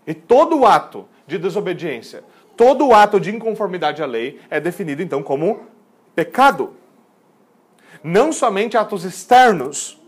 E 0.06 0.14
todo 0.14 0.66
ato 0.66 1.06
de 1.32 1.38
desobediência, 1.38 2.22
todo 2.56 2.92
ato 2.92 3.18
de 3.18 3.34
inconformidade 3.34 4.02
à 4.02 4.06
lei 4.06 4.38
é 4.50 4.60
definido 4.60 5.02
então 5.02 5.22
como 5.22 5.66
pecado. 6.14 6.76
Não 8.04 8.32
somente 8.32 8.76
atos 8.76 9.04
externos, 9.04 9.98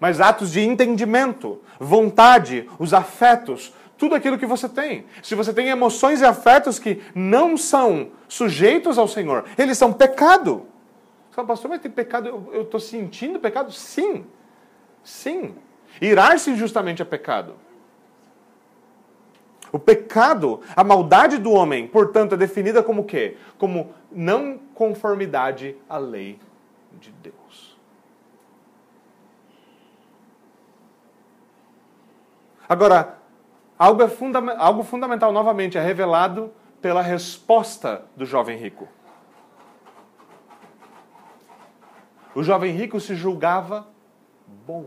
mas 0.00 0.20
atos 0.20 0.52
de 0.52 0.60
entendimento, 0.60 1.60
vontade, 1.78 2.68
os 2.78 2.94
afetos, 2.94 3.74
tudo 3.98 4.14
aquilo 4.14 4.38
que 4.38 4.46
você 4.46 4.68
tem. 4.68 5.06
Se 5.22 5.34
você 5.34 5.52
tem 5.52 5.68
emoções 5.68 6.20
e 6.20 6.24
afetos 6.24 6.78
que 6.78 7.02
não 7.14 7.56
são 7.56 8.10
sujeitos 8.28 8.98
ao 8.98 9.08
Senhor, 9.08 9.44
eles 9.58 9.76
são 9.76 9.92
pecado. 9.92 10.66
Você 11.28 11.36
fala, 11.36 11.48
pastor, 11.48 11.70
mas 11.70 11.82
tem 11.82 11.90
pecado, 11.90 12.48
eu 12.52 12.62
estou 12.62 12.80
sentindo 12.80 13.38
pecado? 13.38 13.72
Sim. 13.72 14.24
Sim. 15.04 15.54
Irar-se 16.00 16.50
injustamente 16.50 17.02
é 17.02 17.04
pecado. 17.04 17.65
O 19.76 19.78
pecado, 19.78 20.62
a 20.74 20.82
maldade 20.82 21.36
do 21.36 21.52
homem, 21.52 21.86
portanto, 21.86 22.34
é 22.34 22.38
definida 22.38 22.82
como 22.82 23.04
quê? 23.04 23.36
Como 23.58 23.92
não 24.10 24.56
conformidade 24.72 25.76
à 25.86 25.98
lei 25.98 26.40
de 26.98 27.12
Deus. 27.12 27.76
Agora, 32.66 33.18
algo, 33.78 34.02
é 34.02 34.08
funda 34.08 34.38
algo 34.56 34.82
fundamental 34.82 35.30
novamente 35.30 35.76
é 35.76 35.82
revelado 35.82 36.50
pela 36.80 37.02
resposta 37.02 38.06
do 38.16 38.24
jovem 38.24 38.56
rico. 38.56 38.88
O 42.34 42.42
jovem 42.42 42.74
rico 42.74 42.98
se 42.98 43.14
julgava 43.14 43.86
bom. 44.66 44.86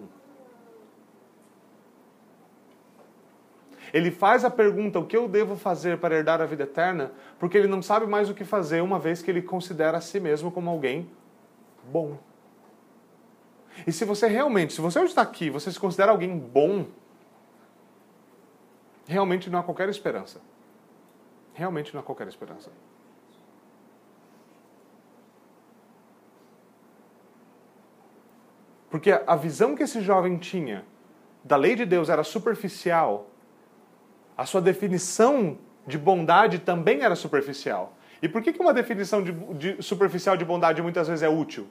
Ele 3.93 4.11
faz 4.11 4.45
a 4.45 4.49
pergunta: 4.49 4.99
o 4.99 5.05
que 5.05 5.17
eu 5.17 5.27
devo 5.27 5.55
fazer 5.55 5.97
para 5.97 6.15
herdar 6.15 6.41
a 6.41 6.45
vida 6.45 6.63
eterna? 6.63 7.11
Porque 7.37 7.57
ele 7.57 7.67
não 7.67 7.81
sabe 7.81 8.05
mais 8.05 8.29
o 8.29 8.33
que 8.33 8.43
fazer, 8.43 8.81
uma 8.81 8.99
vez 8.99 9.21
que 9.21 9.31
ele 9.31 9.41
considera 9.41 9.97
a 9.97 10.01
si 10.01 10.19
mesmo 10.19 10.51
como 10.51 10.69
alguém 10.69 11.09
bom. 11.91 12.17
E 13.87 13.91
se 13.91 14.05
você 14.05 14.27
realmente, 14.27 14.73
se 14.73 14.81
você 14.81 14.99
hoje 14.99 15.09
está 15.09 15.21
aqui, 15.21 15.49
você 15.49 15.71
se 15.71 15.79
considera 15.79 16.11
alguém 16.11 16.37
bom, 16.37 16.85
realmente 19.07 19.49
não 19.49 19.59
há 19.59 19.63
qualquer 19.63 19.89
esperança. 19.89 20.41
Realmente 21.53 21.93
não 21.93 22.01
há 22.01 22.03
qualquer 22.03 22.27
esperança. 22.27 22.69
Porque 28.89 29.11
a 29.11 29.35
visão 29.35 29.75
que 29.75 29.83
esse 29.83 30.01
jovem 30.01 30.37
tinha 30.37 30.83
da 31.43 31.55
lei 31.55 31.75
de 31.75 31.85
Deus 31.85 32.09
era 32.09 32.23
superficial, 32.23 33.28
a 34.39 34.45
sua 34.45 34.61
definição 34.61 35.57
de 35.85 35.97
bondade 35.97 36.59
também 36.59 37.01
era 37.01 37.13
superficial. 37.13 37.97
E 38.21 38.29
por 38.29 38.41
que, 38.41 38.53
que 38.53 38.61
uma 38.61 38.73
definição 38.73 39.21
de, 39.21 39.33
de, 39.33 39.83
superficial 39.83 40.37
de 40.37 40.45
bondade 40.45 40.81
muitas 40.81 41.09
vezes 41.09 41.21
é 41.21 41.27
útil? 41.27 41.67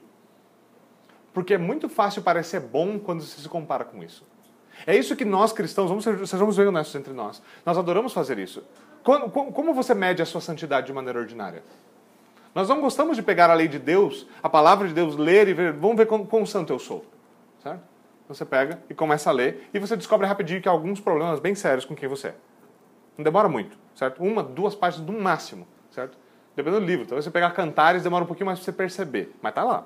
Porque 1.33 1.55
é 1.55 1.57
muito 1.57 1.89
fácil 1.89 2.21
parecer 2.21 2.59
bom 2.59 2.99
quando 2.99 3.23
se 3.23 3.49
compara 3.49 3.83
com 3.83 4.03
isso. 4.03 4.23
É 4.85 4.95
isso 4.95 5.15
que 5.15 5.25
nós 5.25 5.51
cristãos, 5.51 5.89
vamos 5.89 6.03
ser, 6.03 6.27
sejamos 6.27 6.57
bem 6.57 6.67
honestos 6.67 6.93
entre 6.93 7.11
nós, 7.11 7.41
nós 7.65 7.75
adoramos 7.75 8.13
fazer 8.13 8.37
isso. 8.37 8.63
Como, 9.01 9.31
como 9.31 9.73
você 9.73 9.95
mede 9.95 10.21
a 10.21 10.25
sua 10.25 10.39
santidade 10.39 10.85
de 10.85 10.93
maneira 10.93 11.17
ordinária? 11.17 11.63
Nós 12.53 12.69
não 12.69 12.79
gostamos 12.81 13.17
de 13.17 13.23
pegar 13.23 13.49
a 13.49 13.55
lei 13.55 13.67
de 13.67 13.79
Deus, 13.79 14.27
a 14.43 14.49
palavra 14.49 14.87
de 14.87 14.93
Deus, 14.93 15.15
ler 15.15 15.47
e 15.47 15.55
ver, 15.55 15.73
vamos 15.73 15.97
ver 15.97 16.05
quão 16.05 16.45
santo 16.45 16.71
eu 16.71 16.77
sou. 16.77 17.03
Certo? 17.63 17.81
Você 18.27 18.45
pega 18.45 18.79
e 18.87 18.93
começa 18.93 19.31
a 19.31 19.33
ler 19.33 19.67
e 19.73 19.79
você 19.79 19.97
descobre 19.97 20.27
rapidinho 20.27 20.61
que 20.61 20.69
há 20.69 20.71
alguns 20.71 20.99
problemas 20.99 21.39
bem 21.39 21.55
sérios 21.55 21.83
com 21.83 21.95
quem 21.95 22.07
você 22.07 22.27
é. 22.27 22.35
Não 23.19 23.23
demora 23.25 23.49
muito, 23.49 23.77
certo? 23.93 24.23
Uma, 24.23 24.41
duas 24.41 24.73
páginas 24.73 25.05
no 25.05 25.21
máximo, 25.21 25.67
certo? 25.91 26.17
Dependendo 26.55 26.79
do 26.79 26.87
livro. 26.87 27.05
Talvez 27.05 27.25
você 27.25 27.29
pegar 27.29 27.51
cantares 27.51 28.01
demora 28.01 28.23
um 28.23 28.27
pouquinho 28.27 28.45
mais 28.45 28.59
para 28.59 28.63
você 28.63 28.71
perceber, 28.71 29.35
mas 29.41 29.53
tá 29.53 29.61
lá. 29.61 29.85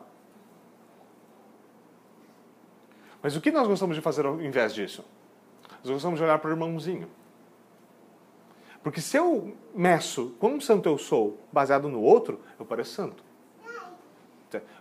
Mas 3.23 3.36
o 3.36 3.41
que 3.41 3.49
nós 3.49 3.67
gostamos 3.67 3.95
de 3.95 4.03
fazer 4.03 4.23
ao 4.23 4.39
invés 4.39 4.71
disso? 4.71 5.03
Nós 5.84 5.91
gostamos 5.93 6.19
de 6.19 6.23
olhar 6.23 6.38
para 6.38 6.51
o 6.51 6.53
irmãozinho. 6.53 7.09
Porque 8.84 9.01
se 9.01 9.17
eu 9.17 9.57
meço 9.73 10.36
quão 10.39 10.61
santo 10.61 10.88
eu 10.88 10.99
sou 10.99 11.39
baseado 11.51 11.89
no 11.89 12.03
outro, 12.03 12.39
eu 12.59 12.65
pareço 12.67 12.91
santo. 12.91 13.23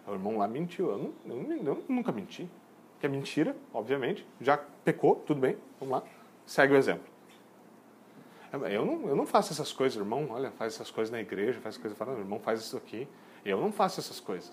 O 0.06 0.12
irmão 0.12 0.36
lá 0.36 0.46
mentiu. 0.46 0.90
Eu, 0.90 1.14
não, 1.24 1.36
eu, 1.36 1.64
eu 1.64 1.84
nunca 1.88 2.12
menti 2.12 2.46
que 3.00 3.06
é 3.06 3.08
mentira, 3.08 3.56
obviamente, 3.72 4.26
já 4.42 4.56
pecou, 4.84 5.16
tudo 5.26 5.40
bem, 5.40 5.56
vamos 5.80 5.94
lá, 5.94 6.02
segue 6.46 6.74
o 6.74 6.76
exemplo. 6.76 7.11
Eu 8.52 8.84
não, 8.84 9.08
eu 9.08 9.16
não 9.16 9.26
faço 9.26 9.52
essas 9.52 9.72
coisas, 9.72 9.98
irmão, 9.98 10.28
olha, 10.30 10.50
faz 10.50 10.74
essas 10.74 10.90
coisas 10.90 11.10
na 11.10 11.20
igreja, 11.20 11.58
faz 11.60 11.78
coisas, 11.78 11.96
fala, 11.96 12.12
irmão, 12.18 12.38
faz 12.38 12.60
isso 12.60 12.76
aqui. 12.76 13.08
Eu 13.44 13.58
não 13.60 13.72
faço 13.72 13.98
essas 13.98 14.20
coisas. 14.20 14.52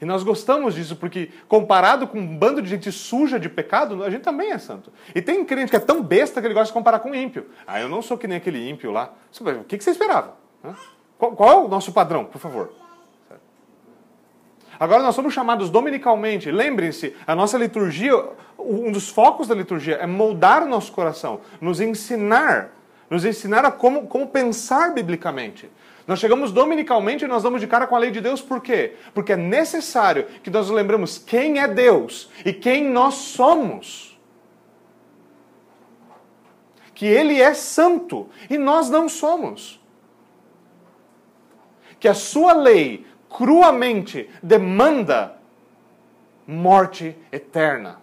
E 0.00 0.04
nós 0.04 0.22
gostamos 0.22 0.74
disso 0.74 0.96
porque, 0.96 1.30
comparado 1.48 2.06
com 2.06 2.18
um 2.18 2.36
bando 2.36 2.60
de 2.60 2.68
gente 2.68 2.92
suja 2.92 3.38
de 3.38 3.48
pecado, 3.48 4.02
a 4.04 4.10
gente 4.10 4.22
também 4.22 4.50
é 4.50 4.58
santo. 4.58 4.92
E 5.14 5.22
tem 5.22 5.44
crente 5.44 5.70
que 5.70 5.76
é 5.76 5.80
tão 5.80 6.02
besta 6.02 6.40
que 6.40 6.46
ele 6.46 6.54
gosta 6.54 6.66
de 6.66 6.72
comparar 6.72 6.98
com 6.98 7.10
um 7.10 7.14
ímpio. 7.14 7.46
Ah, 7.66 7.80
eu 7.80 7.88
não 7.88 8.02
sou 8.02 8.18
que 8.18 8.26
nem 8.26 8.36
aquele 8.36 8.68
ímpio 8.68 8.90
lá. 8.90 9.14
O 9.60 9.64
que 9.64 9.80
você 9.80 9.90
esperava? 9.90 10.36
Qual, 11.16 11.32
qual 11.32 11.50
é 11.50 11.64
o 11.64 11.68
nosso 11.68 11.92
padrão, 11.92 12.24
por 12.24 12.38
favor? 12.38 12.83
Agora 14.78 15.02
nós 15.02 15.14
somos 15.14 15.32
chamados 15.32 15.70
dominicalmente. 15.70 16.50
Lembrem-se, 16.50 17.14
a 17.26 17.34
nossa 17.34 17.56
liturgia, 17.58 18.14
um 18.58 18.90
dos 18.90 19.08
focos 19.08 19.48
da 19.48 19.54
liturgia 19.54 19.96
é 19.96 20.06
moldar 20.06 20.62
o 20.62 20.68
nosso 20.68 20.92
coração, 20.92 21.40
nos 21.60 21.80
ensinar, 21.80 22.70
nos 23.08 23.24
ensinar 23.24 23.64
a 23.64 23.70
como, 23.70 24.06
como 24.06 24.26
pensar 24.26 24.92
biblicamente. 24.92 25.70
Nós 26.06 26.18
chegamos 26.18 26.52
dominicalmente 26.52 27.24
e 27.24 27.28
nós 27.28 27.42
damos 27.42 27.60
de 27.60 27.66
cara 27.66 27.86
com 27.86 27.96
a 27.96 27.98
lei 27.98 28.10
de 28.10 28.20
Deus, 28.20 28.42
por 28.42 28.60
quê? 28.60 28.94
Porque 29.14 29.32
é 29.32 29.36
necessário 29.36 30.26
que 30.42 30.50
nós 30.50 30.68
lembremos 30.68 31.16
quem 31.16 31.60
é 31.60 31.66
Deus 31.66 32.28
e 32.44 32.52
quem 32.52 32.90
nós 32.90 33.14
somos. 33.14 34.18
Que 36.94 37.06
Ele 37.06 37.40
é 37.40 37.54
santo 37.54 38.28
e 38.50 38.58
nós 38.58 38.90
não 38.90 39.08
somos. 39.08 39.80
Que 41.98 42.06
a 42.06 42.14
Sua 42.14 42.52
lei 42.52 43.06
cruamente 43.36 44.30
demanda 44.40 45.34
morte 46.46 47.16
eterna. 47.32 48.00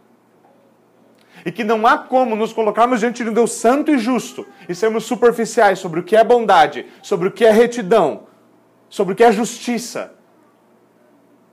E 1.46 1.52
que 1.52 1.64
não 1.64 1.88
há 1.88 1.98
como 1.98 2.36
nos 2.36 2.52
colocarmos 2.52 3.00
diante 3.00 3.24
de 3.24 3.30
um 3.30 3.34
Deus 3.34 3.54
santo 3.54 3.92
e 3.92 3.98
justo 3.98 4.46
e 4.68 4.76
sermos 4.76 5.06
superficiais 5.06 5.80
sobre 5.80 6.02
o 6.02 6.04
que 6.04 6.18
é 6.18 6.24
bondade, 6.24 6.86
sobre 7.02 7.30
o 7.30 7.32
que 7.32 7.46
é 7.46 7.52
retidão, 7.52 8.24
sobre 8.90 9.14
o 9.14 9.16
que 9.16 9.24
é 9.24 9.32
justiça, 9.32 10.14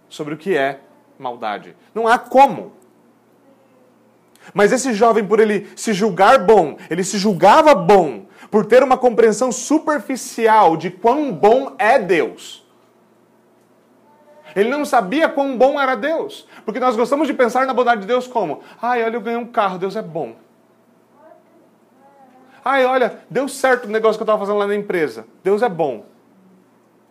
sobre 0.08 0.34
o 0.34 0.36
que 0.36 0.56
é 0.56 0.80
maldade. 1.16 1.76
Não 1.94 2.08
há 2.08 2.18
como. 2.18 2.72
Mas 4.52 4.72
esse 4.72 4.92
jovem, 4.92 5.24
por 5.24 5.38
ele 5.38 5.68
se 5.76 5.92
julgar 5.92 6.44
bom, 6.44 6.76
ele 6.90 7.04
se 7.04 7.16
julgava 7.16 7.74
bom, 7.74 8.26
por 8.50 8.66
ter 8.66 8.82
uma 8.82 8.98
compreensão 8.98 9.52
superficial 9.52 10.76
de 10.76 10.90
quão 10.90 11.32
bom 11.32 11.76
é 11.78 11.98
Deus. 11.98 12.67
Ele 14.56 14.70
não 14.70 14.84
sabia 14.84 15.28
quão 15.28 15.56
bom 15.56 15.80
era 15.80 15.94
Deus. 15.94 16.46
Porque 16.64 16.80
nós 16.80 16.96
gostamos 16.96 17.26
de 17.26 17.34
pensar 17.34 17.66
na 17.66 17.74
bondade 17.74 18.02
de 18.02 18.06
Deus 18.06 18.26
como: 18.26 18.62
ai, 18.80 19.02
olha, 19.04 19.16
eu 19.16 19.20
ganhei 19.20 19.38
um 19.38 19.46
carro, 19.46 19.78
Deus 19.78 19.96
é 19.96 20.02
bom. 20.02 20.36
Ai, 22.64 22.84
olha, 22.84 23.20
deu 23.30 23.48
certo 23.48 23.84
o 23.86 23.88
negócio 23.88 24.18
que 24.18 24.22
eu 24.22 24.24
estava 24.24 24.38
fazendo 24.38 24.58
lá 24.58 24.66
na 24.66 24.74
empresa, 24.74 25.26
Deus 25.42 25.62
é 25.62 25.68
bom. 25.68 26.04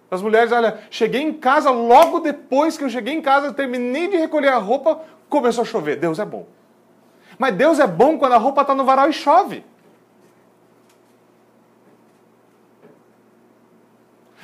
As 0.09 0.21
mulheres, 0.21 0.51
olha, 0.51 0.79
cheguei 0.89 1.21
em 1.21 1.33
casa, 1.33 1.69
logo 1.69 2.19
depois 2.19 2.77
que 2.77 2.83
eu 2.83 2.89
cheguei 2.89 3.13
em 3.13 3.21
casa, 3.21 3.51
terminei 3.51 4.07
de 4.07 4.17
recolher 4.17 4.49
a 4.49 4.57
roupa, 4.57 5.01
começou 5.27 5.63
a 5.63 5.65
chover. 5.65 5.97
Deus 5.97 6.19
é 6.19 6.25
bom. 6.25 6.45
Mas 7.38 7.55
Deus 7.55 7.79
é 7.79 7.88
bom 7.88 8.17
quando 8.17 8.33
a 8.33 8.38
roupa 8.38 8.61
está 8.61 8.73
no 8.73 8.85
varal 8.85 9.09
e 9.09 9.13
chove. 9.13 9.65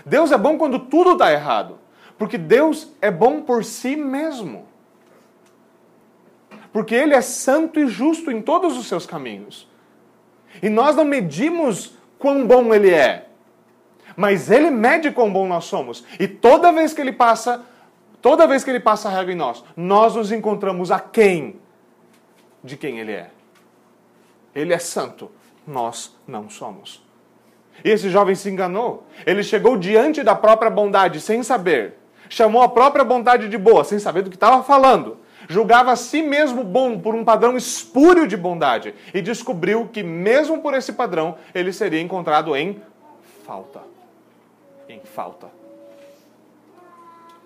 Deus 0.05 0.31
é 0.31 0.37
bom 0.37 0.57
quando 0.57 0.79
tudo 0.79 1.13
está 1.13 1.31
errado. 1.31 1.79
Porque 2.24 2.38
Deus 2.38 2.89
é 3.01 3.11
bom 3.11 3.41
por 3.41 3.65
si 3.65 3.97
mesmo. 3.97 4.65
Porque 6.71 6.95
Ele 6.95 7.13
é 7.13 7.19
santo 7.19 7.82
e 7.82 7.86
justo 7.86 8.32
em 8.32 8.41
todos 8.41 8.78
os 8.78 8.88
seus 8.88 9.05
caminhos. 9.05 9.69
E 10.61 10.69
nós 10.69 10.95
não 10.95 11.03
medimos 11.03 11.97
quão 12.17 12.47
bom 12.47 12.74
Ele 12.74 12.91
é. 12.91 13.28
Mas 14.15 14.49
Ele 14.49 14.71
mede 14.71 15.11
quão 15.11 15.34
bom 15.34 15.45
nós 15.45 15.65
somos. 15.65 16.05
E 16.17 16.26
toda 16.26 16.71
vez 16.71 16.93
que 16.93 17.01
Ele 17.01 17.11
passa, 17.11 17.65
toda 18.21 18.47
vez 18.47 18.63
que 18.63 18.69
Ele 18.69 18.80
passa 18.80 19.09
a 19.09 19.11
regra 19.11 19.34
em 19.34 19.36
nós, 19.36 19.61
nós 19.76 20.15
nos 20.15 20.32
encontramos 20.32 20.91
a 20.91 21.01
quem 21.01 21.59
de 22.63 22.78
quem 22.78 23.01
Ele 23.01 23.11
é. 23.11 23.32
Ele 24.55 24.74
é 24.74 24.80
santo, 24.80 25.30
nós 25.67 26.15
não 26.26 26.49
somos. 26.49 27.03
E 27.84 27.89
esse 27.89 28.09
jovem 28.09 28.34
se 28.34 28.49
enganou. 28.49 29.05
Ele 29.26 29.43
chegou 29.43 29.76
diante 29.76 30.24
da 30.24 30.36
própria 30.36 30.71
bondade 30.71 31.19
sem 31.19 31.43
saber 31.43 32.01
chamou 32.30 32.61
a 32.61 32.69
própria 32.69 33.03
bondade 33.03 33.49
de 33.49 33.57
boa, 33.57 33.84
sem 33.84 33.99
saber 33.99 34.21
do 34.21 34.30
que 34.30 34.36
estava 34.36 34.63
falando. 34.63 35.17
Julgava 35.47 35.91
a 35.91 35.95
si 35.95 36.21
mesmo 36.21 36.63
bom 36.63 36.99
por 36.99 37.13
um 37.13 37.26
padrão 37.26 37.57
espúrio 37.57 38.28
de 38.28 38.38
bondade 38.38 38.93
e 39.13 39.21
descobriu 39.21 39.89
que, 39.91 40.01
mesmo 40.01 40.61
por 40.61 40.74
esse 40.74 40.93
padrão, 40.93 41.38
ele 41.53 41.74
seria 41.74 42.01
encontrado 42.01 42.55
em 42.55 42.82
falta. 43.45 43.82
Em 44.88 45.01
falta. 45.01 45.47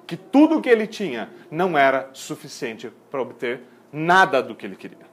Que 0.06 0.16
tudo 0.16 0.58
o 0.58 0.62
que 0.62 0.70
ele 0.70 0.88
tinha 0.88 1.30
não 1.50 1.78
era 1.78 2.10
suficiente 2.14 2.92
para 3.10 3.22
obter 3.22 3.62
nada 3.92 4.42
do 4.42 4.56
que 4.56 4.66
ele 4.66 4.76
queria. 4.76 5.08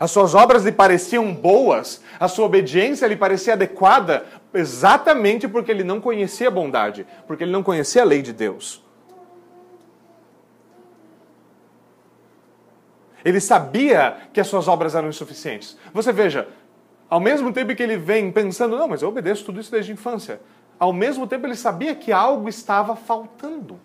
As 0.00 0.12
suas 0.12 0.32
obras 0.32 0.64
lhe 0.64 0.70
pareciam 0.70 1.34
boas, 1.34 2.00
a 2.20 2.28
sua 2.28 2.46
obediência 2.46 3.06
lhe 3.08 3.16
parecia 3.16 3.54
adequada, 3.54 4.24
exatamente 4.52 5.46
porque 5.46 5.70
ele 5.70 5.84
não 5.84 6.00
conhecia 6.00 6.48
a 6.48 6.50
bondade, 6.50 7.06
porque 7.26 7.44
ele 7.44 7.52
não 7.52 7.62
conhecia 7.62 8.02
a 8.02 8.04
lei 8.04 8.22
de 8.22 8.32
Deus. 8.32 8.84
Ele 13.24 13.40
sabia 13.40 14.16
que 14.32 14.40
as 14.40 14.46
suas 14.46 14.68
obras 14.68 14.94
eram 14.94 15.08
insuficientes. 15.08 15.76
Você 15.92 16.12
veja, 16.12 16.48
ao 17.10 17.20
mesmo 17.20 17.52
tempo 17.52 17.74
que 17.74 17.82
ele 17.82 17.96
vem 17.96 18.30
pensando, 18.30 18.78
não, 18.78 18.88
mas 18.88 19.02
eu 19.02 19.08
obedeço 19.08 19.44
tudo 19.44 19.60
isso 19.60 19.70
desde 19.70 19.90
a 19.90 19.94
infância, 19.94 20.40
ao 20.78 20.92
mesmo 20.92 21.26
tempo 21.26 21.46
ele 21.46 21.56
sabia 21.56 21.94
que 21.94 22.12
algo 22.12 22.48
estava 22.48 22.94
faltando. 22.94 23.78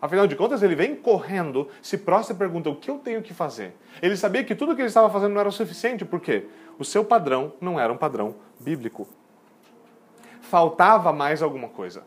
Afinal 0.00 0.26
de 0.26 0.36
contas, 0.36 0.62
ele 0.62 0.74
vem 0.74 0.94
correndo, 0.94 1.68
se 1.80 1.98
prostra 1.98 2.34
e 2.34 2.38
pergunta: 2.38 2.70
o 2.70 2.76
que 2.76 2.90
eu 2.90 2.98
tenho 2.98 3.22
que 3.22 3.32
fazer? 3.32 3.74
Ele 4.00 4.16
sabia 4.16 4.44
que 4.44 4.54
tudo 4.54 4.74
que 4.74 4.80
ele 4.82 4.88
estava 4.88 5.10
fazendo 5.10 5.32
não 5.32 5.40
era 5.40 5.48
o 5.48 5.52
suficiente, 5.52 6.04
por 6.04 6.20
quê? 6.20 6.46
O 6.78 6.84
seu 6.84 7.04
padrão 7.04 7.54
não 7.60 7.78
era 7.80 7.92
um 7.92 7.96
padrão 7.96 8.34
bíblico. 8.60 9.08
Faltava 10.40 11.12
mais 11.12 11.42
alguma 11.42 11.68
coisa. 11.68 12.04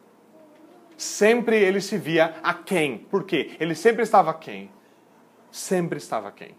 Sempre 0.97 1.57
ele 1.57 1.81
se 1.81 1.97
via 1.97 2.35
a 2.43 2.53
quem? 2.53 2.97
Por 2.97 3.23
quê? 3.23 3.55
Ele 3.59 3.73
sempre 3.73 4.03
estava 4.03 4.33
quem? 4.33 4.69
Sempre 5.51 5.97
estava 5.97 6.31
quem? 6.31 6.55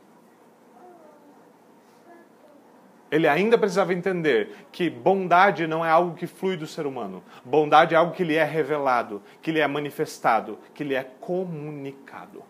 Ele 3.11 3.27
ainda 3.27 3.59
precisava 3.59 3.93
entender 3.93 4.67
que 4.71 4.89
bondade 4.89 5.67
não 5.67 5.85
é 5.85 5.91
algo 5.91 6.15
que 6.15 6.27
flui 6.27 6.57
do 6.57 6.67
ser 6.67 6.87
humano. 6.87 7.23
Bondade 7.45 7.95
é 7.95 7.99
algo 7.99 8.13
que 8.13 8.23
lhe 8.23 8.37
é 8.37 8.45
revelado, 8.45 9.21
que 9.43 9.51
lhe 9.51 9.59
é 9.59 9.67
manifestado, 9.67 10.59
que 10.73 10.85
lhe 10.85 10.95
é 10.95 11.03
comunicado. 11.03 12.45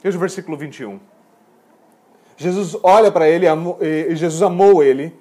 Veja 0.00 0.16
o 0.16 0.20
versículo 0.20 0.56
21. 0.56 1.00
Jesus 2.36 2.76
olha 2.82 3.10
para 3.10 3.28
ele, 3.28 3.46
e 3.80 4.14
Jesus 4.14 4.42
amou 4.42 4.82
ele, 4.82 5.14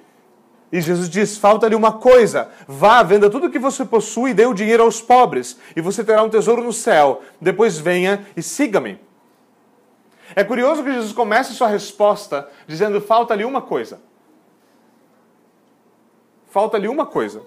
e 0.71 0.81
Jesus 0.81 1.09
diz: 1.09 1.37
falta-lhe 1.37 1.75
uma 1.75 1.93
coisa. 1.93 2.49
Vá, 2.67 3.01
venda 3.01 3.29
tudo 3.29 3.49
que 3.49 3.59
você 3.59 3.85
possui 3.85 4.31
e 4.31 4.33
dê 4.33 4.45
o 4.45 4.53
dinheiro 4.53 4.83
aos 4.83 5.01
pobres, 5.01 5.57
e 5.75 5.81
você 5.81 6.03
terá 6.03 6.21
um 6.23 6.29
tesouro 6.29 6.61
no 6.61 6.73
céu. 6.73 7.21
Depois 7.39 7.77
venha 7.77 8.25
e 8.35 8.41
siga-me. 8.41 8.99
É 10.35 10.43
curioso 10.43 10.83
que 10.83 10.91
Jesus 10.91 11.13
comece 11.13 11.53
sua 11.53 11.67
resposta 11.67 12.49
dizendo: 12.67 12.99
falta-lhe 12.99 13.45
uma 13.45 13.61
coisa. 13.61 14.01
Falta-lhe 16.49 16.87
uma 16.87 17.05
coisa. 17.05 17.41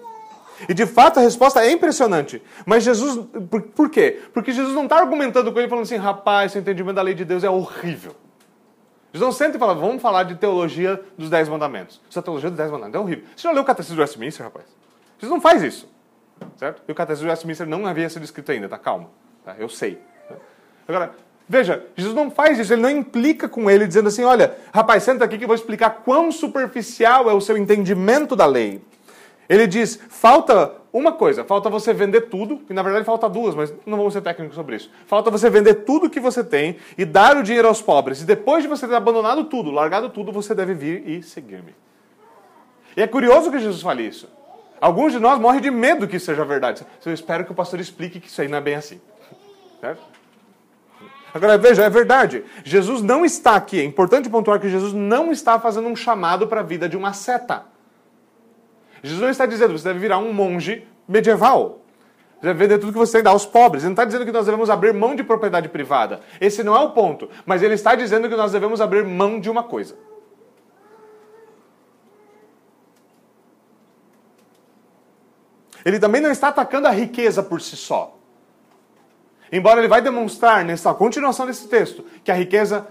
E 0.67 0.73
de 0.73 0.85
fato 0.85 1.19
a 1.19 1.21
resposta 1.21 1.63
é 1.63 1.71
impressionante. 1.71 2.41
Mas 2.65 2.83
Jesus, 2.83 3.25
por, 3.49 3.61
por 3.61 3.89
quê? 3.89 4.21
Porque 4.33 4.51
Jesus 4.51 4.73
não 4.73 4.83
está 4.83 4.97
argumentando 4.97 5.51
com 5.51 5.59
ele 5.59 5.69
falando 5.69 5.83
assim: 5.83 5.97
rapaz, 5.97 6.51
seu 6.51 6.61
entendimento 6.61 6.95
da 6.95 7.01
lei 7.01 7.13
de 7.13 7.25
Deus 7.25 7.43
é 7.43 7.49
horrível. 7.49 8.15
Jesus 9.11 9.25
não 9.25 9.31
senta 9.31 9.57
e 9.57 9.59
fala: 9.59 9.73
vamos 9.73 10.01
falar 10.01 10.23
de 10.23 10.35
teologia 10.35 11.01
dos 11.17 11.29
Dez 11.29 11.49
Mandamentos. 11.49 12.01
Essa 12.09 12.21
teologia 12.21 12.49
dos 12.49 12.57
Dez 12.57 12.69
Mandamentos 12.69 12.99
é 12.99 13.03
horrível. 13.03 13.25
Você 13.35 13.43
já 13.43 13.51
leu 13.51 13.63
o 13.63 13.65
Catecismo 13.65 13.95
de 13.95 14.01
Westminster, 14.01 14.45
rapaz? 14.45 14.65
Jesus 15.17 15.33
não 15.33 15.41
faz 15.41 15.63
isso. 15.63 15.89
Certo? 16.57 16.81
E 16.87 16.91
o 16.91 16.95
Catecismo 16.95 17.27
de 17.27 17.31
Westminster 17.31 17.67
não 17.67 17.85
havia 17.85 18.09
sido 18.09 18.23
escrito 18.23 18.51
ainda, 18.51 18.69
tá? 18.69 18.77
Calma. 18.77 19.09
Tá? 19.43 19.55
Eu 19.57 19.67
sei. 19.67 19.99
Agora, 20.87 21.13
Veja, 21.51 21.83
Jesus 21.97 22.15
não 22.15 22.29
faz 22.29 22.59
isso, 22.59 22.71
ele 22.71 22.83
não 22.83 22.91
implica 22.91 23.49
com 23.49 23.71
ele 23.71 23.87
dizendo 23.87 24.07
assim: 24.07 24.23
olha, 24.23 24.55
rapaz, 24.71 25.01
senta 25.01 25.25
aqui 25.25 25.35
que 25.35 25.45
eu 25.45 25.47
vou 25.47 25.55
explicar 25.55 26.03
quão 26.05 26.31
superficial 26.31 27.27
é 27.27 27.33
o 27.33 27.41
seu 27.41 27.57
entendimento 27.57 28.35
da 28.35 28.45
lei. 28.45 28.79
Ele 29.49 29.65
diz: 29.65 29.99
falta 30.07 30.73
uma 30.93 31.11
coisa, 31.11 31.43
falta 31.43 31.69
você 31.69 31.91
vender 31.91 32.21
tudo, 32.21 32.61
e 32.69 32.73
na 32.73 32.83
verdade 32.83 33.03
falta 33.03 33.27
duas, 33.27 33.55
mas 33.55 33.73
não 33.85 33.97
vamos 33.97 34.13
ser 34.13 34.21
técnicos 34.21 34.55
sobre 34.55 34.75
isso. 34.75 34.91
Falta 35.07 35.31
você 35.31 35.49
vender 35.49 35.73
tudo 35.85 36.09
que 36.09 36.19
você 36.19 36.43
tem 36.43 36.77
e 36.97 37.03
dar 37.03 37.35
o 37.35 37.43
dinheiro 37.43 37.67
aos 37.67 37.81
pobres. 37.81 38.21
E 38.21 38.25
depois 38.25 38.61
de 38.61 38.69
você 38.69 38.87
ter 38.87 38.95
abandonado 38.95 39.45
tudo, 39.45 39.71
largado 39.71 40.09
tudo, 40.09 40.31
você 40.31 40.53
deve 40.53 40.75
vir 40.75 41.07
e 41.07 41.23
seguir-me. 41.23 41.75
E 42.95 43.01
é 43.01 43.07
curioso 43.07 43.51
que 43.51 43.59
Jesus 43.59 43.81
fale 43.81 44.03
isso. 44.03 44.29
Alguns 44.79 45.11
de 45.11 45.19
nós 45.19 45.39
morrem 45.39 45.61
de 45.61 45.69
medo 45.69 46.07
que 46.07 46.17
isso 46.17 46.27
seja 46.27 46.45
verdade. 46.45 46.85
Eu 47.05 47.13
espero 47.13 47.43
que 47.43 47.51
o 47.51 47.55
pastor 47.55 47.79
explique 47.79 48.19
que 48.19 48.27
isso 48.27 48.41
aí 48.41 48.47
não 48.47 48.57
é 48.57 48.61
bem 48.61 48.75
assim. 48.75 49.01
Certo? 49.81 50.01
Agora 51.33 51.57
veja, 51.57 51.83
é 51.83 51.89
verdade. 51.89 52.43
Jesus 52.63 53.01
não 53.01 53.25
está 53.25 53.55
aqui. 53.55 53.79
É 53.79 53.83
importante 53.83 54.29
pontuar 54.29 54.59
que 54.59 54.69
Jesus 54.69 54.93
não 54.93 55.31
está 55.31 55.59
fazendo 55.59 55.87
um 55.87 55.95
chamado 55.95 56.47
para 56.47 56.61
a 56.61 56.63
vida 56.63 56.87
de 56.87 56.97
uma 56.97 57.13
seta. 57.13 57.65
Jesus 59.03 59.21
não 59.21 59.29
está 59.29 59.45
dizendo 59.45 59.77
você 59.77 59.87
deve 59.87 59.99
virar 59.99 60.17
um 60.17 60.33
monge 60.33 60.87
medieval. 61.07 61.81
Você 62.39 62.47
deve 62.47 62.59
vender 62.59 62.77
tudo 62.79 62.93
que 62.93 62.97
você 62.97 63.13
tem 63.13 63.23
dar 63.23 63.31
aos 63.31 63.45
pobres. 63.45 63.83
Ele 63.83 63.89
não 63.89 63.93
está 63.93 64.05
dizendo 64.05 64.25
que 64.25 64.31
nós 64.31 64.45
devemos 64.45 64.69
abrir 64.69 64.93
mão 64.93 65.15
de 65.15 65.23
propriedade 65.23 65.67
privada. 65.67 66.21
Esse 66.39 66.63
não 66.63 66.75
é 66.75 66.79
o 66.79 66.91
ponto. 66.91 67.29
Mas 67.45 67.61
ele 67.61 67.73
está 67.73 67.95
dizendo 67.95 68.29
que 68.29 68.35
nós 68.35 68.51
devemos 68.51 68.79
abrir 68.79 69.03
mão 69.03 69.39
de 69.39 69.49
uma 69.49 69.63
coisa. 69.63 69.95
Ele 75.83 75.99
também 75.99 76.21
não 76.21 76.31
está 76.31 76.49
atacando 76.49 76.87
a 76.87 76.91
riqueza 76.91 77.41
por 77.41 77.61
si 77.61 77.75
só. 77.75 78.17
Embora 79.51 79.79
ele 79.79 79.87
vai 79.87 80.01
demonstrar 80.01 80.63
nessa 80.63 80.93
continuação 80.93 81.45
desse 81.45 81.67
texto 81.67 82.05
que 82.23 82.31
a 82.31 82.35
riqueza 82.35 82.87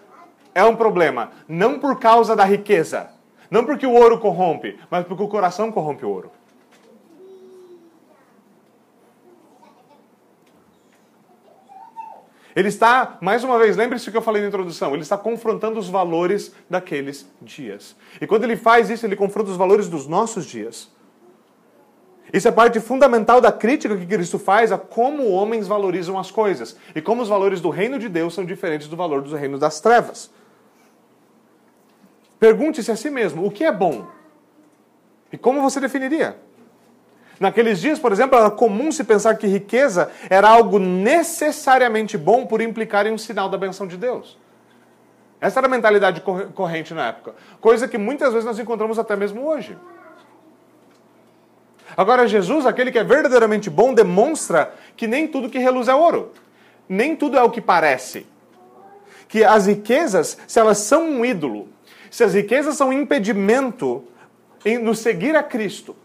é 0.55 0.65
um 0.65 0.75
problema, 0.75 1.31
não 1.47 1.79
por 1.79 1.99
causa 2.01 2.35
da 2.35 2.45
riqueza, 2.45 3.11
não 3.51 3.65
porque 3.65 3.87
o 3.87 3.93
ouro 3.93 4.19
corrompe, 4.19 4.79
mas 4.91 5.07
porque 5.07 5.23
o 5.23 5.29
coração 5.29 5.73
corrompe 5.73 6.05
o 6.05 6.11
ouro. 6.11 6.31
Ele 12.59 12.69
está, 12.69 13.19
mais 13.21 13.45
uma 13.45 13.57
vez, 13.57 13.77
lembre-se 13.77 14.11
que 14.11 14.17
eu 14.17 14.23
falei 14.23 14.43
na 14.43 14.49
introdução, 14.49 14.93
ele 14.93 15.03
está 15.03 15.17
confrontando 15.17 15.79
os 15.79 15.89
valores 15.89 16.53
daqueles 16.69 17.31
dias. 17.41 17.95
E 18.21 18.27
quando 18.27 18.43
ele 18.43 18.57
faz 18.57 18.91
isso, 18.91 19.07
ele 19.07 19.15
confronta 19.15 19.51
os 19.51 19.57
valores 19.57 19.89
dos 19.89 20.09
nossos 20.09 20.45
dias. 20.45 20.91
Isso 22.33 22.49
é 22.49 22.51
parte 22.51 22.81
fundamental 22.81 23.41
da 23.41 23.53
crítica 23.53 23.97
que 23.97 24.05
Cristo 24.05 24.39
faz 24.39 24.73
a 24.73 24.77
como 24.77 25.31
homens 25.31 25.69
valorizam 25.69 26.19
as 26.19 26.31
coisas 26.31 26.77
e 26.95 27.01
como 27.01 27.23
os 27.23 27.29
valores 27.29 27.61
do 27.61 27.71
reino 27.71 27.99
de 27.99 28.09
Deus 28.09 28.35
são 28.35 28.45
diferentes 28.45 28.89
do 28.89 28.97
valor 28.97 29.23
do 29.23 29.37
reino 29.37 29.59
das 29.59 29.81
trevas. 29.81 30.31
Pergunte-se 32.39 32.91
a 32.91 32.97
si 32.97 33.11
mesmo: 33.11 33.47
o 33.47 33.51
que 33.51 33.65
é 33.65 33.73
bom? 33.73 34.07
E 35.33 35.37
como 35.37 35.61
você 35.61 35.81
definiria? 35.81 36.37
Naqueles 37.39 37.81
dias, 37.81 37.99
por 37.99 38.11
exemplo, 38.11 38.37
era 38.39 38.51
comum 38.51 38.91
se 38.91 39.05
pensar 39.05 39.37
que 39.37 39.47
riqueza 39.47 40.11
era 40.29 40.49
algo 40.49 40.79
necessariamente 40.79 42.19
bom 42.19 42.45
por 42.45 42.61
implicar 42.61 43.07
em 43.07 43.13
um 43.13 43.19
sinal 43.19 43.49
da 43.49 43.57
benção 43.57 43.87
de 43.87 43.97
Deus. 43.97 44.37
Essa 45.41 45.61
era 45.61 45.69
a 45.69 45.71
mentalidade 45.71 46.21
corrente 46.55 46.93
na 46.93 47.09
época. 47.09 47.35
Coisa 47.61 47.87
que 47.87 47.97
muitas 47.97 48.33
vezes 48.33 48.45
nós 48.45 48.59
encontramos 48.59 48.99
até 48.99 49.15
mesmo 49.15 49.47
hoje. 49.47 49.79
Agora, 51.97 52.27
Jesus, 52.27 52.67
aquele 52.67 52.91
que 52.91 52.99
é 52.99 53.05
verdadeiramente 53.05 53.71
bom, 53.71 53.95
demonstra 53.95 54.75
que 54.97 55.07
nem 55.07 55.29
tudo 55.29 55.49
que 55.49 55.59
reluz 55.59 55.87
é 55.87 55.95
ouro. 55.95 56.33
Nem 56.89 57.15
tudo 57.15 57.39
é 57.39 57.43
o 57.43 57.51
que 57.51 57.61
parece. 57.61 58.27
Que 59.29 59.45
as 59.45 59.67
riquezas, 59.67 60.39
se 60.47 60.59
elas 60.59 60.79
são 60.79 61.09
um 61.09 61.25
ídolo, 61.25 61.69
se 62.11 62.25
as 62.25 62.35
riquezas 62.35 62.77
são 62.77 62.93
impedimento 62.93 64.05
em 64.65 64.79
nos 64.79 64.99
seguir 64.99 65.37
a 65.37 65.43
Cristo, 65.43 65.97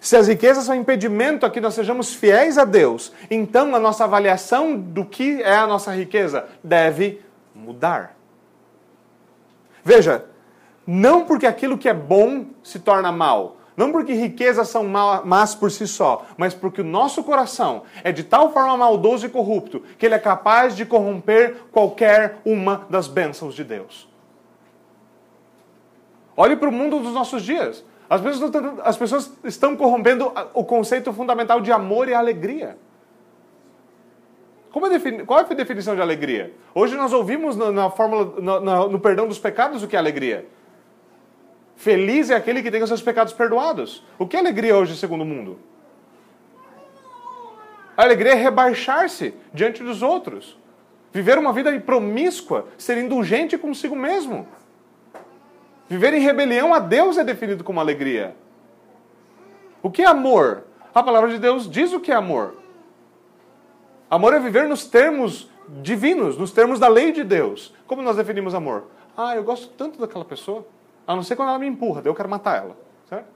se 0.00 0.16
as 0.16 0.28
riquezas 0.28 0.64
são 0.64 0.74
impedimento 0.74 1.46
a 1.46 1.50
que 1.50 1.60
nós 1.60 1.74
sejamos 1.74 2.14
fiéis 2.14 2.58
a 2.58 2.64
Deus, 2.64 3.12
então 3.30 3.74
a 3.74 3.78
nossa 3.78 4.04
avaliação 4.04 4.76
do 4.76 5.04
que 5.04 5.42
é 5.42 5.56
a 5.56 5.66
nossa 5.66 5.94
riqueza 5.94 6.46
deve 6.62 7.20
mudar. 7.54 8.14
Veja, 9.82 10.26
não 10.86 11.24
porque 11.24 11.46
aquilo 11.46 11.78
que 11.78 11.88
é 11.88 11.94
bom 11.94 12.46
se 12.62 12.78
torna 12.78 13.10
mal, 13.10 13.56
não 13.76 13.92
porque 13.92 14.12
riquezas 14.14 14.68
são 14.68 14.84
más 14.84 15.54
por 15.54 15.70
si 15.70 15.86
só, 15.86 16.26
mas 16.36 16.54
porque 16.54 16.80
o 16.80 16.84
nosso 16.84 17.22
coração 17.22 17.82
é 18.02 18.10
de 18.10 18.24
tal 18.24 18.52
forma 18.52 18.76
maldoso 18.76 19.26
e 19.26 19.28
corrupto 19.28 19.82
que 19.98 20.06
ele 20.06 20.14
é 20.14 20.18
capaz 20.18 20.74
de 20.74 20.86
corromper 20.86 21.56
qualquer 21.70 22.38
uma 22.44 22.86
das 22.88 23.06
bênçãos 23.06 23.54
de 23.54 23.62
Deus. 23.62 24.08
Olhe 26.36 26.56
para 26.56 26.68
o 26.68 26.72
mundo 26.72 26.98
dos 27.00 27.12
nossos 27.12 27.42
dias. 27.42 27.84
As 28.08 28.20
pessoas, 28.20 28.52
as 28.84 28.96
pessoas 28.96 29.32
estão 29.44 29.76
corrompendo 29.76 30.32
o 30.54 30.64
conceito 30.64 31.12
fundamental 31.12 31.60
de 31.60 31.72
amor 31.72 32.08
e 32.08 32.14
alegria. 32.14 32.76
É 34.76 35.24
qual 35.24 35.40
é 35.40 35.42
a 35.42 35.54
definição 35.54 35.94
de 35.94 36.02
alegria? 36.02 36.52
Hoje 36.74 36.96
nós 36.96 37.12
ouvimos 37.12 37.56
na, 37.56 37.72
na 37.72 37.90
fórmula, 37.90 38.40
no, 38.40 38.88
no 38.90 39.00
perdão 39.00 39.26
dos 39.26 39.38
pecados 39.38 39.82
o 39.82 39.88
que 39.88 39.96
é 39.96 39.98
alegria. 39.98 40.46
Feliz 41.76 42.28
é 42.28 42.34
aquele 42.34 42.62
que 42.62 42.70
tem 42.70 42.82
os 42.82 42.88
seus 42.88 43.00
pecados 43.00 43.32
perdoados. 43.32 44.04
O 44.18 44.26
que 44.26 44.36
é 44.36 44.40
alegria 44.40 44.76
hoje, 44.76 44.94
segundo 44.96 45.22
o 45.22 45.24
mundo? 45.26 45.58
A 47.96 48.02
alegria 48.02 48.32
é 48.32 48.34
rebaixar-se 48.34 49.34
diante 49.52 49.82
dos 49.82 50.02
outros. 50.02 50.58
Viver 51.10 51.38
uma 51.38 51.52
vida 51.54 51.78
promíscua, 51.80 52.68
ser 52.76 52.98
indulgente 52.98 53.56
consigo 53.56 53.96
mesmo. 53.96 54.46
Viver 55.88 56.14
em 56.14 56.20
rebelião 56.20 56.74
a 56.74 56.78
Deus 56.78 57.16
é 57.16 57.24
definido 57.24 57.62
como 57.62 57.78
alegria. 57.78 58.34
O 59.82 59.90
que 59.90 60.02
é 60.02 60.06
amor? 60.06 60.64
A 60.94 61.02
palavra 61.02 61.30
de 61.30 61.38
Deus 61.38 61.70
diz 61.70 61.92
o 61.92 62.00
que 62.00 62.10
é 62.10 62.14
amor. 62.14 62.56
Amor 64.10 64.34
é 64.34 64.40
viver 64.40 64.68
nos 64.68 64.86
termos 64.86 65.48
divinos, 65.82 66.36
nos 66.36 66.52
termos 66.52 66.78
da 66.78 66.88
lei 66.88 67.12
de 67.12 67.22
Deus. 67.22 67.74
Como 67.86 68.02
nós 68.02 68.16
definimos 68.16 68.54
amor? 68.54 68.84
Ah, 69.16 69.36
eu 69.36 69.44
gosto 69.44 69.68
tanto 69.68 69.98
daquela 70.00 70.24
pessoa. 70.24 70.66
A 71.06 71.14
não 71.14 71.22
ser 71.22 71.36
quando 71.36 71.50
ela 71.50 71.58
me 71.58 71.66
empurra, 71.66 72.02
daí 72.02 72.10
eu 72.10 72.14
quero 72.14 72.28
matar 72.28 72.56
ela. 72.56 72.76
Certo? 73.08 73.26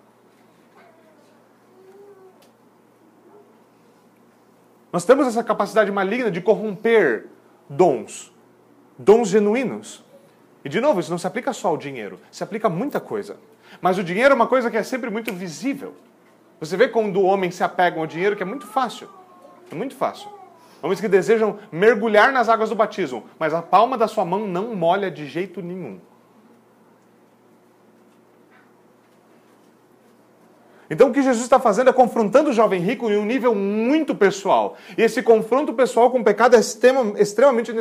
Nós 4.92 5.04
temos 5.04 5.26
essa 5.26 5.44
capacidade 5.44 5.90
maligna 5.92 6.30
de 6.30 6.40
corromper 6.40 7.28
dons, 7.68 8.32
dons 8.98 9.28
genuínos. 9.28 10.04
E 10.64 10.68
de 10.68 10.80
novo, 10.80 11.00
isso 11.00 11.10
não 11.10 11.18
se 11.18 11.26
aplica 11.26 11.52
só 11.52 11.68
ao 11.68 11.76
dinheiro, 11.76 12.20
se 12.30 12.42
aplica 12.42 12.66
a 12.66 12.70
muita 12.70 13.00
coisa. 13.00 13.36
Mas 13.80 13.98
o 13.98 14.04
dinheiro 14.04 14.32
é 14.32 14.34
uma 14.34 14.46
coisa 14.46 14.70
que 14.70 14.76
é 14.76 14.82
sempre 14.82 15.10
muito 15.10 15.32
visível. 15.32 15.94
Você 16.58 16.76
vê 16.76 16.88
quando 16.88 17.22
homens 17.22 17.54
se 17.54 17.64
apegam 17.64 18.00
ao 18.00 18.06
dinheiro 18.06 18.36
que 18.36 18.42
é 18.42 18.46
muito 18.46 18.66
fácil. 18.66 19.08
É 19.70 19.74
muito 19.74 19.94
fácil. 19.94 20.28
Homens 20.82 21.00
que 21.00 21.08
desejam 21.08 21.58
mergulhar 21.70 22.32
nas 22.32 22.48
águas 22.48 22.70
do 22.70 22.74
batismo, 22.74 23.24
mas 23.38 23.54
a 23.54 23.62
palma 23.62 23.96
da 23.96 24.08
sua 24.08 24.24
mão 24.24 24.46
não 24.46 24.74
molha 24.74 25.10
de 25.10 25.26
jeito 25.26 25.62
nenhum. 25.62 25.98
Então 30.90 31.08
o 31.08 31.12
que 31.12 31.22
Jesus 31.22 31.44
está 31.44 31.60
fazendo 31.60 31.88
é 31.88 31.92
confrontando 31.92 32.50
o 32.50 32.52
jovem 32.52 32.80
rico 32.80 33.08
em 33.08 33.16
um 33.16 33.24
nível 33.24 33.54
muito 33.54 34.12
pessoal. 34.12 34.76
E 34.98 35.02
esse 35.02 35.22
confronto 35.22 35.72
pessoal 35.72 36.10
com 36.10 36.18
o 36.18 36.24
pecado 36.24 36.56
é 36.56 36.58
extremamente 36.58 37.72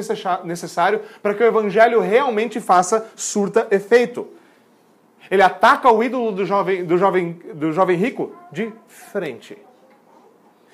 necessário 0.44 1.02
para 1.22 1.34
que 1.34 1.42
o 1.42 1.48
evangelho 1.48 2.00
realmente 2.00 2.60
faça 2.60 3.08
surta 3.16 3.68
efeito. 3.72 4.28
Ele 5.32 5.42
ataca 5.42 5.92
o 5.92 6.04
ídolo 6.04 6.32
do 6.32 6.46
jovem, 6.46 6.86
do 6.86 7.00
jovem, 7.00 7.40
do 7.56 7.72
jovem 7.72 7.98
rico 7.98 8.32
de 8.52 8.72
frente. 8.88 9.58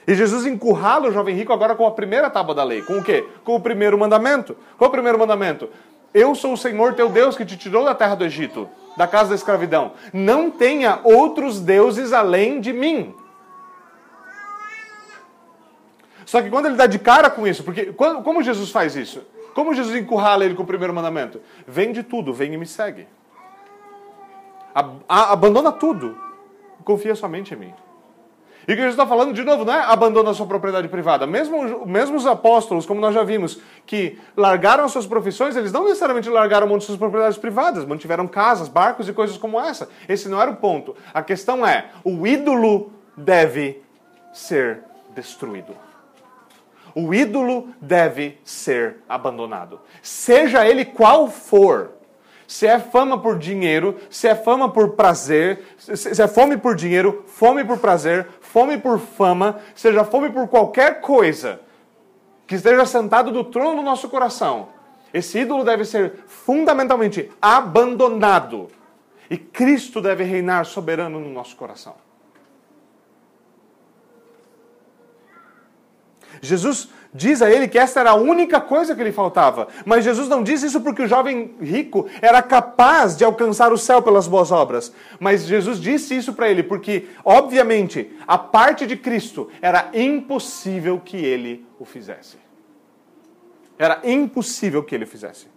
E 0.05 0.13
Jesus 0.13 0.45
encurrala 0.45 1.07
o 1.07 1.13
jovem 1.13 1.35
rico 1.35 1.53
agora 1.53 1.73
com 1.73 1.87
a 1.87 1.91
primeira 1.91 2.29
tábua 2.29 2.53
da 2.53 2.65
lei. 2.65 2.81
Com 2.81 2.99
o 2.99 3.03
quê? 3.03 3.25
Com 3.45 3.55
o 3.55 3.61
primeiro 3.61 3.97
mandamento. 3.97 4.57
Qual 4.77 4.87
é 4.87 4.89
o 4.89 4.91
primeiro 4.91 5.17
mandamento? 5.17 5.69
Eu 6.13 6.35
sou 6.35 6.53
o 6.53 6.57
Senhor 6.57 6.93
teu 6.95 7.07
Deus 7.09 7.37
que 7.37 7.45
te 7.45 7.57
tirou 7.57 7.85
da 7.85 7.95
terra 7.95 8.15
do 8.15 8.25
Egito 8.25 8.69
da 8.95 9.07
casa 9.07 9.29
da 9.29 9.35
escravidão. 9.35 9.93
Não 10.13 10.49
tenha 10.49 10.99
outros 11.03 11.59
deuses 11.59 12.13
além 12.13 12.59
de 12.59 12.71
mim. 12.71 13.13
Só 16.25 16.41
que 16.41 16.49
quando 16.49 16.65
ele 16.65 16.75
dá 16.75 16.87
de 16.87 16.97
cara 16.97 17.29
com 17.29 17.47
isso, 17.47 17.63
porque 17.63 17.93
como 17.93 18.41
Jesus 18.41 18.71
faz 18.71 18.95
isso? 18.95 19.23
Como 19.53 19.73
Jesus 19.73 19.95
encurrala 19.95 20.43
ele 20.43 20.55
com 20.55 20.63
o 20.63 20.67
primeiro 20.67 20.93
mandamento? 20.93 21.39
Vende 21.67 22.03
tudo, 22.03 22.33
vem 22.33 22.53
e 22.53 22.57
me 22.57 22.65
segue. 22.65 23.07
Abandona 25.07 25.71
tudo. 25.71 26.17
Confia 26.83 27.15
somente 27.15 27.53
em 27.53 27.57
mim. 27.57 27.73
E 28.67 28.73
o 28.73 28.75
que 28.75 28.81
Jesus 28.81 28.93
está 28.93 29.05
falando, 29.05 29.33
de 29.33 29.43
novo, 29.43 29.63
não 29.63 29.73
é 29.73 29.83
abandona 29.85 30.31
a 30.31 30.33
sua 30.33 30.45
propriedade 30.45 30.87
privada. 30.87 31.27
Mesmo, 31.27 31.85
mesmo 31.85 32.17
os 32.17 32.25
apóstolos, 32.25 32.85
como 32.85 32.99
nós 32.99 33.13
já 33.13 33.23
vimos, 33.23 33.59
que 33.85 34.19
largaram 34.35 34.85
as 34.85 34.91
suas 34.91 35.05
profissões, 35.05 35.55
eles 35.55 35.71
não 35.71 35.83
necessariamente 35.83 36.29
largaram 36.29 36.67
mão 36.67 36.77
de 36.77 36.83
suas 36.83 36.97
propriedades 36.97 37.37
privadas, 37.37 37.85
mantiveram 37.85 38.27
casas, 38.27 38.67
barcos 38.67 39.07
e 39.07 39.13
coisas 39.13 39.37
como 39.37 39.59
essa. 39.59 39.89
Esse 40.09 40.27
não 40.27 40.41
era 40.41 40.49
o 40.51 40.55
ponto. 40.55 40.95
A 41.13 41.21
questão 41.21 41.65
é, 41.65 41.91
o 42.03 42.25
ídolo 42.25 42.91
deve 43.15 43.83
ser 44.33 44.79
destruído. 45.15 45.75
O 46.95 47.13
ídolo 47.13 47.69
deve 47.81 48.39
ser 48.43 48.97
abandonado. 49.07 49.81
Seja 50.01 50.65
ele 50.65 50.85
qual 50.85 51.27
for. 51.29 51.94
Se 52.47 52.67
é 52.67 52.79
fama 52.79 53.19
por 53.19 53.37
dinheiro, 53.37 53.97
se 54.09 54.27
é 54.27 54.35
fama 54.35 54.69
por 54.69 54.91
prazer, 54.91 55.63
se 55.77 56.21
é 56.21 56.27
fome 56.27 56.57
por 56.57 56.75
dinheiro, 56.75 57.23
fome 57.27 57.63
por 57.63 57.79
prazer, 57.79 58.27
fome 58.39 58.77
por 58.77 58.99
fama, 58.99 59.59
seja 59.73 60.03
fome 60.03 60.29
por 60.29 60.47
qualquer 60.47 61.01
coisa 61.01 61.59
que 62.45 62.55
esteja 62.55 62.85
sentado 62.85 63.31
do 63.31 63.43
trono 63.43 63.77
do 63.77 63.81
nosso 63.81 64.07
coração, 64.09 64.69
esse 65.13 65.39
ídolo 65.39 65.63
deve 65.63 65.85
ser 65.85 66.23
fundamentalmente 66.27 67.31
abandonado. 67.41 68.67
E 69.29 69.37
Cristo 69.37 70.01
deve 70.01 70.23
reinar 70.23 70.65
soberano 70.65 71.19
no 71.19 71.29
nosso 71.29 71.55
coração. 71.55 72.04
Jesus 76.45 76.89
diz 77.13 77.41
a 77.41 77.49
ele 77.49 77.67
que 77.67 77.79
essa 77.79 77.99
era 77.99 78.11
a 78.11 78.15
única 78.15 78.59
coisa 78.59 78.95
que 78.95 79.03
lhe 79.03 79.11
faltava. 79.11 79.67
Mas 79.85 80.03
Jesus 80.03 80.27
não 80.27 80.43
diz 80.43 80.63
isso 80.63 80.81
porque 80.81 81.01
o 81.01 81.07
jovem 81.07 81.55
rico 81.61 82.07
era 82.21 82.41
capaz 82.41 83.15
de 83.15 83.23
alcançar 83.23 83.71
o 83.71 83.77
céu 83.77 84.01
pelas 84.01 84.27
boas 84.27 84.51
obras. 84.51 84.93
Mas 85.19 85.45
Jesus 85.45 85.79
disse 85.79 86.15
isso 86.15 86.33
para 86.33 86.49
ele 86.49 86.63
porque, 86.63 87.07
obviamente, 87.23 88.11
a 88.27 88.37
parte 88.37 88.85
de 88.85 88.97
Cristo 88.97 89.49
era 89.61 89.89
impossível 89.93 91.01
que 91.03 91.17
ele 91.17 91.65
o 91.79 91.85
fizesse. 91.85 92.37
Era 93.77 94.01
impossível 94.03 94.83
que 94.83 94.93
ele 94.93 95.05
fizesse. 95.05 95.47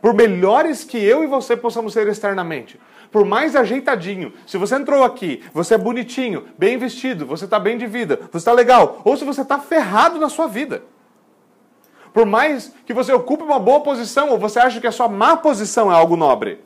Por 0.00 0.14
melhores 0.14 0.84
que 0.84 0.98
eu 0.98 1.24
e 1.24 1.26
você 1.26 1.56
possamos 1.56 1.92
ser 1.92 2.06
externamente, 2.06 2.78
por 3.10 3.24
mais 3.24 3.56
ajeitadinho, 3.56 4.32
se 4.46 4.58
você 4.58 4.76
entrou 4.76 5.04
aqui, 5.04 5.42
você 5.52 5.74
é 5.74 5.78
bonitinho, 5.78 6.46
bem 6.58 6.76
vestido, 6.76 7.26
você 7.26 7.44
está 7.44 7.58
bem 7.58 7.78
de 7.78 7.86
vida, 7.86 8.20
você 8.30 8.38
está 8.38 8.52
legal, 8.52 9.00
ou 9.04 9.16
se 9.16 9.24
você 9.24 9.42
está 9.42 9.58
ferrado 9.58 10.18
na 10.18 10.28
sua 10.28 10.46
vida. 10.46 10.82
Por 12.12 12.24
mais 12.24 12.72
que 12.86 12.94
você 12.94 13.12
ocupe 13.12 13.42
uma 13.42 13.58
boa 13.58 13.80
posição, 13.80 14.30
ou 14.30 14.38
você 14.38 14.58
acha 14.58 14.80
que 14.80 14.86
a 14.86 14.92
sua 14.92 15.08
má 15.08 15.36
posição 15.36 15.92
é 15.92 15.94
algo 15.94 16.16
nobre. 16.16 16.64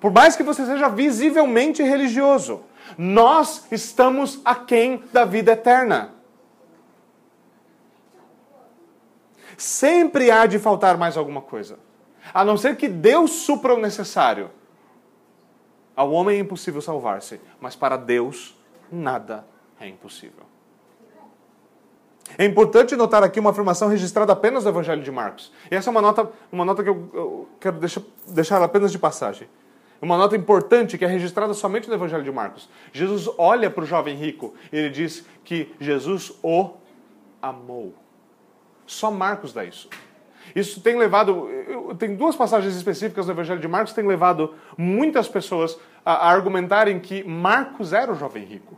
Por 0.00 0.12
mais 0.12 0.36
que 0.36 0.42
você 0.42 0.64
seja 0.64 0.88
visivelmente 0.88 1.82
religioso, 1.82 2.62
nós 2.96 3.66
estamos 3.72 4.40
aquém 4.44 5.02
da 5.12 5.24
vida 5.24 5.52
eterna. 5.52 6.12
Sempre 9.56 10.30
há 10.30 10.46
de 10.46 10.58
faltar 10.58 10.96
mais 10.96 11.16
alguma 11.16 11.40
coisa. 11.40 11.78
A 12.32 12.44
não 12.44 12.56
ser 12.56 12.76
que 12.76 12.88
Deus 12.88 13.30
supra 13.32 13.74
o 13.74 13.80
necessário. 13.80 14.50
Ao 15.96 16.12
homem 16.12 16.36
é 16.36 16.40
impossível 16.40 16.82
salvar-se, 16.82 17.40
mas 17.58 17.74
para 17.74 17.96
Deus 17.96 18.54
nada 18.92 19.46
é 19.80 19.88
impossível. 19.88 20.44
É 22.36 22.44
importante 22.44 22.94
notar 22.96 23.22
aqui 23.22 23.40
uma 23.40 23.50
afirmação 23.50 23.88
registrada 23.88 24.32
apenas 24.32 24.64
no 24.64 24.70
Evangelho 24.70 25.02
de 25.02 25.10
Marcos. 25.10 25.52
E 25.70 25.74
essa 25.74 25.88
é 25.88 25.92
uma 25.92 26.02
nota, 26.02 26.30
uma 26.52 26.64
nota 26.64 26.82
que 26.82 26.88
eu, 26.88 27.08
eu 27.14 27.48
quero 27.60 27.78
deixar, 27.78 28.02
deixar 28.26 28.62
apenas 28.62 28.92
de 28.92 28.98
passagem. 28.98 29.48
Uma 30.02 30.18
nota 30.18 30.36
importante 30.36 30.98
que 30.98 31.04
é 31.04 31.08
registrada 31.08 31.54
somente 31.54 31.88
no 31.88 31.94
Evangelho 31.94 32.22
de 32.22 32.30
Marcos. 32.30 32.68
Jesus 32.92 33.30
olha 33.38 33.70
para 33.70 33.84
o 33.84 33.86
jovem 33.86 34.14
rico 34.14 34.54
e 34.70 34.76
ele 34.76 34.90
diz 34.90 35.24
que 35.44 35.74
Jesus 35.80 36.32
o 36.42 36.72
amou. 37.40 37.94
Só 38.86 39.10
Marcos 39.10 39.52
dá 39.52 39.64
isso. 39.64 39.88
Isso 40.54 40.80
tem 40.80 40.96
levado, 40.96 41.48
tem 41.98 42.14
duas 42.14 42.36
passagens 42.36 42.74
específicas 42.74 43.26
no 43.26 43.32
Evangelho 43.32 43.60
de 43.60 43.68
Marcos 43.68 43.92
tem 43.92 44.06
levado 44.06 44.54
muitas 44.76 45.28
pessoas 45.28 45.78
a, 46.04 46.12
a 46.12 46.30
argumentarem 46.30 46.98
que 46.98 47.24
Marcos 47.24 47.92
era 47.92 48.12
o 48.12 48.14
jovem 48.14 48.44
rico. 48.44 48.76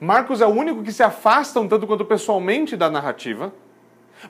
Marcos 0.00 0.40
é 0.40 0.46
o 0.46 0.50
único 0.50 0.82
que 0.82 0.92
se 0.92 1.02
afasta 1.02 1.60
um 1.60 1.66
tanto 1.66 1.86
quanto 1.86 2.04
pessoalmente 2.04 2.76
da 2.76 2.90
narrativa, 2.90 3.52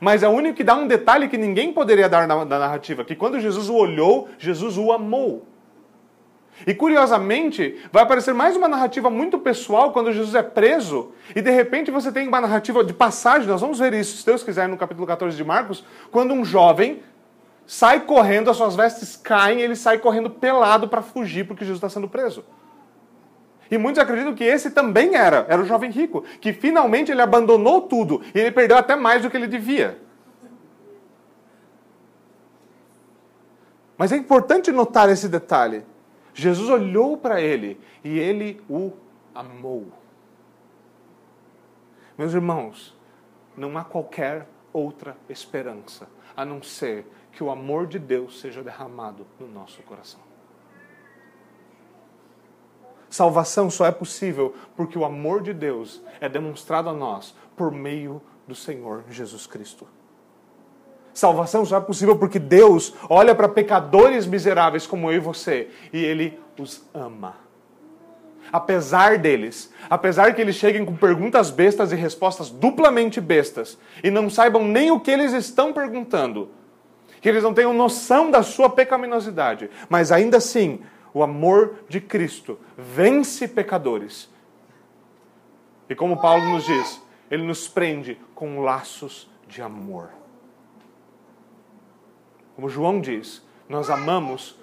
mas 0.01 0.23
é 0.23 0.29
o 0.29 0.33
único 0.33 0.57
que 0.57 0.65
dá 0.65 0.75
um 0.75 0.87
detalhe 0.87 1.29
que 1.29 1.37
ninguém 1.37 1.73
poderia 1.73 2.09
dar 2.09 2.27
na, 2.27 2.45
na 2.45 2.59
narrativa, 2.59 3.05
que 3.05 3.15
quando 3.15 3.41
Jesus 3.41 3.69
o 3.69 3.75
olhou, 3.75 4.29
Jesus 4.39 4.77
o 4.77 4.93
amou. 4.93 5.47
E 6.67 6.75
curiosamente, 6.75 7.79
vai 7.93 8.03
aparecer 8.03 8.35
mais 8.35 8.57
uma 8.57 8.69
narrativa 8.69 9.09
muito 9.09 9.39
pessoal 9.39 9.93
quando 9.93 10.13
Jesus 10.13 10.35
é 10.35 10.43
preso, 10.43 11.13
e 11.35 11.41
de 11.41 11.51
repente 11.51 11.91
você 11.91 12.11
tem 12.11 12.27
uma 12.27 12.41
narrativa 12.41 12.83
de 12.83 12.93
passagem, 12.93 13.49
nós 13.49 13.61
vamos 13.61 13.79
ver 13.79 13.95
isso, 13.95 14.17
se 14.17 14.27
Deus 14.27 14.43
quiser, 14.43 14.69
no 14.69 14.77
capítulo 14.77 15.07
14 15.07 15.37
de 15.37 15.45
Marcos, 15.45 15.85
quando 16.11 16.35
um 16.35 16.45
jovem 16.45 17.03
sai 17.67 18.01
correndo, 18.01 18.51
as 18.51 18.57
suas 18.57 18.75
vestes 18.75 19.17
caem, 19.17 19.61
ele 19.61 19.77
sai 19.77 19.99
correndo 19.99 20.31
pelado 20.31 20.89
para 20.89 21.03
fugir 21.03 21.47
porque 21.47 21.65
Jesus 21.65 21.79
está 21.79 21.89
sendo 21.89 22.09
preso. 22.09 22.45
E 23.71 23.77
muitos 23.77 24.03
acreditam 24.03 24.35
que 24.35 24.45
esse 24.45 24.71
também 24.71 25.15
era, 25.15 25.45
era 25.49 25.61
o 25.61 25.67
jovem 25.67 25.91
rico, 25.91 26.25
que 26.41 26.53
finalmente 26.53 27.13
ele 27.13 27.21
abandonou 27.21 27.83
tudo 27.83 28.23
e 28.35 28.41
ele 28.41 28.51
perdeu 28.51 28.79
até 28.79 28.97
mais 28.97 29.23
do 29.23 29.31
que 29.31 29.37
ele 29.37 29.47
devia. 29.47 29.99
Mas 33.99 34.13
é 34.13 34.17
importante 34.17 34.73
notar 34.73 35.11
esse 35.11 35.29
detalhe. 35.29 35.85
Jesus 36.39 36.71
olhou 36.71 37.17
para 37.17 37.41
ele 37.41 37.81
e 38.05 38.17
ele 38.17 38.63
o 38.71 38.93
amou. 39.35 39.89
Meus 42.17 42.33
irmãos, 42.33 42.97
não 43.57 43.77
há 43.77 43.83
qualquer 43.83 44.49
outra 44.73 45.17
esperança 45.29 46.09
a 46.37 46.45
não 46.45 46.63
ser 46.63 47.05
que 47.33 47.43
o 47.43 47.51
amor 47.51 47.89
de 47.89 47.99
Deus 47.99 48.39
seja 48.39 48.63
derramado 48.63 49.27
no 49.41 49.49
nosso 49.49 49.83
coração. 49.83 50.21
Salvação 53.11 53.69
só 53.69 53.87
é 53.87 53.91
possível 53.91 54.55
porque 54.77 54.97
o 54.97 55.05
amor 55.05 55.43
de 55.43 55.53
Deus 55.53 56.01
é 56.21 56.29
demonstrado 56.29 56.89
a 56.89 56.93
nós 56.93 57.35
por 57.57 57.73
meio 57.73 58.23
do 58.47 58.55
Senhor 58.55 59.03
Jesus 59.11 59.45
Cristo. 59.45 59.89
Salvação 61.19 61.65
só 61.67 61.79
é 61.79 61.81
possível 61.81 62.17
porque 62.17 62.39
Deus 62.39 62.95
olha 63.11 63.35
para 63.35 63.49
pecadores 63.49 64.25
miseráveis 64.25 64.87
como 64.87 65.11
eu 65.11 65.17
e 65.17 65.19
você 65.19 65.69
e 65.93 65.99
Ele 65.99 66.39
os 66.57 66.89
ama. 66.95 67.35
Apesar 68.53 69.19
deles, 69.19 69.75
apesar 69.91 70.33
que 70.33 70.41
eles 70.41 70.55
cheguem 70.55 70.85
com 70.85 70.95
perguntas 70.95 71.51
bestas 71.51 71.91
e 71.91 71.97
respostas 71.97 72.51
duplamente 72.51 73.21
bestas 73.21 73.77
e 74.05 74.13
não 74.13 74.31
saibam 74.31 74.63
nem 74.63 74.93
o 74.93 75.01
que 75.01 75.11
eles 75.11 75.33
estão 75.33 75.73
perguntando, 75.73 76.51
que 77.21 77.29
eles 77.29 77.43
não 77.43 77.53
tenham 77.53 77.75
noção 77.75 78.31
da 78.31 78.45
sua 78.45 78.71
pecaminosidade, 78.71 79.69
mas 79.89 80.13
ainda 80.13 80.37
assim, 80.37 80.83
o 81.13 81.21
amor 81.21 81.81
de 81.89 82.01
Cristo 82.01 82.61
vence 82.77 83.49
pecadores. 83.49 84.31
E 85.91 85.97
como 85.97 86.21
Paulo 86.21 86.45
nos 86.45 86.65
diz, 86.65 87.03
ele 87.29 87.43
nos 87.43 87.67
prende 87.67 88.21
com 88.37 88.61
laços 88.61 89.29
de 89.49 89.61
amor. 89.61 90.18
Como 92.59 92.69
João 92.69 93.01
diz, 93.01 93.41
nós 93.69 93.89
amamos, 93.89 94.59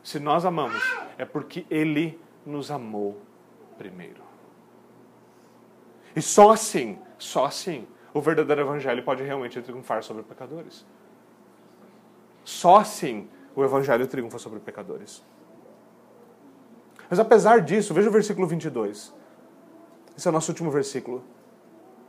se 0.00 0.20
nós 0.20 0.44
amamos, 0.44 0.80
é 1.18 1.24
porque 1.24 1.66
ele 1.68 2.16
nos 2.46 2.70
amou 2.70 3.20
primeiro. 3.76 4.22
E 6.14 6.22
só 6.22 6.52
assim, 6.52 7.00
só 7.18 7.46
assim, 7.46 7.84
o 8.14 8.20
verdadeiro 8.20 8.60
evangelho 8.60 9.02
pode 9.02 9.24
realmente 9.24 9.60
triunfar 9.60 10.04
sobre 10.04 10.22
pecadores. 10.22 10.86
Só 12.44 12.76
assim 12.76 13.28
o 13.56 13.64
evangelho 13.64 14.06
triunfa 14.06 14.38
sobre 14.38 14.60
pecadores. 14.60 15.20
Mas 17.10 17.18
apesar 17.18 17.60
disso, 17.60 17.92
veja 17.92 18.08
o 18.08 18.12
versículo 18.12 18.46
22. 18.46 19.12
Esse 20.16 20.28
é 20.28 20.30
o 20.30 20.32
nosso 20.32 20.52
último 20.52 20.70
versículo. 20.70 21.24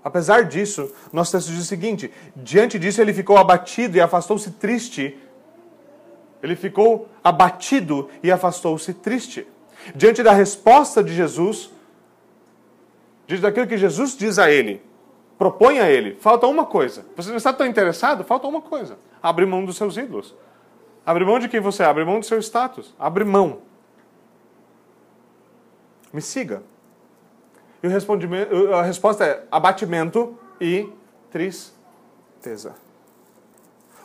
Apesar 0.04 0.44
disso, 0.44 0.92
nosso 1.14 1.32
texto 1.32 1.50
diz 1.50 1.60
o 1.60 1.66
seguinte: 1.66 2.12
diante 2.36 2.78
disso 2.78 3.02
ele 3.02 3.14
ficou 3.14 3.38
abatido 3.38 3.96
e 3.96 4.02
afastou-se 4.02 4.52
triste. 4.52 5.18
Ele 6.44 6.58
ficou 6.58 7.08
abatido 7.24 8.10
e 8.22 8.30
afastou-se 8.30 8.94
triste. 8.94 9.48
Diante 9.96 10.22
da 10.22 10.34
resposta 10.34 11.02
de 11.02 11.16
Jesus, 11.16 11.72
diante 13.26 13.42
daquilo 13.42 13.66
que 13.66 13.78
Jesus 13.78 14.18
diz 14.18 14.38
a 14.38 14.52
ele, 14.52 14.82
propõe 15.38 15.80
a 15.80 15.90
ele, 15.90 16.16
falta 16.20 16.46
uma 16.46 16.66
coisa. 16.66 17.06
Você 17.16 17.30
não 17.30 17.38
está 17.38 17.54
tão 17.54 17.66
interessado? 17.66 18.26
Falta 18.26 18.46
uma 18.46 18.62
coisa. 18.62 18.98
Abre 19.22 19.46
mão 19.46 19.64
dos 19.64 19.78
seus 19.78 19.96
ídolos. 19.96 20.36
Abre 21.06 21.24
mão 21.24 21.40
de 21.40 21.48
quem 21.48 21.62
você 21.62 21.84
é, 21.84 21.86
abre 21.86 22.04
mão 22.04 22.20
do 22.20 22.26
seu 22.26 22.38
status. 22.40 22.94
Abre 23.00 23.24
mão. 23.24 23.60
Me 26.12 26.22
siga. 26.22 26.62
E 27.82 27.88
a 28.74 28.82
resposta 28.82 29.26
é 29.26 29.44
abatimento 29.50 30.38
e 30.60 30.90
tristeza. 31.32 32.76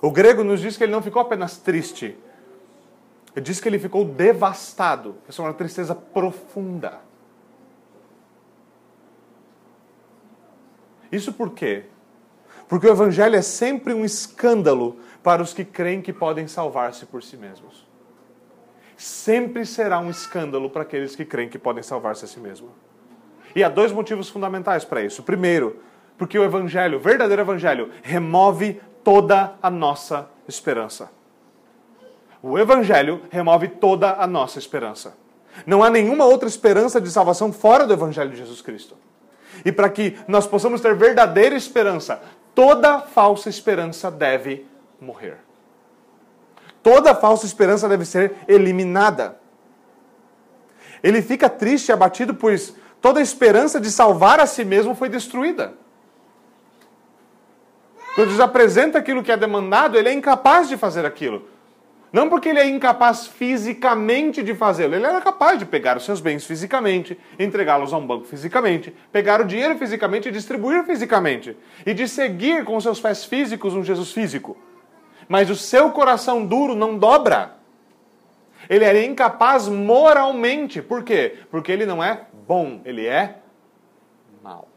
O 0.01 0.11
grego 0.13 0.45
nos 0.45 0.61
diz 0.61 0.77
que 0.77 0.85
ele 0.85 0.93
não 0.93 1.03
ficou 1.03 1.21
apenas 1.21 1.57
triste, 1.57 2.17
diz 3.41 3.61
que 3.61 3.69
ele 3.69 3.79
ficou 3.79 4.05
devastado. 4.05 5.17
Essa 5.29 5.43
é 5.43 5.45
uma 5.45 5.55
tristeza 5.55 5.95
profunda. 5.95 7.01
Isso 11.11 11.33
por 11.33 11.51
quê? 11.51 11.85
Porque 12.69 12.87
o 12.87 12.91
evangelho 12.91 13.37
é 13.37 13.43
sempre 13.43 13.95
um 13.95 14.05
escândalo 14.05 15.01
para 15.23 15.43
os 15.43 15.55
que 15.55 15.65
creem 15.65 16.03
que 16.03 16.13
podem 16.13 16.47
salvar-se 16.47 17.07
por 17.07 17.23
si 17.23 17.37
mesmos. 17.37 17.87
Sempre 18.97 19.65
será 19.65 19.99
um 20.01 20.11
escândalo 20.11 20.69
para 20.69 20.83
aqueles 20.83 21.17
que 21.17 21.25
creem 21.25 21.49
que 21.49 21.59
podem 21.59 21.83
salvar-se 21.83 22.25
a 22.25 22.29
si 22.29 22.41
mesmos. 22.41 22.73
E 23.55 23.65
há 23.65 23.69
dois 23.69 23.93
motivos 23.93 24.29
fundamentais 24.29 24.85
para 24.85 25.03
isso. 25.03 25.23
Primeiro, 25.23 25.81
porque 26.19 26.39
o 26.39 26.45
evangelho, 26.45 26.99
o 26.99 27.01
verdadeiro 27.01 27.43
evangelho, 27.43 27.91
remove 28.03 28.81
toda 29.03 29.55
a 29.63 29.71
nossa 29.71 30.29
esperança. 30.47 31.11
O 32.43 32.59
evangelho 32.59 33.23
remove 33.31 33.69
toda 33.69 34.15
a 34.15 34.27
nossa 34.27 34.59
esperança. 34.59 35.17
Não 35.67 35.83
há 35.83 35.91
nenhuma 35.91 36.25
outra 36.25 36.49
esperança 36.49 37.01
de 37.01 37.11
salvação 37.11 37.53
fora 37.53 37.87
do 37.87 37.93
evangelho 37.93 38.31
de 38.31 38.37
Jesus 38.37 38.61
Cristo. 38.61 38.97
E 39.65 39.73
para 39.73 39.89
que 39.89 40.17
nós 40.29 40.47
possamos 40.47 40.81
ter 40.81 40.95
verdadeira 40.95 41.57
esperança, 41.57 42.23
toda 42.55 43.01
falsa 43.01 43.49
esperança 43.49 44.11
deve 44.11 44.67
morrer. 45.01 45.39
Toda 46.83 47.15
falsa 47.15 47.45
esperança 47.45 47.89
deve 47.89 48.05
ser 48.05 48.35
eliminada. 48.47 49.39
Ele 51.03 51.21
fica 51.23 51.49
triste 51.49 51.89
e 51.89 51.93
abatido, 51.93 52.35
pois 52.35 52.75
toda 53.01 53.19
a 53.19 53.23
esperança 53.23 53.81
de 53.81 53.91
salvar 53.91 54.39
a 54.39 54.47
si 54.47 54.65
mesmo 54.65 54.95
foi 54.95 55.09
destruída. 55.09 55.75
Quando 58.15 58.29
Jesus 58.29 58.41
apresenta 58.41 58.99
aquilo 58.99 59.23
que 59.23 59.31
é 59.31 59.37
demandado, 59.37 59.97
ele 59.97 60.09
é 60.09 60.13
incapaz 60.13 60.69
de 60.69 60.77
fazer 60.77 61.05
aquilo. 61.05 61.49
Não 62.13 62.29
porque 62.29 62.49
ele 62.49 62.59
é 62.59 62.67
incapaz 62.67 63.27
fisicamente 63.27 64.43
de 64.43 64.55
fazê-lo, 64.55 64.95
ele 64.95 65.05
era 65.05 65.21
capaz 65.21 65.59
de 65.59 65.67
pegar 65.67 65.97
os 65.97 66.05
seus 66.05 66.21
bens 66.21 66.47
fisicamente, 66.47 67.19
entregá-los 67.39 67.93
a 67.93 67.99
um 67.99 68.07
banco 68.07 68.25
fisicamente, 68.25 68.95
pegar 69.13 69.41
o 69.41 69.45
dinheiro 69.45 69.77
fisicamente 69.77 70.29
e 70.29 70.33
distribuir 70.33 70.85
fisicamente, 70.85 71.57
e 71.85 71.93
de 71.93 72.09
seguir 72.09 72.65
com 72.65 72.81
seus 72.81 72.99
pés 72.99 73.25
físicos 73.25 73.75
um 73.75 73.85
Jesus 73.85 74.13
físico. 74.13 74.57
Mas 75.29 75.51
o 75.51 75.57
seu 75.57 75.91
coração 75.91 76.47
duro 76.47 76.75
não 76.75 76.97
dobra. 76.97 77.57
Ele 78.71 78.85
é 78.85 79.05
incapaz 79.05 79.69
moralmente. 79.69 80.81
Por 80.81 81.03
quê? 81.03 81.37
Porque 81.51 81.71
ele 81.71 81.85
não 81.85 82.03
é 82.03 82.27
bom, 82.47 82.81
ele 82.85 83.07
é 83.07 83.37
mal. 84.43 84.69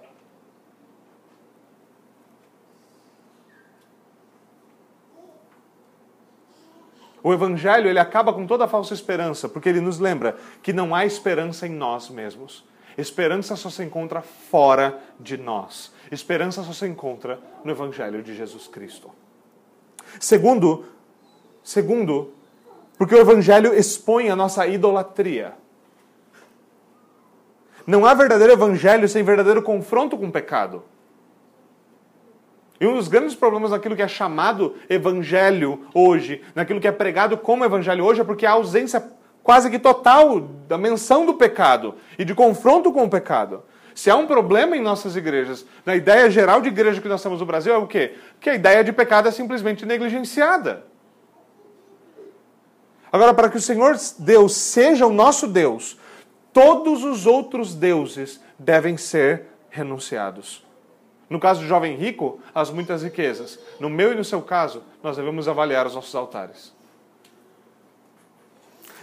O 7.23 7.31
evangelho, 7.31 7.87
ele 7.87 7.99
acaba 7.99 8.33
com 8.33 8.47
toda 8.47 8.65
a 8.65 8.67
falsa 8.67 8.93
esperança, 8.93 9.47
porque 9.47 9.69
ele 9.69 9.81
nos 9.81 9.99
lembra 9.99 10.35
que 10.61 10.73
não 10.73 10.95
há 10.95 11.05
esperança 11.05 11.67
em 11.67 11.71
nós 11.71 12.09
mesmos. 12.09 12.63
Esperança 12.97 13.55
só 13.55 13.69
se 13.69 13.83
encontra 13.83 14.21
fora 14.21 14.99
de 15.19 15.37
nós. 15.37 15.93
Esperança 16.11 16.63
só 16.63 16.73
se 16.73 16.87
encontra 16.87 17.39
no 17.63 17.71
evangelho 17.71 18.21
de 18.21 18.35
Jesus 18.35 18.67
Cristo. 18.67 19.09
Segundo, 20.19 20.85
segundo, 21.63 22.33
porque 22.97 23.15
o 23.15 23.19
evangelho 23.19 23.73
expõe 23.73 24.29
a 24.29 24.35
nossa 24.35 24.67
idolatria. 24.67 25.53
Não 27.85 28.05
há 28.05 28.13
verdadeiro 28.13 28.53
evangelho 28.53 29.07
sem 29.07 29.23
verdadeiro 29.23 29.61
confronto 29.61 30.17
com 30.17 30.27
o 30.27 30.31
pecado. 30.31 30.83
E 32.81 32.87
um 32.87 32.95
dos 32.95 33.07
grandes 33.07 33.35
problemas 33.35 33.69
naquilo 33.69 33.95
que 33.95 34.01
é 34.01 34.07
chamado 34.07 34.75
evangelho 34.89 35.85
hoje, 35.93 36.41
naquilo 36.55 36.81
que 36.81 36.87
é 36.87 36.91
pregado 36.91 37.37
como 37.37 37.63
evangelho 37.63 38.03
hoje, 38.03 38.21
é 38.21 38.23
porque 38.23 38.43
há 38.43 38.53
ausência 38.53 39.07
quase 39.43 39.69
que 39.69 39.77
total 39.77 40.39
da 40.39 40.79
menção 40.79 41.23
do 41.23 41.35
pecado 41.35 41.93
e 42.17 42.25
de 42.25 42.33
confronto 42.33 42.91
com 42.91 43.03
o 43.03 43.09
pecado. 43.09 43.61
Se 43.93 44.09
há 44.09 44.15
um 44.15 44.25
problema 44.25 44.75
em 44.75 44.81
nossas 44.81 45.15
igrejas, 45.15 45.63
na 45.85 45.95
ideia 45.95 46.27
geral 46.31 46.59
de 46.59 46.69
igreja 46.69 46.99
que 46.99 47.07
nós 47.07 47.21
temos 47.21 47.39
no 47.39 47.45
Brasil, 47.45 47.71
é 47.71 47.77
o 47.77 47.85
quê? 47.85 48.15
Que 48.39 48.49
a 48.49 48.55
ideia 48.55 48.83
de 48.83 48.91
pecado 48.91 49.27
é 49.27 49.31
simplesmente 49.31 49.85
negligenciada. 49.85 50.83
Agora, 53.11 53.31
para 53.31 53.47
que 53.47 53.57
o 53.57 53.61
Senhor 53.61 53.95
Deus 54.17 54.55
seja 54.55 55.05
o 55.05 55.13
nosso 55.13 55.45
Deus, 55.45 55.99
todos 56.51 57.03
os 57.03 57.27
outros 57.27 57.75
deuses 57.75 58.41
devem 58.57 58.97
ser 58.97 59.49
renunciados. 59.69 60.70
No 61.31 61.39
caso 61.39 61.61
do 61.61 61.65
jovem 61.65 61.95
rico, 61.95 62.41
as 62.53 62.69
muitas 62.69 63.03
riquezas. 63.03 63.57
No 63.79 63.89
meu 63.89 64.11
e 64.11 64.15
no 64.15 64.23
seu 64.23 64.41
caso, 64.41 64.83
nós 65.01 65.15
devemos 65.15 65.47
avaliar 65.47 65.87
os 65.87 65.95
nossos 65.95 66.13
altares. 66.13 66.73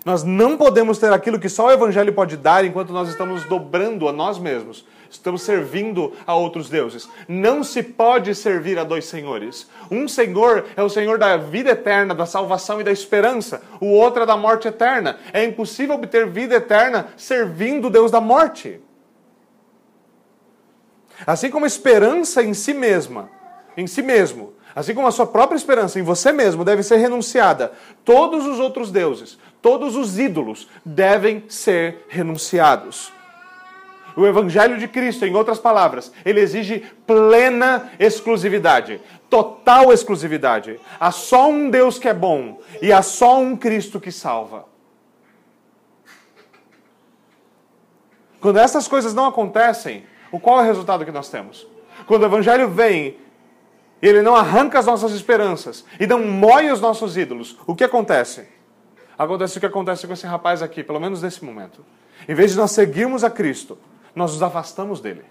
Nós 0.04 0.22
não 0.22 0.54
podemos 0.58 0.98
ter 0.98 1.10
aquilo 1.10 1.40
que 1.40 1.48
só 1.48 1.68
o 1.68 1.70
Evangelho 1.70 2.12
pode 2.12 2.36
dar 2.36 2.66
enquanto 2.66 2.92
nós 2.92 3.08
estamos 3.08 3.44
dobrando 3.44 4.06
a 4.06 4.12
nós 4.12 4.38
mesmos, 4.38 4.84
estamos 5.10 5.40
servindo 5.40 6.12
a 6.26 6.34
outros 6.34 6.68
deuses. 6.68 7.08
Não 7.26 7.64
se 7.64 7.82
pode 7.82 8.34
servir 8.34 8.78
a 8.78 8.84
dois 8.84 9.06
senhores. 9.06 9.66
Um 9.90 10.06
senhor 10.06 10.66
é 10.76 10.82
o 10.82 10.90
senhor 10.90 11.16
da 11.16 11.38
vida 11.38 11.70
eterna, 11.70 12.14
da 12.14 12.26
salvação 12.26 12.78
e 12.78 12.84
da 12.84 12.92
esperança, 12.92 13.62
o 13.80 13.86
outro 13.86 14.24
é 14.24 14.26
da 14.26 14.36
morte 14.36 14.68
eterna. 14.68 15.18
É 15.32 15.42
impossível 15.44 15.94
obter 15.94 16.26
vida 16.26 16.56
eterna 16.56 17.08
servindo 17.16 17.86
o 17.86 17.90
Deus 17.90 18.10
da 18.10 18.20
morte. 18.20 18.82
Assim 21.26 21.50
como 21.50 21.64
a 21.64 21.68
esperança 21.68 22.42
em 22.42 22.54
si 22.54 22.72
mesma, 22.72 23.30
em 23.76 23.86
si 23.86 24.02
mesmo, 24.02 24.52
assim 24.74 24.94
como 24.94 25.06
a 25.06 25.12
sua 25.12 25.26
própria 25.26 25.56
esperança 25.56 25.98
em 25.98 26.02
você 26.02 26.32
mesmo 26.32 26.64
deve 26.64 26.82
ser 26.82 26.96
renunciada, 26.96 27.72
todos 28.04 28.46
os 28.46 28.58
outros 28.58 28.90
deuses, 28.90 29.38
todos 29.60 29.96
os 29.96 30.18
ídolos 30.18 30.68
devem 30.84 31.44
ser 31.48 32.04
renunciados. 32.08 33.12
O 34.16 34.26
Evangelho 34.26 34.78
de 34.78 34.88
Cristo, 34.88 35.24
em 35.24 35.34
outras 35.34 35.58
palavras, 35.58 36.12
ele 36.24 36.40
exige 36.40 36.84
plena 37.06 37.92
exclusividade, 38.00 39.00
total 39.30 39.92
exclusividade. 39.92 40.80
Há 40.98 41.12
só 41.12 41.48
um 41.48 41.70
Deus 41.70 41.98
que 41.98 42.08
é 42.08 42.14
bom 42.14 42.60
e 42.82 42.92
há 42.92 43.00
só 43.00 43.38
um 43.38 43.56
Cristo 43.56 44.00
que 44.00 44.10
salva. 44.10 44.66
Quando 48.40 48.58
essas 48.58 48.86
coisas 48.88 49.14
não 49.14 49.26
acontecem, 49.26 50.04
o 50.30 50.38
qual 50.38 50.58
é 50.58 50.62
o 50.62 50.66
resultado 50.66 51.04
que 51.04 51.10
nós 51.10 51.28
temos? 51.28 51.66
Quando 52.06 52.22
o 52.22 52.26
Evangelho 52.26 52.68
vem 52.68 53.16
ele 54.00 54.22
não 54.22 54.34
arranca 54.34 54.78
as 54.78 54.86
nossas 54.86 55.12
esperanças 55.12 55.84
e 55.98 56.06
não 56.06 56.24
moe 56.24 56.70
os 56.70 56.80
nossos 56.80 57.16
ídolos, 57.16 57.58
o 57.66 57.74
que 57.74 57.84
acontece? 57.84 58.46
Acontece 59.18 59.56
o 59.56 59.60
que 59.60 59.66
acontece 59.66 60.06
com 60.06 60.12
esse 60.12 60.26
rapaz 60.26 60.62
aqui, 60.62 60.84
pelo 60.84 61.00
menos 61.00 61.22
nesse 61.22 61.44
momento. 61.44 61.84
Em 62.28 62.34
vez 62.34 62.52
de 62.52 62.56
nós 62.56 62.70
seguirmos 62.70 63.24
a 63.24 63.30
Cristo, 63.30 63.76
nós 64.14 64.32
nos 64.32 64.42
afastamos 64.42 65.00
dele. 65.00 65.24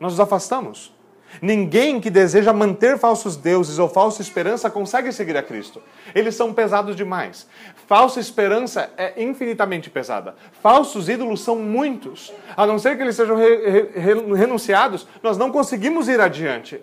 Nós 0.00 0.12
nos 0.12 0.20
afastamos. 0.20 0.94
Ninguém 1.42 2.00
que 2.00 2.08
deseja 2.08 2.52
manter 2.52 2.98
falsos 2.98 3.36
deuses 3.36 3.78
ou 3.78 3.88
falsa 3.88 4.22
esperança 4.22 4.70
consegue 4.70 5.12
seguir 5.12 5.36
a 5.36 5.42
Cristo. 5.42 5.82
Eles 6.14 6.34
são 6.34 6.52
pesados 6.54 6.96
demais. 6.96 7.46
Falsa 7.86 8.20
esperança 8.20 8.90
é 8.96 9.22
infinitamente 9.22 9.90
pesada. 9.90 10.34
Falsos 10.62 11.08
ídolos 11.08 11.42
são 11.42 11.56
muitos. 11.56 12.32
A 12.56 12.66
não 12.66 12.78
ser 12.78 12.96
que 12.96 13.02
eles 13.02 13.16
sejam 13.16 13.36
re 13.36 13.82
re 13.94 14.34
renunciados, 14.34 15.06
nós 15.22 15.36
não 15.36 15.52
conseguimos 15.52 16.08
ir 16.08 16.20
adiante. 16.20 16.82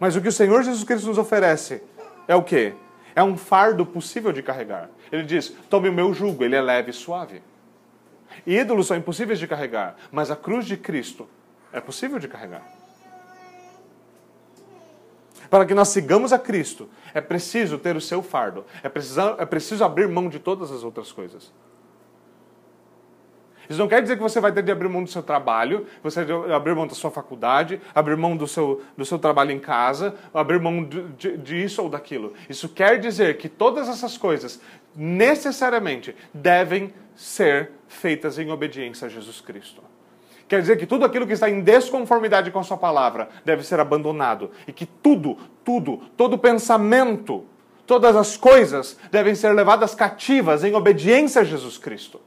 Mas 0.00 0.16
o 0.16 0.20
que 0.20 0.28
o 0.28 0.32
Senhor 0.32 0.62
Jesus 0.62 0.84
Cristo 0.84 1.08
nos 1.08 1.18
oferece 1.18 1.82
é 2.26 2.34
o 2.34 2.42
quê? 2.42 2.72
É 3.14 3.22
um 3.22 3.36
fardo 3.36 3.84
possível 3.84 4.32
de 4.32 4.42
carregar. 4.42 4.88
Ele 5.10 5.24
diz: 5.24 5.52
tome 5.68 5.88
o 5.88 5.92
meu 5.92 6.14
jugo, 6.14 6.44
ele 6.44 6.56
é 6.56 6.62
leve 6.62 6.90
e 6.90 6.94
suave. 6.94 7.42
Ídolos 8.46 8.86
são 8.86 8.96
impossíveis 8.96 9.38
de 9.38 9.46
carregar, 9.46 9.96
mas 10.12 10.30
a 10.30 10.36
cruz 10.36 10.64
de 10.64 10.76
Cristo 10.76 11.28
é 11.72 11.80
possível 11.80 12.18
de 12.18 12.28
carregar. 12.28 12.77
Para 15.50 15.64
que 15.64 15.74
nós 15.74 15.88
sigamos 15.88 16.32
a 16.32 16.38
Cristo, 16.38 16.88
é 17.14 17.20
preciso 17.20 17.78
ter 17.78 17.96
o 17.96 18.00
seu 18.00 18.22
fardo, 18.22 18.64
é 18.82 18.88
preciso, 18.88 19.20
é 19.38 19.46
preciso 19.46 19.84
abrir 19.84 20.08
mão 20.08 20.28
de 20.28 20.38
todas 20.38 20.70
as 20.70 20.84
outras 20.84 21.10
coisas. 21.10 21.52
Isso 23.68 23.78
não 23.78 23.88
quer 23.88 24.00
dizer 24.00 24.16
que 24.16 24.22
você 24.22 24.40
vai 24.40 24.50
ter 24.50 24.62
de 24.62 24.72
abrir 24.72 24.88
mão 24.88 25.04
do 25.04 25.10
seu 25.10 25.22
trabalho, 25.22 25.86
você 26.02 26.24
vai 26.24 26.52
abrir 26.52 26.74
mão 26.74 26.86
da 26.86 26.94
sua 26.94 27.10
faculdade, 27.10 27.80
abrir 27.94 28.16
mão 28.16 28.34
do 28.34 28.46
seu, 28.46 28.82
do 28.96 29.04
seu 29.04 29.18
trabalho 29.18 29.50
em 29.50 29.58
casa, 29.58 30.14
abrir 30.32 30.58
mão 30.58 30.82
de, 30.84 31.36
disso 31.36 31.82
ou 31.82 31.90
daquilo. 31.90 32.32
Isso 32.48 32.68
quer 32.68 32.98
dizer 32.98 33.36
que 33.36 33.48
todas 33.48 33.88
essas 33.88 34.16
coisas 34.16 34.58
necessariamente 34.96 36.16
devem 36.32 36.94
ser 37.14 37.72
feitas 37.86 38.38
em 38.38 38.50
obediência 38.50 39.06
a 39.06 39.08
Jesus 39.08 39.40
Cristo. 39.40 39.82
Quer 40.48 40.62
dizer 40.62 40.78
que 40.78 40.86
tudo 40.86 41.04
aquilo 41.04 41.26
que 41.26 41.34
está 41.34 41.48
em 41.50 41.60
desconformidade 41.60 42.50
com 42.50 42.58
a 42.58 42.64
sua 42.64 42.78
palavra 42.78 43.28
deve 43.44 43.62
ser 43.62 43.78
abandonado. 43.78 44.50
E 44.66 44.72
que 44.72 44.86
tudo, 44.86 45.36
tudo, 45.62 45.98
todo 46.16 46.38
pensamento, 46.38 47.44
todas 47.86 48.16
as 48.16 48.36
coisas 48.36 48.98
devem 49.10 49.34
ser 49.34 49.52
levadas 49.52 49.94
cativas 49.94 50.64
em 50.64 50.74
obediência 50.74 51.42
a 51.42 51.44
Jesus 51.44 51.76
Cristo. 51.76 52.18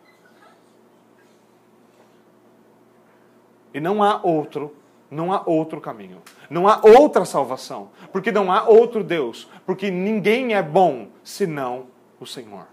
E 3.73 3.79
não 3.79 4.03
há 4.03 4.21
outro, 4.21 4.75
não 5.09 5.33
há 5.33 5.41
outro 5.45 5.81
caminho. 5.81 6.21
Não 6.47 6.67
há 6.67 6.79
outra 6.83 7.25
salvação. 7.25 7.89
Porque 8.11 8.31
não 8.31 8.51
há 8.51 8.63
outro 8.63 9.03
Deus. 9.03 9.49
Porque 9.65 9.89
ninguém 9.89 10.53
é 10.53 10.61
bom 10.61 11.07
senão 11.23 11.87
o 12.19 12.25
Senhor. 12.27 12.67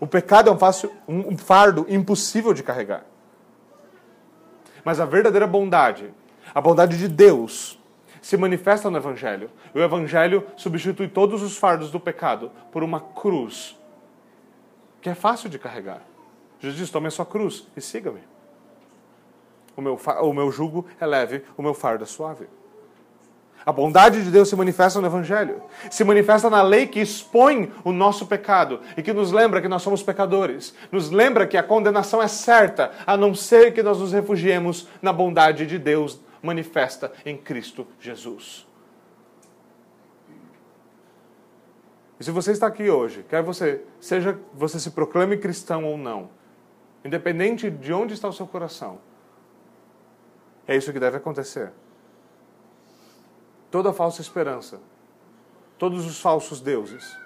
O 0.00 0.06
pecado 0.06 0.48
é 0.48 0.52
um, 0.52 0.58
fácil, 0.58 0.92
um 1.08 1.36
fardo 1.36 1.86
impossível 1.88 2.54
de 2.54 2.62
carregar. 2.62 3.04
Mas 4.84 5.00
a 5.00 5.04
verdadeira 5.04 5.46
bondade, 5.46 6.12
a 6.54 6.60
bondade 6.60 6.96
de 6.96 7.08
Deus, 7.08 7.78
se 8.22 8.36
manifesta 8.36 8.90
no 8.90 8.96
Evangelho. 8.96 9.50
O 9.74 9.78
Evangelho 9.78 10.46
substitui 10.56 11.08
todos 11.08 11.42
os 11.42 11.56
fardos 11.56 11.90
do 11.90 11.98
pecado 11.98 12.50
por 12.70 12.82
uma 12.82 13.00
cruz 13.00 13.76
que 15.00 15.08
é 15.08 15.14
fácil 15.14 15.48
de 15.48 15.58
carregar. 15.58 16.02
Jesus 16.60 16.78
diz: 16.78 16.90
tome 16.90 17.08
a 17.08 17.10
sua 17.10 17.26
cruz 17.26 17.66
e 17.76 17.80
siga-me. 17.80 18.20
O 19.76 19.80
meu, 19.80 19.98
o 20.22 20.32
meu 20.32 20.50
jugo 20.50 20.86
é 21.00 21.06
leve, 21.06 21.44
o 21.56 21.62
meu 21.62 21.72
fardo 21.72 22.02
é 22.02 22.06
suave. 22.06 22.48
A 23.68 23.72
bondade 23.72 24.24
de 24.24 24.30
Deus 24.30 24.48
se 24.48 24.56
manifesta 24.56 24.98
no 24.98 25.06
Evangelho, 25.06 25.60
se 25.90 26.02
manifesta 26.02 26.48
na 26.48 26.62
lei 26.62 26.86
que 26.86 27.00
expõe 27.00 27.70
o 27.84 27.92
nosso 27.92 28.26
pecado 28.26 28.80
e 28.96 29.02
que 29.02 29.12
nos 29.12 29.30
lembra 29.30 29.60
que 29.60 29.68
nós 29.68 29.82
somos 29.82 30.02
pecadores, 30.02 30.74
nos 30.90 31.10
lembra 31.10 31.46
que 31.46 31.54
a 31.54 31.62
condenação 31.62 32.22
é 32.22 32.28
certa, 32.28 32.92
a 33.06 33.14
não 33.14 33.34
ser 33.34 33.74
que 33.74 33.82
nós 33.82 33.98
nos 33.98 34.10
refugiemos 34.10 34.88
na 35.02 35.12
bondade 35.12 35.66
de 35.66 35.78
Deus 35.78 36.18
manifesta 36.42 37.12
em 37.26 37.36
Cristo 37.36 37.86
Jesus. 38.00 38.66
E 42.18 42.24
se 42.24 42.30
você 42.30 42.52
está 42.52 42.68
aqui 42.68 42.88
hoje, 42.88 43.22
quer 43.28 43.42
você 43.42 43.82
seja 44.00 44.38
você 44.54 44.80
se 44.80 44.92
proclame 44.92 45.36
cristão 45.36 45.84
ou 45.84 45.98
não, 45.98 46.30
independente 47.04 47.70
de 47.70 47.92
onde 47.92 48.14
está 48.14 48.28
o 48.28 48.32
seu 48.32 48.46
coração, 48.46 48.98
é 50.66 50.74
isso 50.74 50.90
que 50.90 50.98
deve 50.98 51.18
acontecer 51.18 51.70
toda 53.70 53.92
falsa 53.92 54.20
esperança, 54.20 54.80
todos 55.78 56.06
os 56.06 56.20
falsos 56.20 56.60
deuses, 56.60 57.16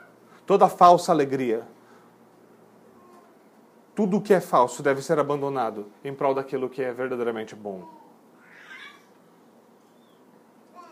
toda 0.47 0.69
falsa 0.69 1.13
alegria. 1.13 1.67
Tudo 3.95 4.17
o 4.17 4.23
que 4.23 4.33
é 4.33 4.41
falso 4.41 4.83
deve 4.83 5.03
ser 5.03 5.19
abandonado 5.19 5.87
em 6.03 6.15
prol 6.15 6.35
daquilo 6.35 6.71
que 6.71 6.83
é 6.83 6.93
verdadeiramente 6.93 7.55
bom. 7.55 7.87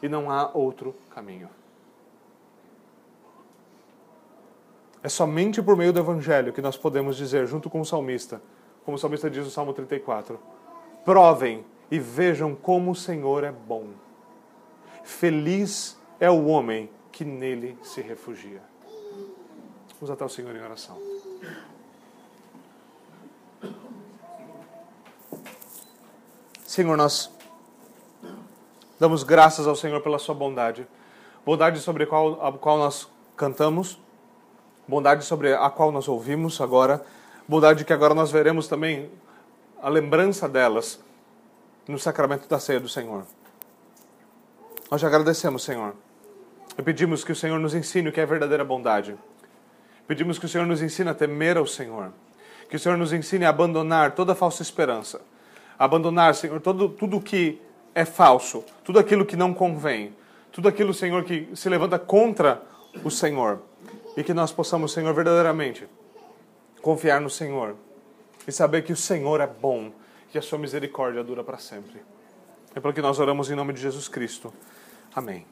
E 0.03 0.09
não 0.09 0.31
há 0.31 0.51
outro 0.53 0.95
caminho. 1.09 1.49
É 5.03 5.09
somente 5.09 5.63
por 5.63 5.77
meio 5.77 5.95
do 5.95 5.99
Evangelho 5.99 6.53
que 6.53 6.61
nós 6.61 6.77
podemos 6.77 7.17
dizer, 7.17 7.47
junto 7.47 7.71
com 7.71 7.81
o 7.81 7.87
salmista, 7.87 8.43
como 8.85 8.97
o 8.97 9.01
salmista 9.01 9.31
diz 9.31 9.45
no 9.45 9.51
Salmo 9.51 9.73
34, 9.73 10.39
provem 11.05 11.65
e 11.91 11.99
vejam 11.99 12.55
como 12.55 12.91
o 12.91 12.95
Senhor 12.95 13.45
é 13.45 13.51
bom. 13.51 13.89
Feliz 15.11 15.99
é 16.19 16.31
o 16.31 16.47
homem 16.47 16.89
que 17.13 17.27
nele 17.27 17.77
se 17.83 18.01
refugia. 18.01 18.63
Vamos 20.01 20.11
até 20.11 20.25
o 20.25 20.29
Senhor 20.31 20.55
em 20.57 20.63
oração. 20.63 20.97
Senhor, 26.65 26.97
nós 26.97 27.31
damos 28.99 29.23
graças 29.23 29.67
ao 29.67 29.77
Senhor 29.77 30.01
pela 30.01 30.19
sua 30.19 30.35
bondade. 30.35 30.87
Bondade 31.45 31.81
sobre 31.81 32.05
a 32.05 32.07
qual, 32.07 32.47
a 32.47 32.53
qual 32.53 32.79
nós 32.79 33.07
cantamos, 33.37 33.99
bondade 34.89 35.25
sobre 35.25 35.53
a 35.53 35.69
qual 35.69 35.93
nós 35.93 36.09
ouvimos 36.09 36.61
agora, 36.63 37.05
bondade 37.47 37.85
que 37.85 37.93
agora 37.93 38.15
nós 38.15 38.31
veremos 38.31 38.69
também 38.69 39.11
a 39.83 39.89
lembrança 39.91 40.49
delas 40.49 40.99
no 41.87 41.99
sacramento 41.99 42.49
da 42.49 42.59
ceia 42.59 42.81
do 42.81 42.89
Senhor. 42.89 43.27
Nós 44.91 45.01
te 45.01 45.07
agradecemos, 45.07 45.63
Senhor. 45.63 45.95
E 46.77 46.83
pedimos 46.83 47.23
que 47.23 47.31
o 47.31 47.37
Senhor 47.37 47.61
nos 47.61 47.75
ensine 47.75 48.09
o 48.09 48.13
que 48.13 48.21
é 48.21 48.27
verdadeira 48.27 48.65
bondade. 48.65 49.17
Pedimos 50.09 50.39
que 50.39 50.47
o 50.47 50.49
Senhor 50.49 50.67
nos 50.67 50.83
ensine 50.83 51.11
a 51.11 51.15
temer 51.15 51.57
ao 51.57 51.67
Senhor. 51.67 52.13
Que 52.69 52.77
o 52.77 52.79
Senhor 52.79 52.99
nos 52.99 53.13
ensine 53.13 53.45
a 53.45 53.51
abandonar 53.51 54.13
toda 54.13 54.35
falsa 54.35 54.63
esperança. 54.63 55.21
Abandonar, 55.79 56.35
Senhor, 56.35 56.61
todo, 56.61 56.89
tudo 56.89 57.21
que 57.21 57.61
é 57.95 58.05
falso, 58.05 58.65
tudo 58.85 58.99
aquilo 58.99 59.25
que 59.25 59.37
não 59.37 59.55
convém, 59.55 60.15
tudo 60.53 60.69
aquilo, 60.69 60.93
Senhor, 60.93 61.23
que 61.25 61.49
se 61.55 61.69
levanta 61.69 61.99
contra 61.99 62.63
o 63.05 63.11
Senhor. 63.11 63.61
E 64.17 64.25
que 64.25 64.35
nós 64.35 64.51
possamos, 64.51 64.93
Senhor, 64.93 65.15
verdadeiramente 65.15 65.87
confiar 66.83 67.21
no 67.21 67.31
Senhor 67.31 67.77
e 68.47 68.51
saber 68.51 68.83
que 68.83 68.93
o 68.93 68.97
Senhor 68.97 69.41
é 69.41 69.47
bom 69.47 69.93
e 70.35 70.39
a 70.39 70.43
sua 70.43 70.59
misericórdia 70.59 71.23
dura 71.23 71.45
para 71.45 71.59
sempre. 71.59 72.03
É 72.75 72.81
pelo 72.81 72.93
que 72.93 73.03
nós 73.03 73.19
oramos 73.19 73.51
em 73.51 73.55
nome 73.55 73.73
de 73.73 73.81
Jesus 73.81 74.09
Cristo. 74.09 74.53
Amém. 75.15 75.47